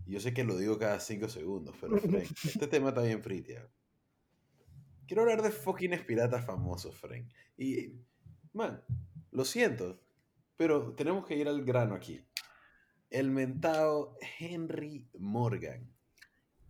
Yo 0.07 0.19
sé 0.19 0.33
que 0.33 0.43
lo 0.43 0.57
digo 0.57 0.79
cada 0.79 0.99
cinco 0.99 1.29
segundos, 1.29 1.75
pero 1.79 1.99
Frank, 1.99 2.25
este 2.43 2.65
tema 2.65 2.89
está 2.89 3.03
bien 3.03 3.21
pretty. 3.21 3.53
¿ah? 3.53 3.69
Quiero 5.07 5.21
hablar 5.23 5.41
de 5.41 5.51
fucking 5.51 5.91
piratas 6.05 6.45
famosos, 6.45 6.95
Frank. 6.95 7.27
Y, 7.57 7.93
man, 8.53 8.83
lo 9.31 9.45
siento, 9.45 9.99
pero 10.57 10.93
tenemos 10.93 11.25
que 11.25 11.35
ir 11.35 11.47
al 11.47 11.63
grano 11.63 11.95
aquí. 11.95 12.23
El 13.09 13.31
mentado 13.31 14.17
Henry 14.39 15.09
Morgan. 15.17 15.89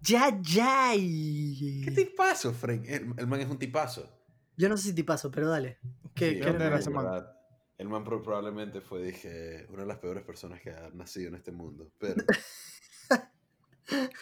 Ya, 0.02 0.40
ya. 0.42 0.92
¿Qué 0.94 1.92
tipazo, 1.96 2.54
Frank? 2.54 2.86
El, 2.88 3.14
el 3.18 3.28
man 3.28 3.42
es 3.42 3.48
un 3.50 3.58
tipazo. 3.58 4.08
Yo 4.56 4.70
no 4.70 4.78
sé 4.78 4.90
si 4.90 4.96
te 4.96 5.04
paso, 5.04 5.32
pero 5.32 5.50
dale. 5.50 5.80
¿Qué, 6.14 6.32
Sí, 6.36 6.40
qué 6.40 6.52
man? 6.90 7.26
El 7.78 7.90
man 7.90 8.04
pro- 8.04 8.24
probablemente 8.24 8.82
fue, 8.82 9.04
dije, 9.04 9.66
una 9.70 9.82
de 9.82 9.88
las 9.88 9.98
peores 10.00 10.24
personas 10.24 10.62
que 10.62 10.72
ha 10.72 10.90
nacido 10.94 11.30
en 11.30 11.36
este 11.36 11.52
mundo. 11.52 11.92
Pero. 12.00 12.24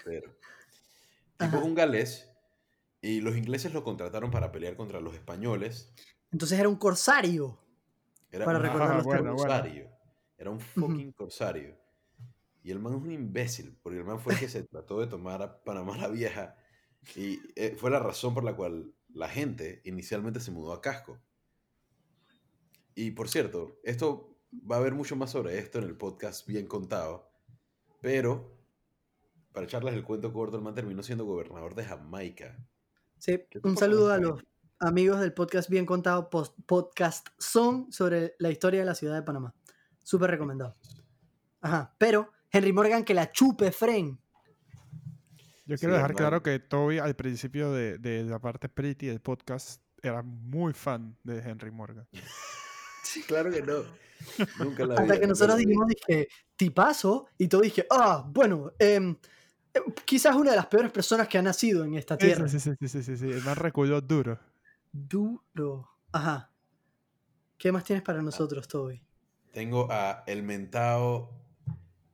pero. 0.05 0.31
Tipo 1.37 1.57
Ajá. 1.57 1.63
un 1.63 1.75
galés. 1.75 2.31
Y 3.05 3.21
los 3.21 3.37
ingleses 3.37 3.71
lo 3.71 3.83
contrataron 3.83 4.31
para 4.31 4.51
pelear 4.51 4.75
contra 4.75 4.99
los 4.99 5.13
españoles. 5.13 5.93
Entonces 6.31 6.57
era 6.57 6.67
un 6.67 6.75
corsario. 6.75 7.55
Era 8.31 8.45
Para 8.45 8.57
un 8.57 8.63
recordar 8.63 8.87
fucking 8.87 8.97
los 8.97 9.05
bueno. 9.05 9.35
corsario. 9.35 9.91
Era 10.35 10.49
un 10.49 10.59
fucking 10.59 11.11
corsario. 11.11 11.77
Y 12.63 12.71
el 12.71 12.79
man 12.79 12.95
es 12.95 13.01
un 13.03 13.11
imbécil, 13.11 13.77
porque 13.83 13.99
el 13.99 14.05
man 14.05 14.19
fue 14.19 14.33
el 14.33 14.39
que 14.39 14.49
se 14.49 14.63
trató 14.67 14.99
de 14.99 15.05
tomar 15.05 15.43
a 15.43 15.63
Panamá 15.63 15.95
la 15.95 16.07
Vieja. 16.07 16.57
Y 17.15 17.37
eh, 17.55 17.75
fue 17.77 17.91
la 17.91 17.99
razón 17.99 18.33
por 18.33 18.43
la 18.43 18.55
cual 18.55 18.91
la 19.09 19.29
gente 19.29 19.83
inicialmente 19.85 20.39
se 20.39 20.49
mudó 20.49 20.73
a 20.73 20.81
Casco. 20.81 21.21
Y 22.95 23.11
por 23.11 23.29
cierto, 23.29 23.79
esto 23.83 24.35
va 24.51 24.77
a 24.77 24.79
haber 24.79 24.95
mucho 24.95 25.15
más 25.15 25.29
sobre 25.29 25.59
esto 25.59 25.77
en 25.77 25.83
el 25.83 25.95
podcast 25.95 26.47
bien 26.47 26.65
contado. 26.65 27.29
Pero, 28.01 28.57
para 29.51 29.67
echarles 29.67 29.93
el 29.93 30.03
cuento 30.03 30.33
corto, 30.33 30.57
el 30.57 30.63
man 30.63 30.73
terminó 30.73 31.03
siendo 31.03 31.25
gobernador 31.25 31.75
de 31.75 31.85
Jamaica. 31.85 32.67
Sí, 33.19 33.39
¿Qué 33.49 33.59
te 33.59 33.67
un 33.67 33.77
saludo 33.77 34.11
a 34.11 34.17
los 34.17 34.43
amigos 34.79 35.19
del 35.19 35.33
podcast 35.33 35.69
Bien 35.69 35.85
Contado, 35.85 36.29
post- 36.29 36.55
podcast 36.65 37.27
son 37.39 37.91
sobre 37.91 38.35
la 38.39 38.51
historia 38.51 38.81
de 38.81 38.85
la 38.85 38.95
ciudad 38.95 39.15
de 39.15 39.23
Panamá. 39.23 39.53
Súper 40.03 40.31
recomendado. 40.31 40.75
Ajá, 41.61 41.95
pero 41.97 42.31
Henry 42.51 42.71
Morgan 42.73 43.03
que 43.03 43.13
la 43.13 43.31
chupe, 43.31 43.71
Fren. 43.71 44.19
Yo 45.65 45.77
Sí, 45.77 45.79
quiero 45.79 45.95
dejar 45.95 46.13
claro 46.13 46.43
que 46.43 46.59
Toby 46.59 46.99
al 46.99 47.15
principio 47.15 47.71
de, 47.71 47.97
de 47.97 48.23
la 48.23 48.37
parte 48.39 48.69
pretty 48.69 49.07
del 49.07 49.19
podcast 49.21 49.81
era 50.03 50.21
muy 50.21 50.73
fan 50.73 51.17
de 51.23 51.39
Henry 51.39 51.71
Morgan. 51.71 52.07
Claro 53.27 53.49
que 53.49 53.61
no. 53.61 53.83
Nunca 54.59 54.85
la 54.85 54.95
Hasta 54.95 55.13
vi, 55.13 55.19
que 55.21 55.27
nosotros 55.27 55.57
dijimos, 55.57 55.87
dije, 55.87 56.27
tipazo, 56.57 57.27
y 57.37 57.47
todo 57.47 57.61
dije, 57.61 57.85
ah, 57.89 58.25
bueno, 58.27 58.73
eh, 58.77 59.15
quizás 60.05 60.35
una 60.35 60.51
de 60.51 60.57
las 60.57 60.67
peores 60.67 60.91
personas 60.91 61.27
que 61.27 61.37
ha 61.37 61.41
nacido 61.41 61.83
en 61.83 61.95
esta 61.95 62.17
tierra. 62.17 62.47
sí, 62.47 62.59
sí, 62.59 62.71
sí, 62.79 62.87
sí, 62.87 63.03
sí, 63.03 63.17
sí. 63.17 63.31
El 63.31 63.43
man 63.43 63.55
reculó 63.55 64.01
duro. 64.01 64.39
Duro. 64.91 65.89
Ajá. 66.11 66.51
¿Qué 67.57 67.71
más 67.71 67.83
tienes 67.83 68.03
para 68.03 68.21
nosotros, 68.21 68.67
Toby? 68.67 69.01
Tengo 69.51 69.87
a 69.91 70.23
el 70.27 70.43
mentado 70.43 71.31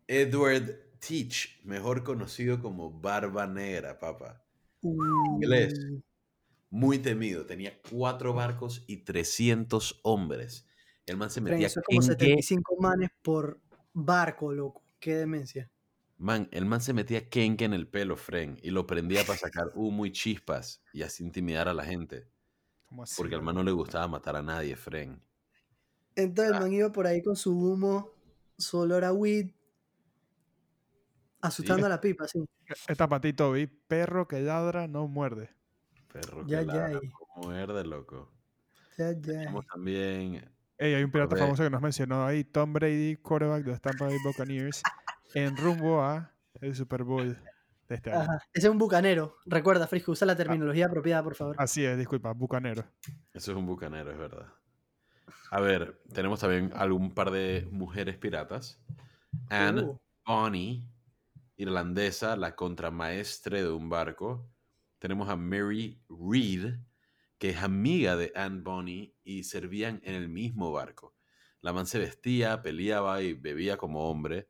Edward 0.07 0.80
Teach, 0.99 1.64
mejor 1.64 2.03
conocido 2.03 2.62
como 2.62 2.91
Barba 2.91 3.47
Negra, 3.47 3.97
papá. 3.99 4.43
Inglés. 4.84 5.74
Uh, 5.91 6.01
Muy 6.70 6.99
temido. 6.99 7.45
Tenía 7.45 7.80
cuatro 7.89 8.34
barcos 8.34 8.84
y 8.88 8.97
300 8.97 9.99
hombres. 10.03 10.68
El 11.05 11.18
man 11.18 11.30
se 11.32 11.41
metía 11.41 11.68
eso 11.68 11.80
es 11.80 11.86
como 11.86 11.99
kenke- 11.99 12.07
75 12.07 12.76
manes 12.80 13.09
por 13.22 13.59
barco, 13.93 14.53
loco. 14.53 14.84
Qué 14.99 15.16
demencia. 15.16 15.70
Man, 16.22 16.47
el 16.51 16.65
man 16.65 16.82
se 16.82 16.93
metía 16.93 17.30
kenke 17.30 17.65
en 17.65 17.74
el 17.74 17.88
pelo, 17.88 18.15
Fren, 18.15 18.59
y 18.61 18.69
lo 18.69 18.86
prendía 18.86 19.24
para 19.26 19.39
sacar 19.39 19.72
humo 19.74 20.05
y 20.05 20.11
chispas 20.11 20.84
y 20.93 21.01
así 21.01 21.24
intimidar 21.24 21.67
a 21.67 21.74
la 21.74 21.84
gente. 21.84 22.28
¿Cómo 22.86 23.01
así? 23.03 23.15
Porque 23.17 23.34
al 23.34 23.41
man 23.41 23.55
no 23.55 23.63
le 23.63 23.72
gustaba 23.72 24.07
matar 24.07 24.36
a 24.36 24.43
nadie, 24.43 24.76
Fren. 24.76 25.19
Entonces 26.15 26.53
Ah. 26.53 26.57
el 26.57 26.61
man 26.63 26.74
iba 26.74 26.91
por 26.91 27.07
ahí 27.07 27.24
con 27.24 27.36
su 27.36 27.57
humo, 27.57 28.11
su 28.55 28.78
olor 28.78 29.03
a 29.03 29.11
weed, 29.13 29.49
asustando 31.41 31.82
Sí. 31.82 31.86
a 31.86 31.89
la 31.89 32.01
pipa, 32.01 32.28
sí. 32.28 32.45
Esta 32.88 33.07
para 33.09 33.22
ti, 33.22 33.34
Toby. 33.34 33.65
Perro 33.65 34.28
que 34.28 34.41
ladra 34.41 34.88
no 34.88 35.07
muerde. 35.07 35.49
Perro 36.11 36.45
Ya, 36.45 36.59
que 36.59 36.65
ya, 36.67 36.74
ladra, 36.74 36.99
y- 37.01 37.09
como 37.09 37.47
muerde, 37.47 37.84
loco. 37.84 38.32
Ya, 38.97 39.11
ya. 39.13 39.19
Tenemos 39.22 39.65
también 39.65 40.51
Ey, 40.78 40.95
hay 40.95 41.03
un 41.03 41.11
pirata 41.11 41.36
famoso 41.36 41.61
que 41.63 41.69
nos 41.69 41.82
mencionó 41.82 42.26
ahí, 42.26 42.43
Tom 42.43 42.74
Brady, 42.74 43.15
quarterback 43.17 43.63
de 43.63 43.78
Tampa 43.80 44.05
Bay 44.05 44.17
Buccaneers, 44.24 44.82
en 45.34 45.55
rumbo 45.57 46.01
a 46.01 46.34
el 46.61 46.75
Super 46.75 47.03
Bowl 47.03 47.38
de 47.88 47.95
este 47.95 48.11
año. 48.11 48.21
Ajá. 48.21 48.39
Ese 48.53 48.67
es 48.67 48.71
un 48.71 48.77
bucanero. 48.77 49.38
Recuerda, 49.45 49.88
Frisco, 49.88 50.11
usa 50.11 50.25
la 50.25 50.36
terminología 50.36 50.86
apropiada, 50.88 51.23
por 51.23 51.36
favor. 51.36 51.55
Así 51.57 51.86
es, 51.86 51.97
disculpa, 51.97 52.32
bucanero. 52.34 52.84
Eso 53.34 53.51
es 53.51 53.57
un 53.57 53.65
bucanero, 53.65 54.11
es 54.11 54.17
verdad. 54.17 54.47
A 55.49 55.59
ver, 55.59 56.01
tenemos 56.13 56.39
también 56.39 56.71
algún 56.75 57.13
par 57.13 57.32
de 57.32 57.67
mujeres 57.71 58.17
piratas. 58.17 58.82
Anne, 59.49 59.82
Uh, 59.82 59.97
Bonnie 60.25 60.88
irlandesa, 61.61 62.36
la 62.36 62.55
contramaestre 62.55 63.61
de 63.61 63.69
un 63.69 63.89
barco. 63.89 64.49
Tenemos 64.97 65.29
a 65.29 65.36
Mary 65.36 66.01
Reed, 66.09 66.75
que 67.38 67.49
es 67.49 67.61
amiga 67.61 68.15
de 68.15 68.32
Anne 68.36 68.61
Bonny 68.61 69.15
y 69.23 69.43
servían 69.43 70.01
en 70.03 70.15
el 70.15 70.27
mismo 70.27 70.71
barco. 70.71 71.15
La 71.61 71.73
man 71.73 71.86
se 71.86 71.99
vestía, 71.99 72.61
peleaba 72.61 73.21
y 73.21 73.34
bebía 73.34 73.77
como 73.77 74.09
hombre. 74.09 74.49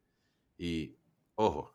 Y, 0.61 0.95
ojo, 1.33 1.73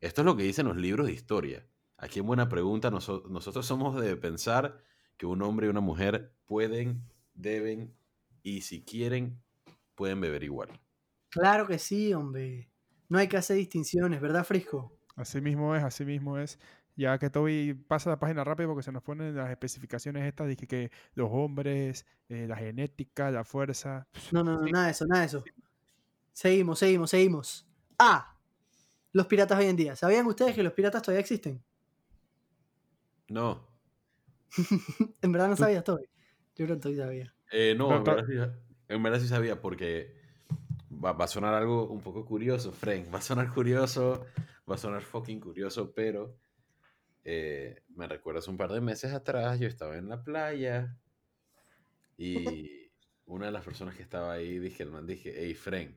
esto 0.00 0.20
es 0.20 0.26
lo 0.26 0.36
que 0.36 0.42
dicen 0.42 0.66
los 0.66 0.76
libros 0.76 1.06
de 1.06 1.14
historia. 1.14 1.66
Aquí 1.96 2.18
en 2.18 2.26
Buena 2.26 2.50
Pregunta, 2.50 2.90
noso- 2.90 3.26
nosotros 3.30 3.64
somos 3.64 3.98
de 3.98 4.16
pensar 4.18 4.84
que 5.16 5.24
un 5.24 5.40
hombre 5.40 5.66
y 5.66 5.70
una 5.70 5.80
mujer 5.80 6.34
pueden, 6.44 7.02
deben 7.32 7.96
y 8.42 8.60
si 8.60 8.82
quieren, 8.84 9.40
pueden 9.94 10.20
beber 10.20 10.44
igual. 10.44 10.68
Claro 11.30 11.66
que 11.66 11.78
sí, 11.78 12.12
hombre. 12.12 12.70
No 13.08 13.16
hay 13.16 13.28
que 13.28 13.38
hacer 13.38 13.56
distinciones, 13.56 14.20
¿verdad, 14.20 14.44
Frisco? 14.44 14.92
Así 15.16 15.40
mismo 15.40 15.74
es, 15.74 15.82
así 15.82 16.04
mismo 16.04 16.36
es. 16.36 16.58
Ya 16.96 17.18
que 17.18 17.30
Toby 17.30 17.72
pasa 17.72 18.10
la 18.10 18.18
página 18.20 18.44
rápido 18.44 18.68
porque 18.68 18.82
se 18.82 18.92
nos 18.92 19.02
ponen 19.02 19.34
las 19.34 19.50
especificaciones 19.50 20.26
estas 20.26 20.48
de 20.48 20.56
que, 20.56 20.66
que 20.66 20.90
los 21.14 21.30
hombres, 21.32 22.04
eh, 22.28 22.46
la 22.46 22.56
genética, 22.56 23.30
la 23.30 23.44
fuerza. 23.44 24.06
No, 24.32 24.44
no, 24.44 24.60
no, 24.60 24.66
nada 24.66 24.84
de 24.86 24.90
eso, 24.90 25.06
nada 25.06 25.22
de 25.22 25.28
eso. 25.28 25.44
Seguimos, 26.34 26.78
seguimos, 26.78 27.08
seguimos. 27.08 27.67
A. 27.98 28.36
Los 29.12 29.26
piratas 29.26 29.58
hoy 29.58 29.66
en 29.66 29.76
día. 29.76 29.96
¿Sabían 29.96 30.26
ustedes 30.26 30.54
que 30.54 30.62
los 30.62 30.72
piratas 30.72 31.02
todavía 31.02 31.20
existen? 31.20 31.62
No, 33.28 33.68
En 35.22 35.32
verdad 35.32 35.48
no 35.48 35.56
sabías, 35.56 35.84
Toby. 35.84 36.04
Yo 36.56 36.66
creo 36.66 36.80
que 36.80 36.96
sabía. 36.96 37.34
eh, 37.52 37.74
no, 37.76 37.96
en 37.96 38.04
verdad, 38.04 38.24
sí, 38.26 38.34
en 38.88 39.02
verdad 39.02 39.20
sí 39.20 39.28
sabía 39.28 39.60
porque 39.60 40.14
va, 40.92 41.12
va 41.12 41.24
a 41.24 41.28
sonar 41.28 41.54
algo 41.54 41.88
un 41.88 42.00
poco 42.00 42.24
curioso, 42.24 42.72
Frank. 42.72 43.12
Va 43.12 43.18
a 43.18 43.22
sonar 43.22 43.52
curioso, 43.52 44.26
va 44.68 44.74
a 44.74 44.78
sonar 44.78 45.02
fucking 45.02 45.40
curioso, 45.40 45.92
pero 45.94 46.38
eh, 47.24 47.82
me 47.94 48.06
recuerdas 48.08 48.48
un 48.48 48.56
par 48.56 48.72
de 48.72 48.80
meses 48.80 49.12
atrás, 49.12 49.60
yo 49.60 49.68
estaba 49.68 49.96
en 49.96 50.08
la 50.08 50.22
playa 50.22 50.96
y 52.16 52.90
una 53.26 53.46
de 53.46 53.52
las 53.52 53.64
personas 53.64 53.94
que 53.94 54.02
estaba 54.02 54.32
ahí, 54.32 54.58
dije, 54.58 54.82
el 54.82 54.90
man 54.90 55.06
dije, 55.06 55.32
hey, 55.36 55.54
Frank, 55.54 55.94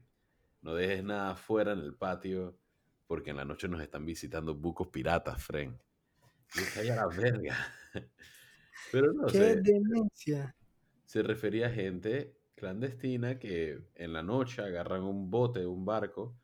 no 0.61 0.73
dejes 0.75 1.03
nada 1.03 1.31
afuera 1.31 1.73
en 1.73 1.79
el 1.79 1.93
patio 1.95 2.57
porque 3.07 3.31
en 3.31 3.37
la 3.37 3.45
noche 3.45 3.67
nos 3.67 3.81
están 3.81 4.05
visitando 4.05 4.55
bucos 4.55 4.87
piratas, 4.87 5.43
Frank. 5.43 5.75
Y 6.55 6.59
dije, 6.59 6.79
"Ay, 6.81 6.89
a 6.89 6.95
la 6.95 7.07
verga. 7.07 7.55
Pero 8.91 9.13
no 9.13 9.27
¡Qué 9.27 9.37
sé, 9.37 9.55
demencia! 9.61 10.55
se 11.05 11.21
refería 11.23 11.67
a 11.67 11.69
gente 11.71 12.37
clandestina 12.55 13.37
que 13.39 13.81
en 13.95 14.13
la 14.13 14.23
noche 14.23 14.61
agarran 14.61 15.03
un 15.03 15.29
bote, 15.29 15.65
un 15.65 15.83
barco 15.85 16.37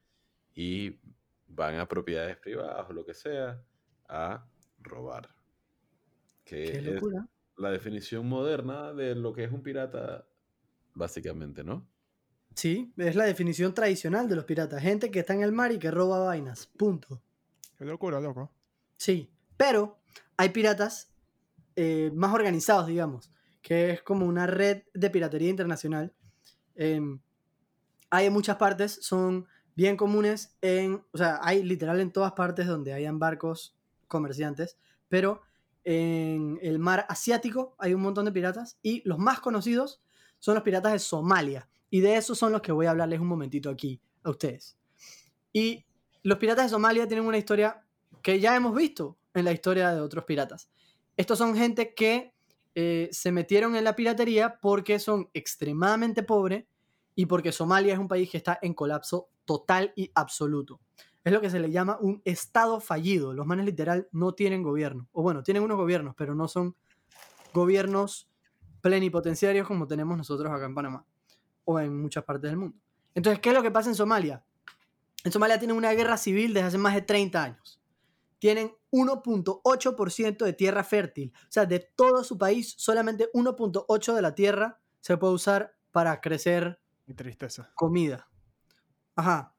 y 0.53 0.99
van 1.47 1.76
a 1.76 1.88
propiedades 1.88 2.38
privadas 2.38 2.89
o 2.89 2.93
lo 2.93 3.05
que 3.05 3.13
sea 3.13 3.63
a 4.09 4.45
robar. 4.80 5.30
Que 6.43 6.63
¡Qué 6.63 6.78
es 6.80 6.84
locura! 6.86 7.28
la 7.57 7.72
definición 7.72 8.28
moderna 8.28 8.93
de 8.93 9.15
lo 9.15 9.34
que 9.34 9.43
es 9.45 9.51
un 9.51 9.63
pirata, 9.63 10.28
básicamente, 10.93 11.63
¿no? 11.63 11.88
Sí, 12.58 12.91
es 12.97 13.16
la 13.16 13.26
definición 13.26 13.76
tradicional 13.76 14.28
de 14.28 14.36
los 14.36 14.45
piratas. 14.45 14.82
Gente 14.82 15.12
que 15.12 15.20
está 15.20 15.36
en 15.36 15.43
el 15.43 15.51
mar 15.51 15.72
y 15.72 15.78
que 15.78 15.91
roba 15.91 16.18
vainas. 16.18 16.66
Punto. 16.66 17.22
Qué 17.78 17.86
locura, 17.86 18.20
loco. 18.20 18.51
Sí, 18.97 19.30
pero 19.55 19.99
hay 20.38 20.49
piratas 20.49 21.14
eh, 21.76 22.10
más 22.16 22.34
organizados, 22.34 22.88
digamos, 22.88 23.32
que 23.62 23.91
es 23.91 24.01
como 24.01 24.26
una 24.26 24.47
red 24.47 24.86
de 24.95 25.10
piratería 25.12 25.51
internacional. 25.51 26.16
Em, 26.74 27.20
hay 28.10 28.26
en 28.26 28.34
muchas 28.34 28.55
partes, 28.55 28.97
son 29.03 29.45
bien 29.76 29.95
comunes 29.95 30.58
en, 30.62 31.05
o 31.12 31.18
sea, 31.20 31.39
hay 31.43 31.62
literal 31.62 31.99
en 31.99 32.12
todas 32.12 32.32
partes 32.32 32.66
donde 32.66 32.91
hayan 32.91 33.20
barcos 33.20 33.78
comerciantes, 34.08 34.80
pero 35.10 35.43
en 35.84 36.58
el 36.64 36.80
mar 36.80 37.05
asiático 37.08 37.76
hay 37.78 37.93
un 37.93 38.01
montón 38.01 38.26
de 38.26 38.32
piratas 38.32 38.80
y 38.82 39.08
los 39.08 39.20
más 39.20 39.41
conocidos 39.41 40.01
son 40.39 40.55
los 40.55 40.64
piratas 40.64 40.93
de 40.93 40.99
Somalia. 40.99 41.70
Y 41.90 42.02
de 42.02 42.16
esos 42.16 42.38
son 42.38 42.52
los 42.52 42.62
que 42.62 42.72
voy 42.72 42.86
a 42.86 42.92
hablarles 42.92 43.20
un 43.20 43.28
momentito 43.28 43.70
aquí 43.70 44.02
a 44.24 44.30
ustedes. 44.30 44.78
Y 45.54 45.86
los 46.24 46.38
piratas 46.38 46.66
de 46.66 46.70
Somalia 46.70 47.08
tienen 47.08 47.26
una 47.26 47.38
historia 47.38 47.84
que 48.22 48.40
ya 48.40 48.56
hemos 48.56 48.76
visto 48.76 49.18
en 49.34 49.46
la 49.46 49.52
historia 49.52 49.94
de 49.94 50.02
otros 50.02 50.26
piratas. 50.26 50.70
Estos 51.16 51.38
son 51.38 51.56
gente 51.56 51.94
que 51.94 52.34
eh, 52.76 53.10
se 53.12 53.32
metieron 53.32 53.76
en 53.76 53.84
la 53.84 53.96
piratería 53.96 54.60
porque 54.60 55.00
son 55.00 55.30
extremadamente 55.34 56.24
pobres 56.24 56.66
y 57.16 57.26
porque 57.26 57.52
Somalia 57.52 57.94
es 57.94 58.00
un 58.00 58.08
país 58.08 58.30
que 58.30 58.38
está 58.38 58.60
en 58.62 58.74
colapso 58.74 59.30
total 59.46 59.94
y 59.96 60.12
absoluto. 60.14 60.80
Es 61.24 61.34
lo 61.34 61.42
que 61.42 61.50
se 61.50 61.60
le 61.60 61.72
llama 61.72 61.98
un 62.00 62.22
estado 62.26 62.80
fallido. 62.80 63.34
Los 63.34 63.48
manes 63.48 63.66
literal 63.66 64.08
no 64.12 64.34
tienen 64.34 64.64
gobierno. 64.64 65.10
O 65.12 65.24
bueno, 65.24 65.44
tienen 65.44 65.64
unos 65.64 65.78
gobiernos, 65.78 66.16
pero 66.16 66.36
no 66.36 66.48
son 66.48 66.76
gobiernos 67.54 68.30
plenipotenciarios 68.82 69.68
como 69.68 69.88
tenemos 69.88 70.18
nosotros 70.18 70.52
acá 70.52 70.66
en 70.66 70.76
Panamá 70.76 71.06
o 71.68 71.80
en 71.80 72.01
muchas 72.01 72.24
partes 72.24 72.49
del 72.49 72.57
mundo. 72.57 72.78
Entonces, 73.13 73.41
¿qué 73.41 73.49
es 73.49 73.55
lo 73.55 73.61
que 73.61 73.72
pasa 73.72 73.89
en 73.89 73.95
Somalia? 73.95 74.43
En 75.24 75.32
Somalia 75.32 75.59
tienen 75.59 75.76
una 75.76 75.91
guerra 75.91 76.15
civil 76.15 76.53
desde 76.53 76.68
hace 76.68 76.78
más 76.78 76.95
de 76.95 77.01
30 77.01 77.43
años. 77.43 77.82
Tienen 78.39 78.72
1.8% 78.91 80.45
de 80.45 80.53
tierra 80.53 80.84
fértil. 80.84 81.34
O 81.36 81.51
sea, 81.51 81.65
de 81.65 81.80
todo 81.80 82.24
su 82.24 82.38
país, 82.38 82.74
solamente 82.78 83.30
1.8 83.34 84.13
de 84.13 84.22
la 84.22 84.34
tierra 84.34 84.80
se 85.01 85.18
puede 85.18 85.34
usar 85.34 85.76
para 85.91 86.22
crecer 86.22 86.80
Mi 87.05 87.13
tristeza. 87.13 87.70
comida. 87.76 88.30
Ajá. 89.15 89.53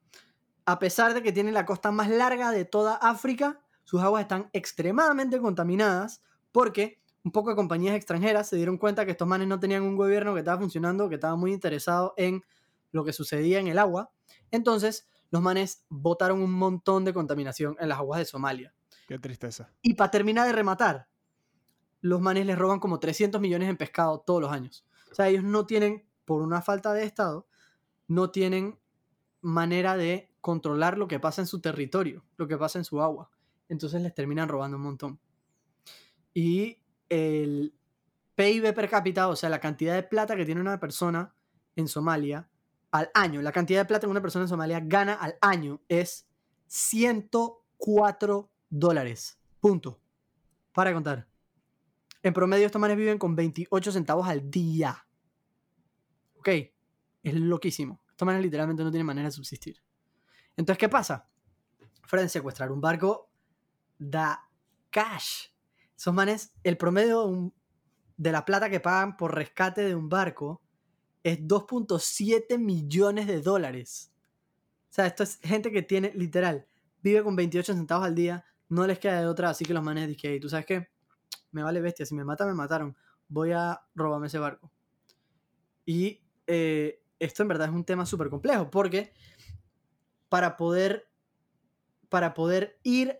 A 0.65 0.79
pesar 0.79 1.13
de 1.13 1.23
que 1.23 1.33
tienen 1.33 1.53
la 1.53 1.67
costa 1.67 1.91
más 1.91 2.09
larga 2.09 2.51
de 2.53 2.65
toda 2.65 2.95
África, 2.95 3.61
sus 3.85 4.01
aguas 4.01 4.23
están 4.23 4.49
extremadamente 4.55 5.41
contaminadas 5.41 6.23
porque 6.53 7.03
un 7.29 7.33
poco 7.33 7.51
de 7.51 7.57
compañías 7.57 7.95
extranjeras 7.95 8.49
se 8.49 8.57
dieron 8.57 8.79
cuenta 8.79 9.05
que 9.05 9.11
estos 9.11 9.29
manes 9.29 9.47
no 9.47 9.61
tenían 9.61 9.83
un 9.83 9.97
gobierno 9.97 10.33
que 10.33 10.39
estaba 10.39 10.59
funcionando, 10.59 11.11
que 11.11 11.17
estaba 11.17 11.37
muy 11.37 11.53
interesado 11.53 12.15
en 12.17 12.43
lo 12.91 13.05
que 13.05 13.13
sucedía 13.13 13.61
en 13.61 13.69
el 13.69 13.79
agua. 13.79 14.11
Entonces, 14.51 15.07
los 15.29 15.43
manes 15.43 15.85
botaron 15.91 16.41
un 16.41 16.51
montón 16.51 17.05
de 17.05 17.13
contaminación 17.13 17.77
en 17.81 17.91
las 17.91 17.99
aguas 17.99 18.21
de 18.21 18.25
Somalia. 18.25 18.75
Qué 19.07 19.19
tristeza. 19.19 19.71
Y 19.83 19.93
para 19.93 20.11
terminar 20.11 20.47
de 20.47 20.55
rematar, 20.55 21.07
los 22.01 22.19
manes 22.23 22.47
les 22.47 22.59
roban 22.59 22.81
como 22.81 22.99
300 22.99 23.43
millones 23.43 23.69
en 23.69 23.77
pescado 23.77 24.21
todos 24.21 24.41
los 24.41 24.51
años. 24.51 24.87
O 25.13 25.15
sea, 25.15 25.29
ellos 25.29 25.45
no 25.45 25.67
tienen, 25.67 26.09
por 26.25 26.41
una 26.41 26.63
falta 26.63 26.95
de 26.95 27.05
Estado, 27.05 27.47
no 28.07 28.31
tienen 28.31 28.79
manera 29.43 29.99
de 29.99 30.33
controlar 30.41 30.97
lo 30.97 31.09
que 31.09 31.21
pasa 31.21 31.43
en 31.43 31.47
su 31.47 31.61
territorio, 31.61 32.25
lo 32.39 32.49
que 32.49 32.57
pasa 32.57 32.79
en 32.79 32.87
su 32.87 33.03
agua. 33.03 33.31
Entonces 33.69 34.01
les 34.01 34.15
terminan 34.15 34.49
robando 34.49 34.79
un 34.79 34.85
montón. 34.85 35.21
Y 36.33 36.79
el 37.09 37.75
PIB 38.35 38.75
per 38.75 38.89
cápita, 38.89 39.29
o 39.29 39.37
sea, 39.37 39.49
la 39.49 39.61
cantidad 39.61 39.95
de 39.95 40.03
plata 40.03 40.37
que 40.37 40.45
tiene 40.45 40.61
una 40.61 40.79
persona 40.79 41.35
en 41.77 41.89
Somalia 41.89 42.49
al 42.91 43.11
año, 43.15 43.43
la 43.43 43.53
cantidad 43.53 43.81
de 43.81 43.85
plata 43.85 44.07
que 44.07 44.11
una 44.11 44.23
persona 44.23 44.45
en 44.45 44.49
Somalia 44.49 44.81
gana 44.81 45.15
al 45.15 45.37
año 45.41 45.83
es 45.89 46.29
104 46.67 48.51
dólares. 48.71 49.39
Punto. 49.61 50.01
Para 50.73 50.93
contar. 50.93 51.27
En 52.23 52.33
promedio, 52.33 52.67
estos 52.67 52.81
manes 52.81 52.97
viven 52.97 53.19
con 53.19 53.35
28 53.35 53.93
centavos 53.93 54.29
al 54.29 54.51
día. 54.51 55.07
Ok. 56.37 56.49
Es 57.23 57.35
loquísimo. 57.35 58.01
Estos 58.11 58.27
manes 58.27 58.43
literalmente 58.43 58.83
no 58.83 58.91
tienen 58.91 59.07
manera 59.07 59.29
de 59.29 59.33
subsistir. 59.33 59.83
Entonces, 60.57 60.79
¿qué 60.79 60.89
pasa? 60.89 61.29
De 62.11 62.29
secuestrar 62.29 62.73
un 62.73 62.81
barco, 62.81 63.31
da 63.99 64.49
cash. 64.91 65.49
Esos 65.99 66.15
manes, 66.15 66.53
el 66.63 66.77
promedio 66.77 67.53
de, 68.17 68.31
la 68.31 68.45
plata 68.45 68.71
que 68.71 68.79
pagan 68.79 69.17
por 69.17 69.35
rescate 69.35 69.83
de 69.83 69.97
un 69.97 70.09
barco 70.09 70.63
es 71.25 71.41
2.7 71.41 72.57
millones 72.57 73.27
de 73.27 73.41
dólares. 73.41 74.13
O 74.91 74.93
sea, 74.93 75.09
esto 75.09 75.25
es 75.25 75.41
gente 75.43 75.73
que 75.73 75.83
tiene, 75.83 76.13
literal, 76.15 76.69
vive 77.03 77.25
con 77.25 77.35
28 77.35 77.75
centavos 77.75 78.07
al 78.07 78.15
día, 78.15 78.45
no 78.69 78.87
les 78.87 79.01
queda 79.01 79.21
de 79.21 79.27
otra, 79.27 79.51
así 79.51 79.65
que 79.65 79.75
los 79.75 79.83
manes 79.83 80.07
dicen, 80.07 80.31
"Ey, 80.31 80.41
¿tú 80.41 80.49
sabes 80.49 80.67
qué? 80.67 80.89
Me 81.51 81.65
vale 81.65 81.81
bestia, 81.81 82.07
si 82.07 82.15
me 82.15 82.25
matan, 82.25 82.47
me 82.47 82.55
mataron. 82.55 82.97
Voy 83.27 83.51
a 83.51 83.81
robarme 83.97 84.29
ese 84.29 84.39
barco. 84.39 84.71
Y 85.85 86.23
eh, 86.47 87.03
esto 87.19 87.43
en 87.43 87.49
verdad 87.49 87.69
es 87.69 87.75
un 87.75 87.85
tema 87.85 88.07
súper 88.07 88.31
complejo, 88.31 88.71
porque 88.71 89.13
para 90.29 90.57
poder, 90.57 91.09
para 92.09 92.35
poder 92.35 92.79
ir 92.85 93.19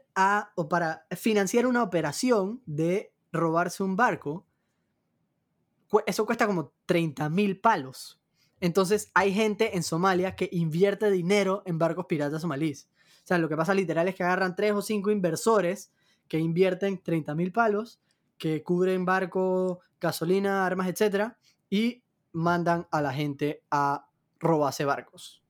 o 0.57 0.69
para 0.69 1.07
financiar 1.17 1.67
una 1.67 1.83
operación 1.83 2.63
de 2.67 3.13
robarse 3.33 3.83
un 3.83 3.97
barco, 3.97 4.47
eso 6.07 6.27
cuesta 6.27 6.47
como 6.47 6.73
30 6.87 7.29
mil 7.29 7.61
palos. 7.61 8.21
Entonces 8.61 9.11
hay 9.15 9.33
gente 9.33 9.77
en 9.77 9.83
Somalia 9.83 10.35
que 10.35 10.49
invierte 10.53 11.11
dinero 11.11 11.63
en 11.67 11.79
barcos 11.79 12.07
piratas 12.07 12.43
somalíes. 12.43 12.89
O 13.25 13.27
sea, 13.29 13.39
lo 13.39 13.49
que 13.49 13.57
pasa 13.57 13.75
literal 13.75 14.09
es 14.09 14.15
que 14.15 14.25
agarran 14.25 14.57
tres 14.57 14.73
o 14.73 14.83
cinco 14.83 15.11
inversores 15.11 15.93
que 16.27 16.39
invierten 16.39 17.03
30 17.03 17.35
mil 17.35 17.53
palos, 17.53 18.01
que 18.37 18.63
cubren 18.63 19.05
barco, 19.05 19.81
gasolina, 20.01 20.67
armas, 20.67 20.89
etc. 20.89 21.33
Y 21.71 22.03
mandan 22.33 22.87
a 22.91 23.01
la 23.03 23.13
gente 23.13 23.63
a 23.71 24.09
robarse 24.41 24.85
barcos. 24.85 25.43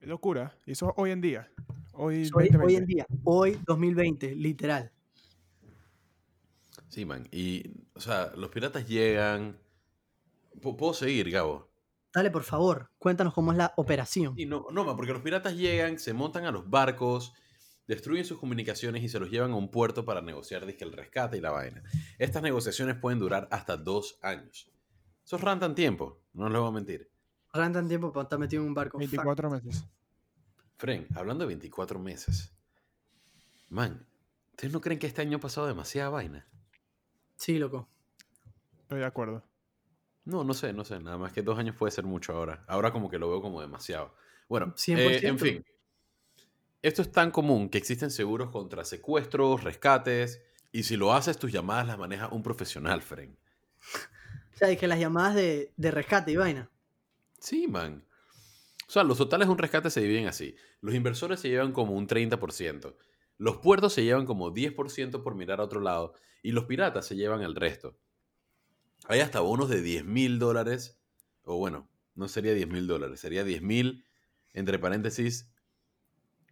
Qué 0.00 0.06
locura. 0.06 0.56
Y 0.66 0.72
eso 0.72 0.92
hoy 0.96 1.10
en 1.10 1.20
día. 1.20 1.50
Hoy, 2.00 2.30
Hoy, 2.34 2.44
hoy 2.44 2.46
en 2.46 2.52
2020. 2.52 2.86
día, 2.86 3.06
hoy 3.24 3.58
2020, 3.66 4.34
literal. 4.36 4.92
Sí, 6.88 7.04
man. 7.04 7.26
Y, 7.32 7.72
o 7.94 8.00
sea, 8.00 8.32
los 8.36 8.50
piratas 8.50 8.86
llegan. 8.88 9.58
Pu- 10.60 10.76
¿Puedo 10.76 10.94
seguir, 10.94 11.30
Gabo? 11.30 11.68
Dale, 12.14 12.30
por 12.30 12.44
favor, 12.44 12.90
cuéntanos 12.98 13.34
cómo 13.34 13.52
es 13.52 13.58
la 13.58 13.74
operación. 13.76 14.34
Y 14.36 14.46
no, 14.46 14.66
no, 14.72 14.84
man, 14.84 14.96
porque 14.96 15.12
los 15.12 15.22
piratas 15.22 15.54
llegan, 15.56 15.98
se 15.98 16.12
montan 16.14 16.44
a 16.46 16.50
los 16.52 16.68
barcos, 16.70 17.34
destruyen 17.86 18.24
sus 18.24 18.38
comunicaciones 18.38 19.02
y 19.02 19.08
se 19.08 19.18
los 19.20 19.30
llevan 19.30 19.50
a 19.52 19.56
un 19.56 19.68
puerto 19.70 20.04
para 20.04 20.22
negociar 20.22 20.64
dizque, 20.66 20.84
el 20.84 20.92
rescate 20.92 21.36
y 21.36 21.40
la 21.40 21.50
vaina. 21.50 21.82
Estas 22.18 22.42
negociaciones 22.42 22.96
pueden 22.96 23.18
durar 23.18 23.48
hasta 23.50 23.76
dos 23.76 24.18
años. 24.22 24.70
Eso 25.24 25.36
rantan 25.36 25.74
tiempo, 25.74 26.22
no 26.32 26.48
les 26.48 26.58
voy 26.60 26.68
a 26.68 26.72
mentir. 26.72 27.10
Rantan 27.52 27.88
tiempo 27.88 28.12
para 28.12 28.22
estar 28.22 28.38
metido 28.38 28.62
en 28.62 28.68
un 28.68 28.74
barco. 28.74 28.98
Fuck. 28.98 29.10
24 29.10 29.50
meses. 29.50 29.84
Fren, 30.78 31.08
hablando 31.14 31.42
de 31.42 31.48
24 31.48 31.98
meses. 31.98 32.52
Man, 33.68 34.06
¿ustedes 34.52 34.72
no 34.72 34.80
creen 34.80 34.98
que 34.98 35.08
este 35.08 35.20
año 35.22 35.36
ha 35.38 35.40
pasado 35.40 35.66
demasiada 35.66 36.08
vaina? 36.08 36.46
Sí, 37.36 37.58
loco. 37.58 37.88
Estoy 38.82 39.00
de 39.00 39.04
acuerdo. 39.04 39.44
No, 40.24 40.44
no 40.44 40.54
sé, 40.54 40.72
no 40.72 40.84
sé. 40.84 41.00
Nada 41.00 41.18
más 41.18 41.32
que 41.32 41.42
dos 41.42 41.58
años 41.58 41.74
puede 41.76 41.90
ser 41.90 42.04
mucho 42.04 42.32
ahora. 42.32 42.64
Ahora 42.68 42.92
como 42.92 43.10
que 43.10 43.18
lo 43.18 43.28
veo 43.28 43.42
como 43.42 43.60
demasiado. 43.60 44.14
Bueno, 44.48 44.74
100%. 44.76 44.98
eh, 44.98 45.26
en 45.26 45.38
fin. 45.38 45.64
Esto 46.80 47.02
es 47.02 47.10
tan 47.10 47.32
común 47.32 47.68
que 47.68 47.78
existen 47.78 48.10
seguros 48.10 48.50
contra 48.50 48.84
secuestros, 48.84 49.64
rescates, 49.64 50.40
y 50.70 50.84
si 50.84 50.96
lo 50.96 51.12
haces, 51.12 51.38
tus 51.38 51.50
llamadas 51.50 51.88
las 51.88 51.98
maneja 51.98 52.28
un 52.28 52.42
profesional, 52.42 53.02
Fren. 53.02 53.36
O 54.54 54.58
sea, 54.58 54.70
es 54.70 54.78
que 54.80 54.88
las 54.88 54.98
llamadas 54.98 55.36
de, 55.36 55.72
de 55.76 55.90
rescate 55.92 56.32
y 56.32 56.36
vaina. 56.36 56.68
Sí, 57.38 57.68
man. 57.68 58.04
O 58.88 58.90
sea, 58.90 59.04
los 59.04 59.18
totales 59.18 59.46
de 59.48 59.52
un 59.52 59.58
rescate 59.58 59.90
se 59.90 60.00
dividen 60.00 60.26
así. 60.28 60.56
Los 60.80 60.94
inversores 60.94 61.40
se 61.40 61.48
llevan 61.50 61.72
como 61.72 61.94
un 61.94 62.06
30%. 62.08 62.96
Los 63.36 63.58
puertos 63.58 63.92
se 63.92 64.02
llevan 64.02 64.24
como 64.24 64.50
10% 64.52 65.22
por 65.22 65.34
mirar 65.34 65.60
a 65.60 65.64
otro 65.64 65.80
lado. 65.80 66.14
Y 66.42 66.52
los 66.52 66.64
piratas 66.64 67.06
se 67.06 67.14
llevan 67.14 67.42
el 67.42 67.54
resto. 67.54 67.98
Hay 69.06 69.20
hasta 69.20 69.40
bonos 69.40 69.68
de 69.68 69.82
10 69.82 70.04
mil 70.04 70.38
dólares. 70.38 70.98
O 71.42 71.58
bueno, 71.58 71.88
no 72.14 72.28
sería 72.28 72.54
10 72.54 72.68
mil 72.68 72.86
dólares. 72.86 73.20
Sería 73.20 73.44
10 73.44 73.60
mil, 73.62 74.04
entre 74.54 74.78
paréntesis, 74.78 75.50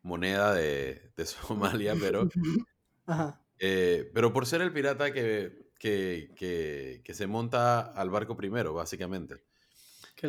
moneda 0.02 0.52
de, 0.54 1.10
de 1.16 1.26
Somalia. 1.26 1.94
Pero, 1.98 2.28
Ajá. 3.06 3.40
eh, 3.58 4.10
pero 4.14 4.32
por 4.32 4.44
ser 4.46 4.60
el 4.60 4.72
pirata 4.72 5.10
que, 5.12 5.70
que, 5.78 6.30
que- 6.36 7.00
que 7.02 7.14
se 7.14 7.26
monta 7.26 7.80
al 7.80 8.10
barco 8.10 8.36
primero, 8.36 8.74
básicamente. 8.74 9.42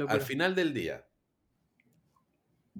Al 0.07 0.21
final 0.21 0.55
del 0.55 0.73
día, 0.73 1.05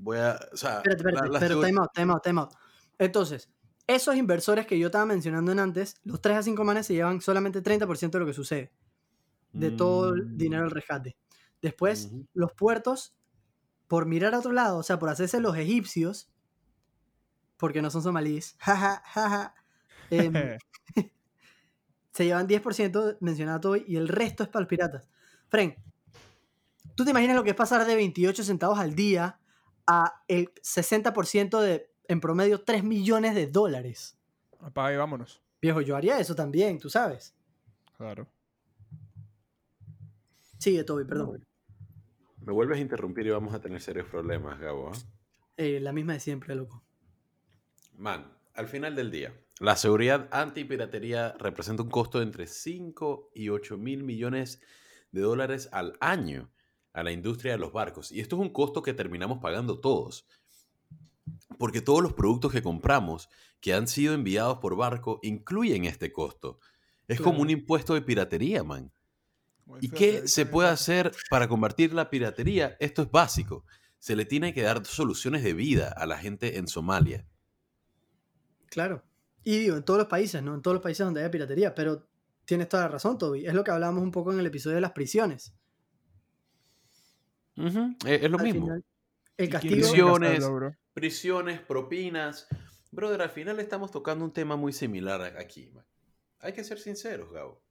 voy 0.01 0.17
a. 0.17 0.39
O 0.53 0.57
sea, 0.57 0.77
Espérate, 0.77 0.97
espérate, 1.01 1.27
la- 1.27 1.33
la 1.33 1.39
pero 1.39 1.59
time 1.61 1.79
out, 1.79 1.89
time 1.93 2.13
out, 2.13 2.23
time 2.23 2.41
out. 2.41 2.51
Entonces, 2.97 3.49
esos 3.87 4.15
inversores 4.15 4.67
que 4.67 4.77
yo 4.79 4.87
estaba 4.87 5.05
mencionando 5.05 5.51
en 5.51 5.59
antes, 5.59 5.95
los 6.03 6.21
3 6.21 6.37
a 6.37 6.43
5 6.43 6.63
manes 6.63 6.85
se 6.87 6.93
llevan 6.93 7.21
solamente 7.21 7.61
30% 7.61 8.17
de 8.17 8.19
lo 8.21 8.25
que 8.25 8.33
sucede, 8.33 8.73
de 9.53 9.71
todo 9.71 10.13
el 10.13 10.23
Mm, 10.25 10.37
dinero 10.37 10.63
del 10.63 10.71
rescate. 10.71 11.17
Después, 11.61 12.11
los 12.33 12.53
puertos, 12.53 13.15
por 13.87 14.05
mirar 14.05 14.33
a 14.35 14.39
otro 14.39 14.51
lado, 14.51 14.77
o 14.79 14.83
sea, 14.83 14.99
por 14.99 15.09
hacerse 15.09 15.39
los 15.39 15.57
egipcios, 15.57 16.29
porque 17.57 17.81
no 17.81 17.89
son 17.89 18.03
somalíes, 18.03 18.55
jaja, 18.59 19.01
jaja, 19.05 19.55
em, 20.09 20.33
se 22.13 22.25
llevan 22.25 22.47
10% 22.47 23.17
mencionado 23.21 23.59
todo 23.59 23.75
y 23.77 23.95
el 23.95 24.07
resto 24.07 24.43
es 24.43 24.49
para 24.49 24.61
los 24.61 24.69
piratas. 24.69 25.07
Fren, 25.49 25.75
¿tú 26.95 27.05
te 27.05 27.11
imaginas 27.11 27.35
lo 27.35 27.43
que 27.43 27.51
es 27.51 27.55
pasar 27.55 27.85
de 27.85 27.95
28 27.95 28.43
centavos 28.43 28.79
al 28.79 28.95
día 28.95 29.39
a 29.87 30.23
el 30.27 30.53
60% 30.55 31.59
de, 31.61 31.89
en 32.07 32.19
promedio, 32.19 32.61
3 32.61 32.83
millones 32.83 33.33
de 33.33 33.47
dólares? 33.47 34.17
Apaga 34.59 34.93
y 34.93 34.97
vámonos. 34.97 35.41
Viejo, 35.61 35.81
yo 35.81 35.95
haría 35.95 36.19
eso 36.19 36.35
también, 36.35 36.77
tú 36.79 36.89
sabes. 36.89 37.33
Claro. 37.97 38.27
Sigue, 40.59 40.83
Toby, 40.83 41.05
perdón. 41.05 41.45
Me 42.45 42.53
vuelves 42.53 42.77
a 42.77 42.81
interrumpir 42.81 43.25
y 43.25 43.31
vamos 43.31 43.53
a 43.53 43.61
tener 43.61 43.81
serios 43.81 44.07
problemas, 44.07 44.59
Gabo. 44.59 44.91
¿ah? 44.93 44.97
Eh, 45.57 45.79
la 45.79 45.91
misma 45.91 46.13
de 46.13 46.19
siempre, 46.19 46.55
loco. 46.55 46.83
Man, 47.97 48.31
al 48.53 48.67
final 48.67 48.95
del 48.95 49.11
día, 49.11 49.33
la 49.59 49.75
seguridad 49.75 50.27
antipiratería 50.31 51.33
representa 51.39 51.83
un 51.83 51.89
costo 51.89 52.19
de 52.19 52.25
entre 52.25 52.47
5 52.47 53.31
y 53.33 53.49
8 53.49 53.77
mil 53.77 54.03
millones 54.03 54.61
de 55.11 55.21
dólares 55.21 55.69
al 55.71 55.97
año 55.99 56.51
a 56.93 57.03
la 57.03 57.11
industria 57.11 57.53
de 57.53 57.57
los 57.59 57.71
barcos. 57.71 58.11
Y 58.11 58.19
esto 58.19 58.35
es 58.35 58.41
un 58.41 58.49
costo 58.49 58.81
que 58.81 58.93
terminamos 58.93 59.39
pagando 59.39 59.79
todos. 59.79 60.25
Porque 61.57 61.81
todos 61.81 62.01
los 62.01 62.13
productos 62.13 62.51
que 62.51 62.61
compramos 62.61 63.29
que 63.59 63.73
han 63.73 63.87
sido 63.87 64.13
enviados 64.13 64.59
por 64.59 64.75
barco 64.75 65.19
incluyen 65.23 65.85
este 65.85 66.11
costo. 66.11 66.59
Es 67.07 67.21
como 67.21 67.41
un 67.41 67.49
impuesto 67.49 67.93
de 67.93 68.01
piratería, 68.01 68.63
man. 68.63 68.91
Muy 69.65 69.79
¿Y 69.81 69.89
qué 69.89 70.27
se 70.27 70.45
puede 70.45 70.69
hacer 70.69 71.11
para 71.29 71.47
combatir 71.47 71.93
la 71.93 72.09
piratería? 72.09 72.77
Esto 72.79 73.01
es 73.01 73.11
básico. 73.11 73.65
Se 73.99 74.15
le 74.15 74.25
tiene 74.25 74.53
que 74.53 74.61
dar 74.61 74.85
soluciones 74.85 75.43
de 75.43 75.53
vida 75.53 75.93
a 75.97 76.05
la 76.05 76.17
gente 76.17 76.57
en 76.57 76.67
Somalia. 76.67 77.25
Claro. 78.69 79.03
Y 79.43 79.57
digo, 79.59 79.77
en 79.77 79.83
todos 79.83 79.97
los 79.99 80.07
países, 80.07 80.43
¿no? 80.43 80.53
En 80.53 80.61
todos 80.61 80.75
los 80.75 80.83
países 80.83 81.05
donde 81.05 81.21
haya 81.21 81.31
piratería, 81.31 81.73
pero 81.73 82.07
tienes 82.45 82.69
toda 82.69 82.83
la 82.83 82.89
razón, 82.89 83.17
Toby. 83.17 83.45
Es 83.45 83.53
lo 83.53 83.63
que 83.63 83.71
hablábamos 83.71 84.03
un 84.03 84.11
poco 84.11 84.33
en 84.33 84.39
el 84.39 84.45
episodio 84.45 84.75
de 84.75 84.81
las 84.81 84.91
prisiones. 84.91 85.53
Eh, 87.57 88.19
Es 88.23 88.29
lo 88.31 88.37
Al 88.37 88.43
mismo. 88.43 88.65
final, 88.65 88.85
el 89.37 89.45
¿Y 89.45 89.49
quién 89.49 89.81
castigo... 89.81 90.17
Prisiones. 90.93 91.59
propinas. 91.61 92.47
Brother, 92.91 93.21
al 93.21 93.29
final 93.29 93.59
estamos 93.59 93.91
tocando 93.91 94.23
un 94.25 94.31
tema 94.31 94.55
muy 94.55 94.73
similar 94.73 95.21
aquí. 95.37 95.69
man. 95.73 95.85
Hay 96.39 96.53
que 96.53 96.63
ser 96.63 96.79
sinceros, 96.79 97.31
Gabo. 97.31 97.61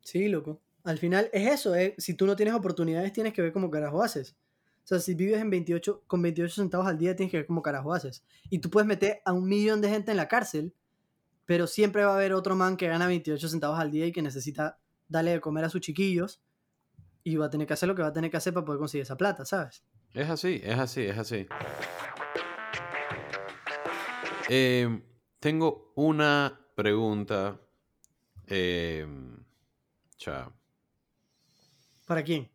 Sí, 0.00 0.28
loco. 0.28 0.60
Al 0.84 0.98
final 0.98 1.30
es 1.32 1.50
eso, 1.52 1.74
eh. 1.74 1.94
si 1.98 2.14
tú 2.14 2.26
no 2.26 2.34
tienes 2.34 2.54
oportunidades 2.54 3.12
tienes 3.12 3.32
que 3.32 3.42
ver 3.42 3.52
cómo 3.52 3.70
carajo 3.70 4.02
haces. 4.02 4.34
O 4.84 4.86
sea, 4.86 4.98
si 4.98 5.14
vives 5.14 5.40
en 5.40 5.48
28, 5.48 6.02
con 6.08 6.20
28 6.22 6.54
centavos 6.54 6.88
al 6.88 6.98
día 6.98 7.14
tienes 7.14 7.30
que 7.30 7.36
ver 7.38 7.46
cómo 7.46 7.62
carajo 7.62 7.92
haces. 7.94 8.24
Y 8.50 8.58
tú 8.58 8.68
puedes 8.68 8.86
meter 8.88 9.20
a 9.24 9.32
un 9.32 9.46
millón 9.48 9.80
de 9.80 9.88
gente 9.88 10.10
en 10.10 10.16
la 10.16 10.26
cárcel, 10.26 10.74
pero 11.46 11.66
siempre 11.68 12.04
va 12.04 12.12
a 12.12 12.16
haber 12.16 12.32
otro 12.32 12.56
man 12.56 12.76
que 12.76 12.88
gana 12.88 13.06
28 13.06 13.48
centavos 13.48 13.78
al 13.78 13.92
día 13.92 14.06
y 14.06 14.12
que 14.12 14.22
necesita 14.22 14.78
darle 15.08 15.30
de 15.32 15.40
comer 15.40 15.64
a 15.64 15.68
sus 15.68 15.80
chiquillos 15.82 16.40
y 17.24 17.36
va 17.36 17.46
a 17.46 17.50
tener 17.50 17.66
que 17.66 17.74
hacer 17.74 17.88
lo 17.88 17.94
que 17.94 18.02
va 18.02 18.08
a 18.08 18.12
tener 18.12 18.30
que 18.30 18.36
hacer 18.36 18.52
para 18.52 18.64
poder 18.64 18.78
conseguir 18.78 19.02
esa 19.02 19.16
plata, 19.16 19.44
¿sabes? 19.44 19.84
Es 20.14 20.28
así, 20.28 20.60
es 20.62 20.78
así, 20.78 21.02
es 21.02 21.18
así. 21.18 21.46
Eh, 24.48 25.02
tengo 25.40 25.92
una 25.94 26.60
pregunta. 26.74 27.60
Eh, 28.46 29.06
cha. 30.16 30.50
¿Para 32.06 32.22
quién? 32.22 32.50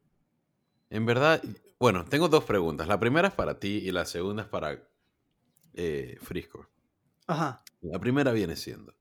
En 0.89 1.05
verdad, 1.05 1.41
bueno, 1.79 2.05
tengo 2.05 2.27
dos 2.27 2.43
preguntas. 2.43 2.87
La 2.87 2.99
primera 2.99 3.29
es 3.29 3.33
para 3.33 3.59
ti 3.59 3.81
y 3.83 3.91
la 3.91 4.05
segunda 4.05 4.43
es 4.43 4.49
para 4.49 4.79
eh, 5.73 6.17
Frisco. 6.21 6.67
Ajá. 7.27 7.63
La 7.81 7.99
primera 7.99 8.31
viene 8.31 8.55
siendo, 8.55 8.95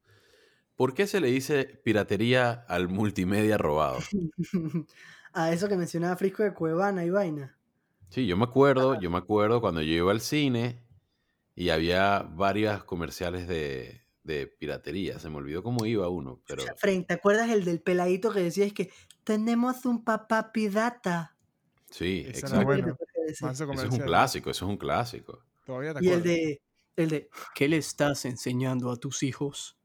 ¿por 0.74 0.94
qué 0.94 1.06
se 1.06 1.20
le 1.20 1.28
dice 1.28 1.64
piratería 1.64 2.64
al 2.68 2.88
multimedia 2.88 3.56
robado? 3.56 3.98
a 5.36 5.52
eso 5.52 5.68
que 5.68 5.76
mencionaba 5.76 6.16
Frisco 6.16 6.42
de 6.42 6.54
Cuevana 6.54 7.04
y 7.04 7.10
vaina. 7.10 7.58
Sí, 8.08 8.26
yo 8.26 8.38
me 8.38 8.44
acuerdo, 8.44 8.98
yo 8.98 9.10
me 9.10 9.18
acuerdo 9.18 9.60
cuando 9.60 9.82
yo 9.82 9.92
iba 9.92 10.10
al 10.10 10.22
cine 10.22 10.82
y 11.54 11.68
había 11.68 12.22
varias 12.22 12.84
comerciales 12.84 13.46
de, 13.46 14.00
de 14.24 14.46
piratería. 14.46 15.18
Se 15.18 15.28
me 15.28 15.36
olvidó 15.36 15.62
cómo 15.62 15.84
iba 15.84 16.08
uno, 16.08 16.40
pero 16.46 16.62
O 16.62 16.64
sea, 16.64 16.74
Fren, 16.74 17.04
¿te 17.04 17.14
acuerdas 17.14 17.50
el 17.50 17.64
del 17.66 17.82
peladito 17.82 18.32
que 18.32 18.40
decía 18.40 18.64
es 18.64 18.72
que 18.72 18.90
tenemos 19.24 19.84
un 19.84 20.04
papá 20.04 20.52
pirata? 20.52 21.36
sí, 21.90 22.24
Ese 22.26 22.40
exacto. 22.40 22.64
bueno. 22.64 22.96
Eso 23.28 23.50
es 23.50 23.60
un 23.60 23.98
clásico, 23.98 24.50
eso 24.50 24.64
es 24.64 24.70
un 24.70 24.76
clásico. 24.76 25.44
Todavía 25.66 25.94
te 25.94 26.04
Y 26.04 26.08
el 26.10 26.22
de, 26.22 26.62
el 26.94 27.08
de, 27.10 27.28
¿qué 27.54 27.68
le 27.68 27.76
estás 27.76 28.24
enseñando 28.24 28.90
a 28.90 28.96
tus 28.96 29.22
hijos? 29.22 29.76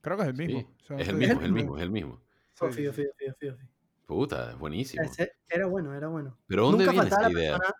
Creo 0.00 0.16
que 0.16 0.22
es 0.22 0.28
el 0.28 0.34
mismo. 0.34 0.60
Sí, 0.60 0.66
O 0.84 0.86
sea, 0.86 0.96
es 0.98 1.08
el 1.08 1.16
mismo, 1.16 1.40
es 1.40 1.46
el 1.46 1.52
mismo, 1.52 1.76
es 1.76 1.82
el 1.82 1.90
mismo. 1.90 2.22
Sí. 2.54 2.66
Fío, 2.70 2.92
fío, 2.92 3.10
fío, 3.18 3.34
fío, 3.38 3.56
fío. 3.56 3.71
Puta, 4.06 4.50
es 4.52 4.58
buenísimo. 4.58 5.02
Ese- 5.04 5.32
Era 5.48 5.66
bueno, 5.66 5.94
era 5.94 6.08
bueno. 6.08 6.38
Pero 6.46 6.64
¿dónde 6.66 6.84
Nunca 6.86 6.92
viene 6.92 7.08
esta 7.08 7.22
la 7.22 7.30
idea? 7.30 7.56
persona, 7.58 7.74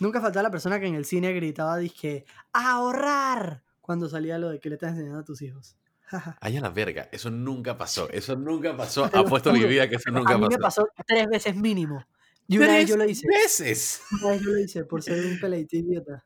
nunca 0.00 0.20
faltaba 0.20 0.42
la 0.44 0.50
persona 0.50 0.80
que 0.80 0.86
en 0.86 0.94
el 0.94 1.04
cine 1.04 1.32
gritaba, 1.32 1.76
dije, 1.78 2.24
¡ahorrar! 2.52 3.62
Cuando 3.80 4.08
salía 4.08 4.38
lo 4.38 4.48
de 4.50 4.58
que 4.60 4.68
le 4.68 4.74
estás 4.76 4.90
enseñando 4.92 5.20
a 5.20 5.24
tus 5.24 5.42
hijos. 5.42 5.76
Ay, 6.40 6.56
a 6.56 6.60
la 6.60 6.70
verga, 6.70 7.08
eso 7.12 7.30
nunca 7.30 7.76
pasó, 7.76 8.08
eso 8.10 8.36
nunca 8.36 8.76
pasó. 8.76 9.04
Apuesto 9.04 9.52
mi 9.52 9.64
vida 9.64 9.88
que 9.88 9.96
eso 9.96 10.10
nunca 10.10 10.34
a 10.34 10.38
mí 10.38 10.44
pasó. 10.46 10.56
me 10.58 10.62
pasó 10.62 10.88
tres 11.06 11.26
veces 11.28 11.56
mínimo. 11.56 12.04
Y 12.48 12.58
una 12.58 12.74
vez 12.74 12.88
yo 12.88 12.96
lo 12.96 13.04
hice. 13.04 13.26
veces! 13.26 14.02
Una 14.22 14.30
vez 14.32 14.42
yo 14.42 14.50
lo 14.52 14.58
hice 14.60 14.84
por 14.84 15.02
ser 15.02 15.24
un 15.26 15.38
peladito 15.40 15.76
idiota. 15.76 16.24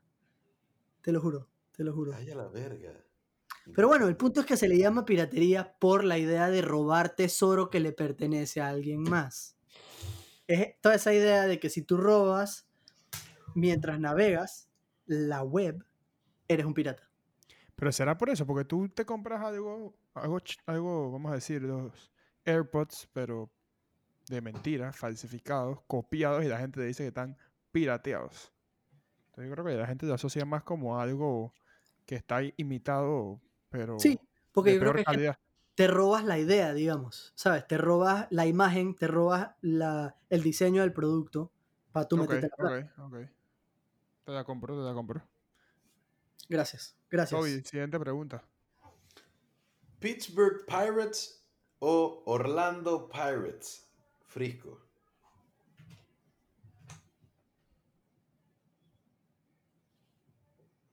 Te 1.01 1.11
lo 1.11 1.19
juro, 1.19 1.47
te 1.75 1.83
lo 1.83 1.93
juro. 1.93 2.13
Ay, 2.13 2.29
a 2.29 2.35
la 2.35 2.47
verga. 2.47 2.93
Pero 3.73 3.87
bueno, 3.87 4.07
el 4.07 4.17
punto 4.17 4.41
es 4.41 4.45
que 4.45 4.57
se 4.57 4.67
le 4.67 4.77
llama 4.77 5.05
piratería 5.05 5.75
por 5.79 6.03
la 6.03 6.17
idea 6.17 6.49
de 6.49 6.61
robar 6.61 7.15
tesoro 7.15 7.69
que 7.69 7.79
le 7.79 7.91
pertenece 7.91 8.61
a 8.61 8.69
alguien 8.69 9.01
más. 9.01 9.55
Es 10.47 10.79
toda 10.81 10.95
esa 10.95 11.13
idea 11.13 11.47
de 11.47 11.59
que 11.59 11.69
si 11.69 11.81
tú 11.81 11.97
robas 11.97 12.67
mientras 13.55 13.99
navegas 13.99 14.69
la 15.05 15.43
web, 15.43 15.85
eres 16.47 16.65
un 16.65 16.73
pirata. 16.73 17.09
Pero 17.75 17.91
será 17.91 18.17
por 18.17 18.29
eso, 18.29 18.45
porque 18.45 18.65
tú 18.65 18.89
te 18.89 19.05
compras 19.05 19.41
algo, 19.41 19.95
algo, 20.65 21.11
vamos 21.11 21.31
a 21.31 21.35
decir, 21.35 21.61
los 21.61 22.11
AirPods, 22.45 23.09
pero 23.13 23.49
de 24.27 24.41
mentira, 24.41 24.93
falsificados, 24.93 25.79
copiados, 25.87 26.43
y 26.43 26.47
la 26.47 26.59
gente 26.59 26.79
te 26.79 26.85
dice 26.85 27.03
que 27.03 27.07
están 27.07 27.37
pirateados. 27.71 28.53
Entonces 29.27 29.49
yo 29.49 29.51
creo 29.53 29.65
que 29.65 29.75
la 29.81 29.87
gente 29.87 30.05
lo 30.05 30.13
asocia 30.13 30.45
más 30.45 30.63
como 30.63 30.99
algo 30.99 31.53
que 32.05 32.15
está 32.15 32.41
imitado, 32.57 33.41
pero 33.71 33.97
Sí, 33.99 34.19
porque 34.51 34.71
de 34.71 34.75
yo 34.75 34.79
creo 34.81 34.93
peor 34.93 34.95
que 34.95 35.01
es 35.01 35.07
que 35.07 35.13
calidad. 35.15 35.39
te 35.75 35.87
robas 35.87 36.23
la 36.25 36.37
idea, 36.39 36.73
digamos, 36.73 37.33
¿sabes? 37.35 37.67
Te 37.67 37.77
robas 37.77 38.27
la 38.29 38.45
imagen, 38.45 38.95
te 38.95 39.07
robas 39.07 39.51
la, 39.61 40.15
el 40.29 40.43
diseño 40.43 40.81
del 40.81 40.93
producto 40.93 41.51
para 41.91 42.07
tú 42.07 42.17
Ok, 42.17 42.21
meterte 42.21 42.47
la 42.49 42.55
plata. 42.57 42.93
ok, 42.97 43.13
ok. 43.13 43.29
Te 44.25 44.31
la 44.31 44.43
compro, 44.43 44.75
te 44.77 44.83
la 44.83 44.93
compro. 44.93 45.21
Gracias, 46.49 46.95
gracias. 47.09 47.39
Toby, 47.39 47.61
siguiente 47.63 47.99
pregunta. 47.99 48.43
Pittsburgh 49.99 50.65
Pirates 50.67 51.45
o 51.79 52.23
Orlando 52.25 53.07
Pirates. 53.09 53.87
Frisco. 54.21 54.79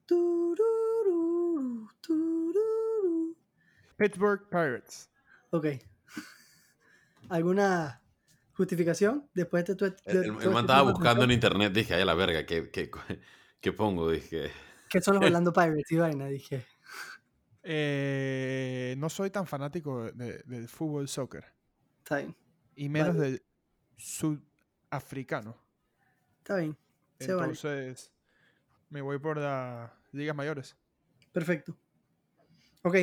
Tururú, 0.07 0.78
Pittsburgh 3.99 4.49
Pirates. 4.49 5.11
Ok. 5.51 5.67
¿Alguna 7.29 8.01
justificación 8.55 9.29
después 9.35 9.65
de 9.67 9.75
tu... 9.75 9.85
El, 9.85 9.95
de 10.05 10.27
el- 10.27 10.33
man 10.51 10.65
estaba 10.65 10.91
buscando 10.91 11.25
en 11.25 11.33
internet, 11.33 11.73
dije, 11.73 11.95
ay, 11.95 12.03
a 12.03 12.05
la 12.07 12.15
verga, 12.15 12.47
¿qué, 12.47 12.71
qué, 12.71 12.91
qué 13.61 13.73
pongo? 13.73 14.11
Dije, 14.11 14.51
¿Qué 14.89 15.03
son 15.03 15.17
los 15.17 15.25
Orlando 15.27 15.53
Pirates 15.53 15.91
y 15.93 15.97
vaina? 15.97 16.27
Dije. 16.29 16.65
Eh, 17.63 18.95
no 18.99 19.11
soy 19.11 19.31
tan 19.31 19.47
fanático 19.47 20.05
de- 20.05 20.13
de- 20.13 20.43
del 20.47 20.69
fútbol 20.69 21.09
soccer. 21.09 21.45
Está 21.99 22.19
bien, 22.19 22.35
Y 22.77 22.89
menos 22.89 23.17
Vale. 23.17 23.31
del 23.33 23.43
sudafricano. 23.97 25.55
está 26.39 26.57
bien. 26.57 26.77
Se 27.21 27.35
vale. 27.35 27.49
Entonces, 27.53 28.11
me 28.89 29.03
voy 29.03 29.19
por 29.19 29.37
las 29.37 29.91
ligas 30.13 30.35
mayores. 30.35 30.77
Perfecto. 31.33 31.77
Ok, 32.83 32.97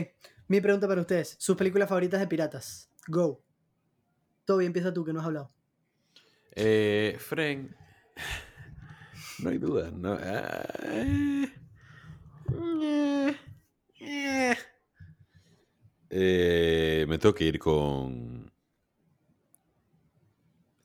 mi 0.48 0.62
pregunta 0.62 0.88
para 0.88 1.02
ustedes. 1.02 1.36
Sus 1.40 1.56
películas 1.58 1.90
favoritas 1.90 2.20
de 2.20 2.28
piratas. 2.28 2.90
Go. 3.08 3.44
Toby, 4.46 4.66
empieza 4.66 4.94
tú, 4.94 5.04
que 5.06 5.12
no 5.14 5.20
has 5.20 5.26
hablado. 5.26 5.52
eh, 6.52 7.18
Fren, 7.20 7.76
no 9.40 9.50
hay 9.50 9.58
duda, 9.58 9.92
no. 9.92 10.14
ah, 10.14 10.68
eh, 10.84 11.52
eh, 12.52 13.36
eh. 14.00 14.56
Eh, 16.10 17.06
me 17.10 17.18
tengo 17.18 17.34
que 17.34 17.44
ir 17.46 17.60
con. 17.60 18.46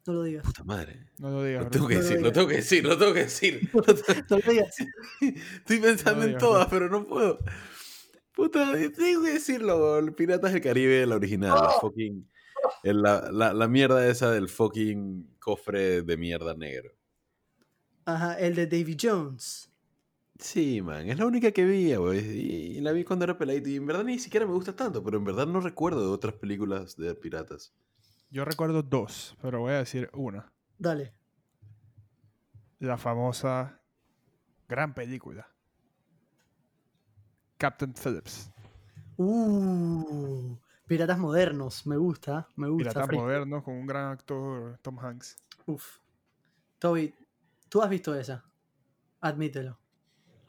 No 0.07 0.13
lo 0.15 0.23
digas. 0.25 0.45
Puta 0.45 0.65
madre. 0.65 1.07
No 1.19 1.31
lo 1.31 1.45
digas, 1.45 1.65
Lo 1.65 1.69
bro. 1.69 1.71
tengo 1.71 1.89
que 1.89 1.95
No 1.95 2.01
lo 2.01 2.07
decir, 2.09 2.23
lo 2.23 2.33
tengo 2.33 2.49
que 2.49 2.55
decir, 2.57 2.85
lo 2.85 2.99
tengo 2.99 3.13
que 3.13 3.21
decir. 3.25 3.71
Lo 3.73 3.83
tengo- 3.85 4.27
No 4.31 4.39
lo 4.39 4.51
digas. 4.53 4.77
Estoy 5.21 5.79
pensando 5.79 6.17
No 6.21 6.23
en 6.23 6.29
digas, 6.29 6.41
todas, 6.43 6.69
bro. 6.69 6.79
pero 6.79 6.89
no 6.91 7.05
puedo. 7.05 7.39
Puta, 8.41 8.73
tengo 8.97 9.23
que 9.23 9.33
decirlo. 9.35 9.99
el 9.99 10.15
Piratas 10.15 10.53
del 10.55 10.63
Caribe, 10.63 11.05
la 11.05 11.17
original. 11.17 11.51
La 11.63 11.71
fucking. 11.79 12.27
el- 12.85 13.03
La, 13.03 13.31
la, 13.31 13.53
la 13.53 13.69
mierda 13.69 14.07
esa 14.09 14.31
del 14.31 14.49
fucking 14.49 15.37
cofre 15.39 16.01
de 16.01 16.17
mierda 16.17 16.55
negro. 16.55 16.91
Ajá, 18.07 18.39
el 18.39 18.55
de 18.55 18.67
Davy 18.67 18.97
Jones. 18.99 19.71
Sí, 20.39 20.81
man, 20.81 21.07
es 21.11 21.19
la 21.19 21.27
única 21.27 21.53
que 21.53 21.67
vi, 21.67 21.95
güey. 21.97 22.19
Y, 22.21 22.79
y 22.79 22.81
la 22.81 22.93
vi 22.93 23.05
cuando 23.05 23.25
era 23.27 23.37
peladito. 23.37 23.69
Y 23.69 23.77
en 23.77 23.85
verdad 23.85 24.05
ni 24.05 24.19
siquiera 24.19 24.47
me 24.47 24.55
gusta 24.55 24.75
tanto, 24.75 25.05
pero 25.05 25.19
en 25.19 25.25
verdad 25.25 25.47
no 25.47 25.61
recuerdo 25.61 26.01
de 26.01 26.09
otras 26.09 26.33
películas 26.33 26.97
de 26.97 27.15
piratas. 27.15 27.75
Yo 28.31 28.47
recuerdo 28.47 28.83
dos, 28.83 29.37
pero 29.43 29.61
voy 29.61 29.73
a 29.73 29.79
decir 29.81 30.09
una. 30.15 30.51
Dale. 30.79 31.13
La 32.79 32.97
famosa 32.97 33.83
gran 34.67 34.95
película. 34.95 35.47
Captain 37.61 37.93
Phillips. 37.93 38.51
Uh, 39.19 40.57
piratas 40.87 41.19
modernos. 41.19 41.87
Me 41.87 41.99
gusta, 41.99 42.49
me 42.57 42.69
gusta. 42.69 42.91
Pirata 42.91 43.07
fresco. 43.07 43.23
moderno 43.23 43.63
con 43.63 43.75
un 43.75 43.87
gran 43.87 44.13
actor, 44.13 44.79
Tom 44.81 44.99
Hanks. 44.99 45.37
Uf. 45.67 45.99
Toby, 46.79 47.15
¿tú 47.69 47.83
has 47.83 47.91
visto 47.91 48.15
esa? 48.15 48.43
Admítelo. 49.21 49.79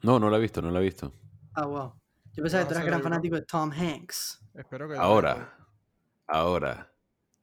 No, 0.04 0.20
no 0.20 0.30
la 0.30 0.38
he 0.38 0.40
visto, 0.40 0.62
no 0.62 0.72
la 0.72 0.80
he 0.80 0.84
visto. 0.84 1.12
Ah, 1.54 1.66
wow. 1.66 1.94
Yo 2.32 2.44
pensaba 2.44 2.64
que 2.64 2.70
tú 2.70 2.76
eras 2.76 2.86
gran 2.86 3.02
fanático 3.02 3.36
de 3.36 3.42
Tom 3.42 3.72
Hanks. 3.74 4.42
Espero 4.54 4.88
que... 4.88 4.96
Ahora, 4.96 5.34
veas, 5.34 5.50
ahora, 6.28 6.94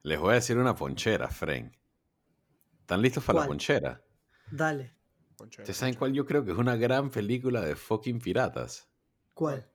les 0.01 0.19
voy 0.19 0.31
a 0.31 0.33
decir 0.33 0.57
una 0.57 0.75
ponchera, 0.75 1.27
Fren. 1.27 1.77
¿Están 2.79 3.03
listos 3.03 3.23
para 3.23 3.41
la 3.41 3.45
ponchera? 3.45 4.03
Dale. 4.49 4.95
Ponchera, 5.37 5.61
¿Ustedes 5.61 5.77
saben 5.77 5.93
cuál 5.93 6.11
yo 6.13 6.25
creo 6.25 6.43
que 6.43 6.53
es 6.53 6.57
una 6.57 6.75
gran 6.75 7.11
película 7.11 7.61
de 7.61 7.75
fucking 7.75 8.19
piratas? 8.19 8.89
¿Cuál? 9.39 9.65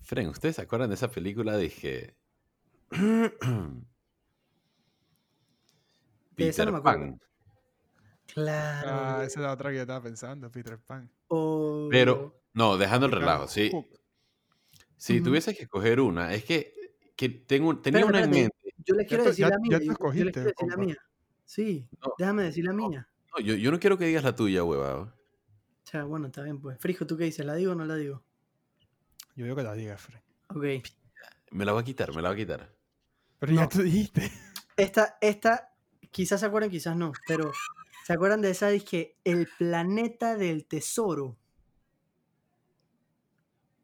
Fren, 0.00 0.26
¿ustedes 0.28 0.56
se 0.56 0.62
acuerdan 0.62 0.88
de 0.90 0.96
esa 0.96 1.08
película? 1.08 1.56
Dije. 1.56 2.16
De 6.36 6.48
esa 6.48 6.64
no. 6.64 6.82
Pan. 6.82 7.20
Claro. 8.26 8.88
Ah, 8.90 9.22
esa 9.24 9.38
es 9.38 9.44
la 9.44 9.52
otra 9.52 9.70
que 9.70 9.76
yo 9.76 9.82
estaba 9.82 10.02
pensando, 10.02 10.50
Peter 10.50 10.80
Pan. 10.80 11.08
Pero, 11.90 12.42
no, 12.52 12.76
dejando 12.76 13.06
el 13.06 13.12
relajo, 13.12 13.46
sí. 13.46 13.70
Hook. 13.70 13.86
Si 14.96 15.16
Ujú. 15.20 15.26
tuviese 15.26 15.54
que 15.54 15.62
escoger 15.62 16.00
una, 16.00 16.34
es 16.34 16.44
que, 16.44 16.74
que 17.14 17.28
tengo, 17.28 17.78
tenía 17.78 18.00
Espérate, 18.00 18.26
una 18.26 18.36
en 18.36 18.42
mente. 18.50 18.74
Yo 18.84 18.96
les 18.96 19.06
quiero 19.06 19.22
decir 19.22 19.44
ya- 19.44 19.50
la 19.50 19.54
ya 19.54 19.60
mía. 19.60 19.78
te 19.78 19.84
yo- 19.84 19.92
yo, 19.92 19.92
les 19.92 19.92
escogiste, 19.92 20.32
quiero 20.32 20.48
decir 20.48 20.68
la 20.68 20.76
mía. 20.76 20.96
Sí, 21.44 21.88
No, 22.04 22.14
déjame 22.18 22.42
decir 22.42 22.64
la 22.64 22.72
mía. 22.72 23.08
No, 23.32 23.44
yo, 23.44 23.54
yo 23.54 23.70
no 23.70 23.78
quiero 23.78 23.96
que 23.96 24.06
digas 24.06 24.24
la 24.24 24.34
tuya, 24.34 24.64
huevado. 24.64 25.02
O 25.02 25.86
sea, 25.90 26.02
bueno, 26.02 26.26
está 26.26 26.42
bien, 26.42 26.60
pues. 26.60 26.78
Frijo, 26.80 27.06
¿tú 27.06 27.16
qué 27.16 27.22
dices? 27.24 27.46
¿La 27.46 27.54
digo 27.54 27.70
o 27.72 27.74
no 27.76 27.84
la 27.84 27.94
digo? 27.94 28.24
Yo 29.36 29.44
digo 29.44 29.56
que 29.56 29.62
la 29.62 29.74
diga, 29.74 29.96
Fred. 29.96 30.20
Ok. 30.48 30.64
Me 31.52 31.64
la 31.64 31.72
va 31.72 31.80
a 31.80 31.84
quitar, 31.84 32.14
me 32.14 32.22
la 32.22 32.28
va 32.28 32.34
a 32.34 32.38
quitar. 32.38 32.74
Pero 33.38 33.52
ya 33.52 33.68
tú 33.68 33.82
dijiste. 33.82 34.30
Esta, 34.76 35.18
esta, 35.20 35.74
quizás 36.10 36.40
se 36.40 36.46
acuerdan, 36.46 36.70
quizás 36.70 36.96
no, 36.96 37.12
pero 37.26 37.52
¿se 38.06 38.14
acuerdan 38.14 38.40
de 38.40 38.48
esa? 38.48 38.68
Dije, 38.68 39.18
el 39.24 39.46
planeta 39.58 40.38
del 40.38 40.64
tesoro. 40.64 41.36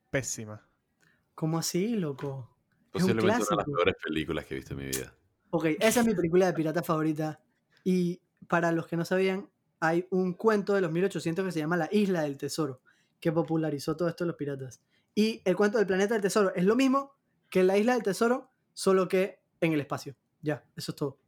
Pésima. 0.08 0.66
¿Cómo 1.34 1.58
así, 1.58 1.96
loco? 1.96 2.48
Es 2.94 3.02
un 3.02 3.10
Posiblemente 3.10 3.42
una 3.42 3.50
de 3.50 3.56
las 3.56 3.66
peores 3.66 3.94
películas 4.02 4.46
que 4.46 4.54
he 4.54 4.56
visto 4.56 4.72
en 4.72 4.80
mi 4.80 4.86
vida. 4.86 5.14
Ok, 5.50 5.66
esa 5.80 6.00
es 6.00 6.06
mi 6.06 6.14
película 6.14 6.46
de 6.46 6.54
pirata 6.54 6.82
favorita. 6.82 7.40
Y 7.84 8.22
para 8.48 8.72
los 8.72 8.86
que 8.86 8.96
no 8.96 9.04
sabían, 9.04 9.50
hay 9.80 10.06
un 10.10 10.32
cuento 10.32 10.72
de 10.72 10.80
los 10.80 10.90
1800 10.90 11.44
que 11.44 11.52
se 11.52 11.58
llama 11.58 11.76
La 11.76 11.90
Isla 11.92 12.22
del 12.22 12.38
Tesoro, 12.38 12.80
que 13.20 13.32
popularizó 13.32 13.96
todo 13.96 14.08
esto 14.08 14.24
de 14.24 14.28
los 14.28 14.36
piratas. 14.36 14.80
Y 15.18 15.40
el 15.46 15.56
cuento 15.56 15.78
del 15.78 15.86
planeta 15.86 16.12
del 16.12 16.22
tesoro 16.22 16.54
es 16.54 16.62
lo 16.64 16.76
mismo 16.76 17.16
que 17.48 17.64
la 17.64 17.78
Isla 17.78 17.94
del 17.94 18.02
Tesoro, 18.02 18.52
solo 18.74 19.08
que 19.08 19.40
en 19.62 19.72
el 19.72 19.80
espacio. 19.80 20.14
Ya, 20.42 20.62
eso 20.76 20.92
es 20.92 20.96
todo. 20.96 21.18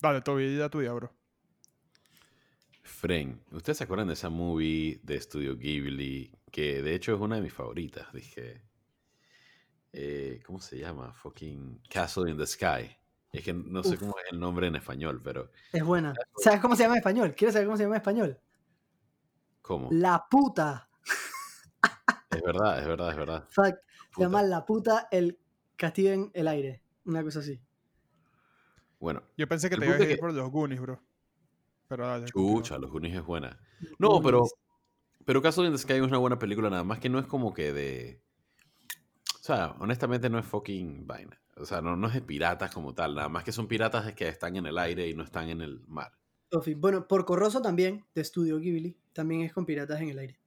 Dale, 0.00 0.20
Toby, 0.20 0.56
la 0.56 0.68
tuya, 0.70 0.92
bro. 0.92 1.12
Fren, 2.82 3.42
¿ustedes 3.50 3.78
se 3.78 3.84
acuerdan 3.84 4.06
de 4.06 4.12
esa 4.14 4.28
movie 4.30 5.00
de 5.02 5.20
Studio 5.20 5.56
Ghibli? 5.56 6.30
Que 6.52 6.80
de 6.80 6.94
hecho 6.94 7.12
es 7.12 7.20
una 7.20 7.34
de 7.36 7.42
mis 7.42 7.52
favoritas. 7.52 8.06
Dije. 8.12 8.62
eh, 9.92 10.40
¿Cómo 10.46 10.60
se 10.60 10.78
llama? 10.78 11.12
Fucking 11.12 11.80
Castle 11.90 12.30
in 12.30 12.36
the 12.38 12.46
Sky. 12.46 12.96
Es 13.32 13.42
que 13.42 13.52
no 13.52 13.82
sé 13.82 13.98
cómo 13.98 14.14
es 14.24 14.30
el 14.30 14.38
nombre 14.38 14.68
en 14.68 14.76
español, 14.76 15.20
pero. 15.24 15.50
Es 15.72 15.82
buena. 15.82 16.14
¿Sabes 16.36 16.60
cómo 16.60 16.76
se 16.76 16.84
llama 16.84 16.94
en 16.94 16.98
español? 16.98 17.34
¿Quieres 17.34 17.54
saber 17.54 17.66
cómo 17.66 17.76
se 17.76 17.82
llama 17.82 17.96
en 17.96 18.00
español? 18.00 18.38
¿Cómo? 19.60 19.88
La 19.90 20.24
puta. 20.30 20.88
Es 22.44 22.52
verdad, 22.52 22.78
es 22.78 22.86
verdad, 22.86 23.10
es 23.10 23.16
verdad. 23.16 23.44
Fuck. 23.50 23.74
Se 24.14 24.20
llama 24.20 24.42
La 24.42 24.66
puta 24.66 25.08
el 25.10 25.38
castillo 25.76 26.12
en 26.12 26.30
el 26.34 26.46
aire. 26.46 26.82
Una 27.06 27.22
cosa 27.22 27.38
así. 27.40 27.58
Bueno, 29.00 29.22
Yo 29.36 29.48
pensé 29.48 29.70
que 29.70 29.76
te 29.76 29.84
ibas 29.86 29.94
a 29.96 29.98
punto 29.98 30.04
es 30.04 30.10
ir 30.10 30.16
que- 30.16 30.20
por 30.20 30.32
los 30.34 30.50
Goonies, 30.50 30.80
bro. 30.80 31.00
Pero 31.88 32.06
dale. 32.06 32.26
chucha, 32.26 32.78
Los 32.78 32.90
Goonies 32.90 33.16
es 33.16 33.24
buena. 33.24 33.58
No, 33.98 34.20
pero. 34.22 34.38
Goonies. 34.40 34.54
Pero 35.24 35.40
Castle 35.40 35.66
in 35.66 35.72
the 35.72 35.78
Sky 35.78 35.94
es 35.94 36.02
una 36.02 36.18
buena 36.18 36.38
película, 36.38 36.68
nada 36.68 36.84
más 36.84 36.98
que 36.98 37.08
no 37.08 37.18
es 37.18 37.26
como 37.26 37.54
que 37.54 37.72
de. 37.72 38.20
O 39.40 39.42
sea, 39.42 39.74
honestamente 39.80 40.28
no 40.28 40.38
es 40.38 40.44
fucking 40.46 41.06
vaina. 41.06 41.40
O 41.56 41.64
sea, 41.64 41.80
no, 41.80 41.96
no 41.96 42.08
es 42.08 42.14
de 42.14 42.20
piratas 42.20 42.72
como 42.74 42.94
tal, 42.94 43.14
nada 43.14 43.28
más 43.30 43.42
que 43.44 43.52
son 43.52 43.68
piratas 43.68 44.12
que 44.14 44.28
están 44.28 44.56
en 44.56 44.66
el 44.66 44.76
aire 44.76 45.08
y 45.08 45.14
no 45.14 45.22
están 45.22 45.48
en 45.48 45.62
el 45.62 45.80
mar. 45.86 46.12
Bueno, 46.76 47.08
por 47.08 47.24
Corroso 47.24 47.60
también, 47.62 48.04
de 48.14 48.22
Studio 48.24 48.58
Ghibli, 48.58 48.96
también 49.12 49.42
es 49.42 49.52
con 49.52 49.64
piratas 49.66 50.00
en 50.00 50.10
el 50.10 50.18
aire. 50.18 50.38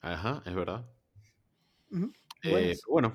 Ajá, 0.00 0.42
es 0.44 0.54
verdad. 0.54 0.86
Eh, 2.42 2.76
bueno, 2.88 3.14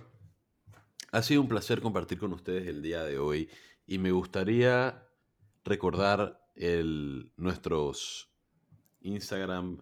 ha 1.11 1.21
sido 1.21 1.41
un 1.41 1.47
placer 1.47 1.81
compartir 1.81 2.19
con 2.19 2.33
ustedes 2.33 2.67
el 2.67 2.81
día 2.81 3.03
de 3.03 3.17
hoy 3.17 3.49
y 3.87 3.97
me 3.97 4.11
gustaría 4.11 5.07
recordar 5.63 6.45
el, 6.55 7.31
nuestros 7.37 8.29
Instagram, 9.01 9.81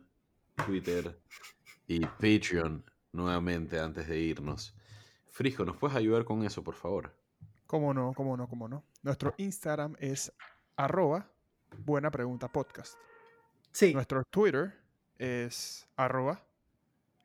Twitter 0.65 1.19
y 1.87 2.01
Patreon 2.01 2.83
nuevamente 3.11 3.79
antes 3.79 4.07
de 4.07 4.19
irnos. 4.19 4.75
Frisco, 5.29 5.65
¿nos 5.65 5.77
puedes 5.77 5.97
ayudar 5.97 6.25
con 6.25 6.43
eso, 6.43 6.63
por 6.63 6.75
favor? 6.75 7.15
¿Cómo 7.65 7.93
no? 7.93 8.13
¿Cómo 8.13 8.37
no? 8.37 8.47
¿Cómo 8.47 8.67
no? 8.67 8.83
Nuestro 9.01 9.33
Instagram 9.37 9.95
es 9.99 10.31
arroba 10.75 11.27
buena 11.85 12.11
pregunta 12.11 12.47
podcast. 12.47 12.95
Sí, 13.71 13.93
Nuestro 13.93 14.23
Twitter 14.25 14.79
es 15.17 15.87
arroba 15.95 16.45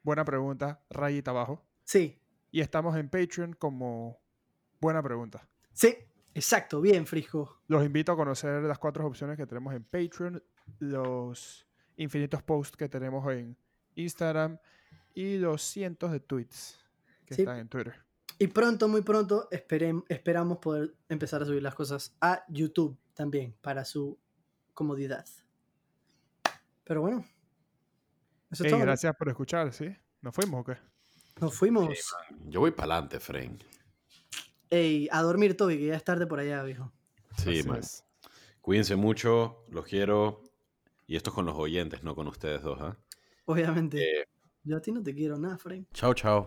buena 0.02 0.24
pregunta 0.24 0.82
rayita 0.90 1.30
abajo. 1.32 1.64
sí, 1.84 2.18
Y 2.50 2.60
estamos 2.60 2.96
en 2.96 3.08
Patreon 3.10 3.52
como 3.54 4.18
buena 4.80 5.02
pregunta. 5.02 5.48
sí. 5.72 5.96
Exacto, 6.34 6.80
bien, 6.80 7.04
Frisco. 7.04 7.62
Los 7.66 7.84
invito 7.84 8.12
a 8.12 8.16
conocer 8.16 8.62
las 8.62 8.78
cuatro 8.78 9.04
opciones 9.04 9.36
que 9.36 9.44
tenemos 9.46 9.74
en 9.74 9.82
Patreon, 9.82 10.40
los 10.78 11.66
infinitos 11.96 12.42
posts 12.44 12.76
que 12.76 12.88
tenemos 12.88 13.26
en 13.32 13.56
Instagram 13.96 14.56
y 15.14 15.38
los 15.38 15.62
cientos 15.62 16.12
de 16.12 16.20
tweets 16.20 16.78
que 17.24 17.34
Sí. 17.34 17.42
están 17.42 17.58
en 17.58 17.68
Twitter. 17.68 17.94
Y 18.38 18.46
pronto, 18.46 18.86
muy 18.86 19.02
pronto, 19.02 19.48
esperem- 19.50 20.04
esperamos 20.08 20.58
poder 20.58 20.94
empezar 21.08 21.42
a 21.42 21.44
subir 21.46 21.62
las 21.62 21.74
cosas 21.74 22.14
a 22.20 22.44
YouTube 22.48 22.96
también, 23.14 23.56
para 23.60 23.84
su 23.84 24.16
comodidad. 24.74 25.26
Pero 26.84 27.00
bueno. 27.00 27.24
Eso 28.50 28.62
es 28.62 28.66
Ey, 28.66 28.70
todo. 28.70 28.78
¿no? 28.80 28.86
gracias 28.86 29.14
por 29.16 29.28
escuchar, 29.28 29.72
¿sí? 29.72 29.94
¿Nos 30.20 30.34
fuimos 30.34 30.60
o 30.60 30.64
qué? 30.64 30.76
Nos 31.40 31.54
fuimos. 31.54 31.88
Yo 32.46 32.60
voy 32.60 32.70
para 32.72 32.94
adelante, 32.94 33.20
Frank. 33.20 33.62
Ey, 34.70 35.08
a 35.10 35.22
dormir, 35.22 35.56
Toby, 35.56 35.78
que 35.78 35.86
ya 35.86 35.96
es 35.96 36.04
tarde 36.04 36.26
por 36.26 36.40
allá, 36.40 36.62
viejo. 36.62 36.92
Sí, 37.36 37.60
Así 37.60 37.68
man. 37.68 37.78
es. 37.78 38.04
Cuídense 38.60 38.96
mucho, 38.96 39.64
los 39.70 39.84
quiero. 39.86 40.42
Y 41.06 41.16
esto 41.16 41.30
es 41.30 41.34
con 41.34 41.46
los 41.46 41.56
oyentes, 41.56 42.02
no 42.02 42.14
con 42.14 42.26
ustedes 42.26 42.62
dos, 42.62 42.78
¿ah? 42.82 42.96
Obviamente. 43.46 44.20
Eh. 44.20 44.28
Yo 44.64 44.76
a 44.76 44.80
ti 44.82 44.92
no 44.92 45.02
te 45.02 45.14
quiero 45.14 45.38
nada, 45.38 45.56
Frank. 45.56 45.86
Chao, 45.94 46.12
chao. 46.12 46.46